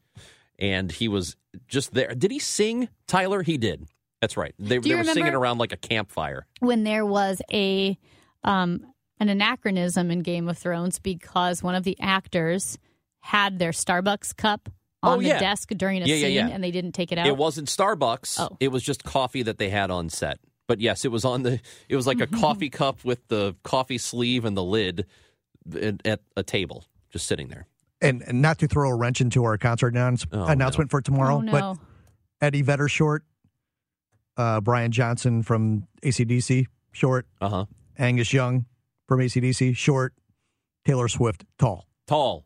and 0.60 0.92
he 0.92 1.08
was 1.08 1.36
just 1.68 1.94
there. 1.94 2.14
Did 2.16 2.32
he 2.32 2.40
sing? 2.40 2.90
Tyler, 3.08 3.44
he 3.44 3.58
did. 3.58 3.88
That's 4.22 4.36
right. 4.38 4.56
They, 4.58 4.80
they 4.80 4.96
were 4.96 5.04
singing 5.04 5.34
around 5.36 5.58
like 5.60 5.72
a 5.74 5.78
campfire. 5.78 6.46
when 6.60 6.84
there 6.84 7.06
was 7.06 7.42
a 7.52 7.98
um, 8.44 8.86
an 9.20 9.30
anachronism 9.30 10.10
in 10.12 10.20
Game 10.22 10.48
of 10.48 10.58
Thrones 10.58 11.00
because 11.00 11.62
one 11.64 11.76
of 11.76 11.84
the 11.84 11.98
actors 12.00 12.78
had 13.22 13.60
their 13.60 13.72
Starbucks 13.72 14.36
cup 14.38 14.70
on 15.04 15.20
Oh, 15.20 15.22
the 15.22 15.30
desk 15.30 15.70
during 15.76 16.02
a 16.02 16.06
Yeah, 16.06 16.16
yeah, 16.16 16.22
scene 16.28 16.36
yeah. 16.36 16.48
and 16.50 16.64
they 16.64 16.72
didn't 16.72 16.94
take 16.94 17.12
it 17.12 17.18
out. 17.18 17.28
It 17.28 17.36
wasn't 17.38 17.68
Starbucks. 17.68 18.40
Oh. 18.40 18.56
It 18.60 18.70
was 18.70 18.84
just 18.84 19.04
coffee 19.04 19.44
that 19.44 19.58
they 19.58 19.70
had 19.70 19.92
on 19.92 20.10
set. 20.10 20.40
But 20.68 20.80
yes, 20.82 21.04
it 21.06 21.12
was 21.12 21.24
on 21.26 21.44
the. 21.44 21.60
It 21.90 21.96
was 21.96 22.08
like 22.08 22.20
a 22.22 22.28
coffee 22.42 22.70
cup 22.70 23.04
with 23.06 23.28
the 23.28 23.56
coffee 23.64 23.98
sleeve 23.98 24.46
and 24.46 24.56
the 24.58 24.64
lid 24.64 25.06
at, 25.80 26.06
at 26.06 26.20
a 26.36 26.44
table, 26.44 26.84
just 27.18 27.28
sitting 27.28 27.48
there. 27.48 27.66
And, 28.00 28.22
and 28.22 28.42
not 28.44 28.60
to 28.60 28.68
throw 28.68 28.90
a 28.90 28.96
wrench 28.96 29.22
into 29.22 29.44
our 29.44 29.58
concert 29.58 29.94
announce- 29.94 30.26
Oh, 30.32 30.46
announcement 30.46 30.92
for 30.92 31.02
tomorrow, 31.02 31.38
oh 31.38 31.42
no. 31.42 31.52
but 31.52 31.78
Eddie 32.46 32.62
Vedder 32.62 32.88
short, 32.88 33.24
uh, 34.38 34.62
Brian 34.62 34.92
Johnson 34.92 35.42
from 35.42 35.88
ACDC 36.04 36.68
short, 36.92 37.26
Uh 37.42 37.50
huh. 37.50 37.66
Angus 37.98 38.32
Young 38.34 38.66
from 39.08 39.20
ACDC 39.20 39.76
short, 39.76 40.14
Taylor 40.86 41.08
Swift 41.08 41.44
tall. 41.58 41.88
Tall. 42.06 42.46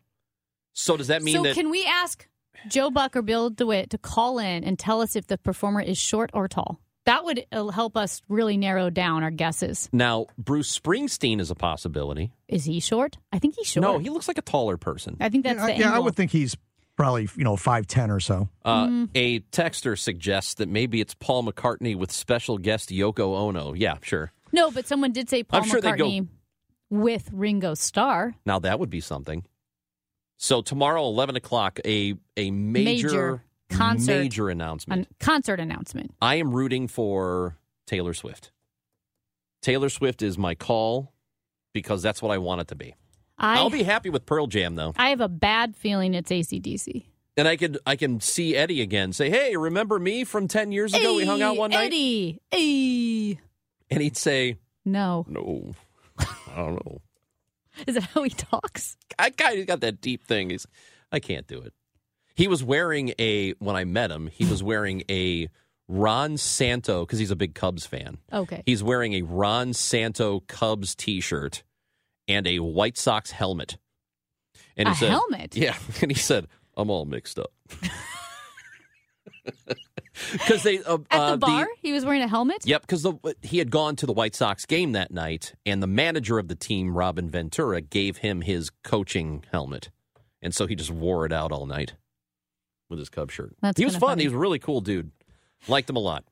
So 0.74 0.96
does 0.96 1.08
that 1.08 1.22
mean 1.22 1.36
so 1.36 1.44
that? 1.44 1.54
can 1.54 1.70
we 1.70 1.86
ask 1.86 2.28
Joe 2.70 2.90
Buck 2.90 3.16
or 3.18 3.22
Bill 3.22 3.50
DeWitt 3.50 3.90
to 3.90 3.98
call 3.98 4.40
in 4.40 4.64
and 4.64 4.80
tell 4.80 5.02
us 5.02 5.18
if 5.18 5.28
the 5.28 5.38
performer 5.38 5.82
is 5.82 5.98
short 5.98 6.30
or 6.34 6.48
tall? 6.48 6.80
That 7.06 7.26
would 7.26 7.46
uh, 7.52 7.68
help 7.70 7.98
us 7.98 8.22
really 8.30 8.58
narrow 8.58 8.90
down 8.92 9.24
our 9.24 9.32
guesses. 9.32 9.90
now, 9.92 10.28
Bruce 10.38 10.78
Springsteen 10.78 11.40
is 11.40 11.50
a 11.50 11.56
possibility. 11.56 12.32
Is 12.48 12.66
he 12.66 12.80
short? 12.80 13.18
I 13.34 13.40
think 13.40 13.56
he's 13.58 13.68
short. 13.68 13.82
No, 13.82 13.98
he 13.98 14.10
looks 14.10 14.28
like 14.28 14.38
a 14.38 14.42
taller 14.44 14.78
person. 14.78 15.18
I 15.20 15.30
think 15.30 15.44
that's 15.44 15.58
yeah, 15.58 15.66
I- 15.66 15.74
the 15.74 15.80
yeah, 15.80 15.96
I 15.96 16.00
would 16.00 16.16
think 16.16 16.30
he's 16.32 16.56
probably 16.98 17.28
you 17.36 17.44
know 17.44 17.56
five 17.56 17.88
ten 17.88 18.12
or 18.12 18.20
so. 18.20 18.50
Uh, 18.64 18.86
Mm. 18.88 19.10
A 19.16 19.40
texter 19.52 19.98
suggests 19.98 20.56
that 20.56 20.70
maybe 20.70 21.02
it's 21.02 21.16
Paul 21.16 21.44
McCartney 21.44 21.96
with 21.96 22.12
special 22.12 22.58
guest 22.60 22.90
Yoko 22.90 23.36
Ono. 23.36 23.74
Yeah, 23.74 23.96
sure. 24.04 24.32
No, 24.52 24.70
but 24.70 24.86
someone 24.86 25.12
did 25.12 25.30
say 25.30 25.44
Paul 25.44 25.62
I'm 25.62 25.68
sure 25.70 25.82
they'd 25.82 25.98
go- 25.98 26.06
McCartney 26.06 26.28
with 26.92 27.30
Ringo 27.34 27.74
Starr. 27.74 28.36
Now 28.46 28.60
that 28.60 28.80
would 28.80 28.90
be 28.92 29.00
something. 29.02 29.44
So 30.38 30.62
tomorrow, 30.62 31.04
eleven 31.06 31.36
o'clock, 31.36 31.80
a 31.86 32.16
a 32.38 32.52
major, 32.52 33.08
Major 33.08 33.44
concert. 33.78 34.20
major 34.20 34.50
announcement. 34.50 35.08
A 35.10 35.24
concert 35.24 35.60
announcement. 35.60 36.14
I 36.22 36.36
am 36.36 36.54
rooting 36.54 36.88
for 36.88 37.58
Taylor 37.88 38.14
Swift. 38.14 38.52
Taylor 39.62 39.90
Swift 39.90 40.22
is 40.22 40.38
my 40.38 40.56
call 40.56 41.14
because 41.74 42.02
that's 42.02 42.22
what 42.22 42.32
I 42.32 42.38
want 42.38 42.62
it 42.62 42.68
to 42.70 42.76
be. 42.76 42.96
I 43.38 43.58
I'll 43.58 43.70
be 43.70 43.84
happy 43.84 44.10
with 44.10 44.26
Pearl 44.26 44.48
Jam 44.48 44.76
though, 44.76 44.94
I 44.98 45.10
have 45.10 45.22
a 45.22 45.30
bad 45.30 45.76
feeling 45.76 46.14
it's 46.14 46.30
ACDC. 46.32 47.06
and 47.38 47.48
I 47.48 47.56
could 47.58 47.78
I 47.86 47.96
can 47.96 48.20
see 48.20 48.56
Eddie 48.56 48.82
again. 48.82 49.14
Say, 49.14 49.30
hey, 49.30 49.56
remember 49.56 49.98
me 50.00 50.24
from 50.24 50.48
ten 50.48 50.72
years 50.72 50.94
ago? 50.94 51.16
we 51.16 51.26
hung 51.26 51.42
out 51.42 51.54
Hey, 51.54 51.60
one 51.60 51.72
night, 51.72 51.86
Eddie. 51.88 52.42
Hey. 52.52 53.40
and 53.90 54.02
he'd 54.02 54.18
say, 54.18 54.58
No. 54.86 55.26
no, 55.28 55.74
I 56.20 56.56
don't 56.56 56.86
know. 56.86 57.02
Is 57.88 57.96
that 57.96 58.04
how 58.14 58.22
he 58.24 58.30
talks? 58.30 58.98
I 59.18 59.30
kind 59.32 59.60
of 59.60 59.66
got 59.66 59.80
that 59.82 60.02
deep 60.02 60.24
thing. 60.26 60.50
He's, 60.52 60.68
I 61.12 61.20
can't 61.20 61.48
do 61.48 61.62
it. 61.62 61.74
He 62.36 62.48
was 62.48 62.64
wearing 62.64 63.14
a 63.20 63.52
when 63.54 63.76
I 63.76 63.84
met 63.86 64.12
him. 64.12 64.28
He 64.28 64.46
was 64.46 64.64
wearing 64.64 65.04
a 65.10 65.50
Ron 65.88 66.38
Santo 66.38 67.06
because 67.06 67.20
he's 67.20 67.32
a 67.32 67.36
big 67.36 67.54
Cubs 67.54 67.86
fan. 67.86 68.18
Okay. 68.32 68.64
He's 68.66 68.82
wearing 68.82 69.14
a 69.14 69.22
Ron 69.24 69.74
Santo 69.74 70.42
Cubs 70.48 70.96
T-shirt 70.96 71.64
and 72.28 72.48
a 72.48 72.60
White 72.60 72.98
Sox 72.98 73.32
helmet. 73.32 73.78
And 74.78 74.88
he 74.88 74.94
A 74.94 74.98
said, 74.98 75.10
helmet? 75.10 75.56
Yeah, 75.56 75.76
and 76.02 76.10
he 76.10 76.18
said, 76.18 76.48
"I'm 76.78 76.90
all 76.90 77.06
mixed 77.06 77.38
up." 77.40 77.52
Because 80.34 80.62
they 80.64 80.84
uh, 80.84 81.00
At 81.10 81.20
uh, 81.20 81.32
the 81.32 81.38
bar, 81.38 81.68
he 81.82 81.94
was 81.94 82.06
wearing 82.06 82.22
a 82.22 82.28
helmet? 82.28 82.66
Yep, 82.66 82.82
because 82.82 83.08
he 83.42 83.58
had 83.58 83.72
gone 83.72 83.96
to 83.96 84.06
the 84.06 84.14
White 84.14 84.36
Sox 84.36 84.66
game 84.66 84.92
that 84.92 85.12
night, 85.12 85.54
and 85.66 85.82
the 85.82 85.88
manager 85.88 86.38
of 86.38 86.48
the 86.48 86.54
team, 86.54 86.96
Robin 86.96 87.30
Ventura, 87.30 87.82
gave 87.82 88.18
him 88.18 88.42
his 88.42 88.70
coaching 88.84 89.44
helmet, 89.52 89.90
and 90.42 90.54
so 90.54 90.68
he 90.68 90.76
just 90.76 90.92
wore 90.92 91.26
it 91.26 91.34
out 91.34 91.52
all 91.52 91.66
night 91.66 91.96
with 92.92 93.00
his 93.00 93.10
Cub 93.10 93.32
shirt. 93.32 93.56
That's 93.62 93.80
he 93.80 93.86
was 93.86 93.96
fun. 93.96 94.02
funny. 94.12 94.24
He 94.24 94.28
was 94.28 94.36
a 94.36 94.38
really 94.38 94.60
cool 94.60 94.82
dude. 94.82 95.10
Liked 95.68 95.90
him 95.90 95.96
a 95.96 96.00
lot. 96.00 96.24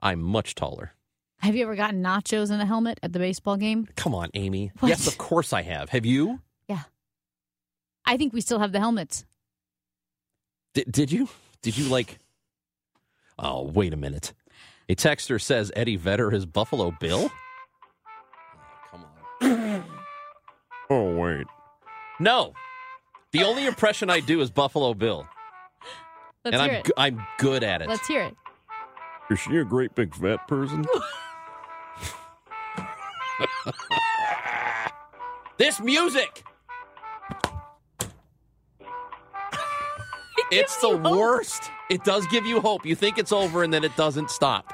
I'm 0.00 0.20
much 0.22 0.54
taller. 0.54 0.92
Have 1.38 1.56
you 1.56 1.62
ever 1.64 1.74
gotten 1.76 2.02
nachos 2.02 2.50
in 2.52 2.60
a 2.60 2.66
helmet 2.66 2.98
at 3.02 3.12
the 3.12 3.18
baseball 3.18 3.56
game? 3.56 3.88
Come 3.96 4.14
on, 4.14 4.30
Amy. 4.34 4.70
What? 4.80 4.88
Yes, 4.88 5.06
of 5.08 5.18
course 5.18 5.52
I 5.52 5.62
have. 5.62 5.88
Have 5.90 6.06
you? 6.06 6.40
Yeah. 6.68 6.82
I 8.04 8.16
think 8.16 8.32
we 8.32 8.40
still 8.40 8.58
have 8.60 8.72
the 8.72 8.80
helmets. 8.80 9.24
Did, 10.74 10.90
did 10.92 11.10
you? 11.12 11.28
Did 11.62 11.76
you 11.76 11.88
like? 11.88 12.18
Oh, 13.38 13.62
wait 13.62 13.92
a 13.92 13.96
minute. 13.96 14.32
A 14.88 14.94
texter 14.94 15.40
says 15.40 15.70
Eddie 15.76 15.96
Vedder 15.96 16.32
is 16.32 16.46
Buffalo 16.46 16.90
Bill. 16.98 17.30
Oh, 18.92 19.00
come 19.40 19.52
on. 19.52 19.84
oh 20.90 21.16
wait. 21.16 21.46
No. 22.18 22.52
The 23.32 23.44
only 23.44 23.66
impression 23.66 24.08
I 24.10 24.20
do 24.20 24.40
is 24.40 24.50
Buffalo 24.50 24.94
Bill, 24.94 25.28
Let's 26.44 26.56
and 26.56 26.70
hear 26.70 26.82
I'm 26.96 27.16
it. 27.16 27.20
I'm 27.20 27.26
good 27.38 27.64
at 27.64 27.82
it. 27.82 27.88
Let's 27.88 28.06
hear 28.06 28.22
it. 28.22 28.36
Is 29.30 29.40
she 29.40 29.56
a 29.56 29.64
great 29.64 29.94
big 29.94 30.14
fat 30.14 30.46
person? 30.48 30.86
this 35.58 35.80
music. 35.80 36.44
It's 40.50 40.76
the 40.78 40.96
worst. 40.96 41.70
It 41.90 42.04
does 42.04 42.26
give 42.28 42.46
you 42.46 42.60
hope. 42.60 42.86
You 42.86 42.94
think 42.94 43.18
it's 43.18 43.32
over 43.32 43.62
and 43.62 43.72
then 43.72 43.84
it 43.84 43.94
doesn't 43.96 44.30
stop. 44.30 44.72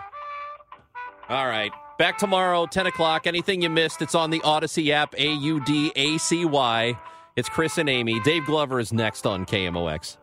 All 1.28 1.46
right. 1.46 1.72
Back 1.98 2.18
tomorrow, 2.18 2.66
10 2.66 2.86
o'clock. 2.86 3.26
Anything 3.26 3.62
you 3.62 3.70
missed, 3.70 4.02
it's 4.02 4.14
on 4.14 4.30
the 4.30 4.40
Audacy 4.40 4.90
app, 4.90 5.14
A 5.14 5.34
U 5.34 5.64
D 5.64 5.92
A 5.96 6.18
C 6.18 6.44
Y. 6.44 6.98
It's 7.36 7.48
Chris 7.48 7.78
and 7.78 7.88
Amy. 7.88 8.20
Dave 8.20 8.46
Glover 8.46 8.78
is 8.78 8.92
next 8.92 9.26
on 9.26 9.46
KMOX. 9.46 10.18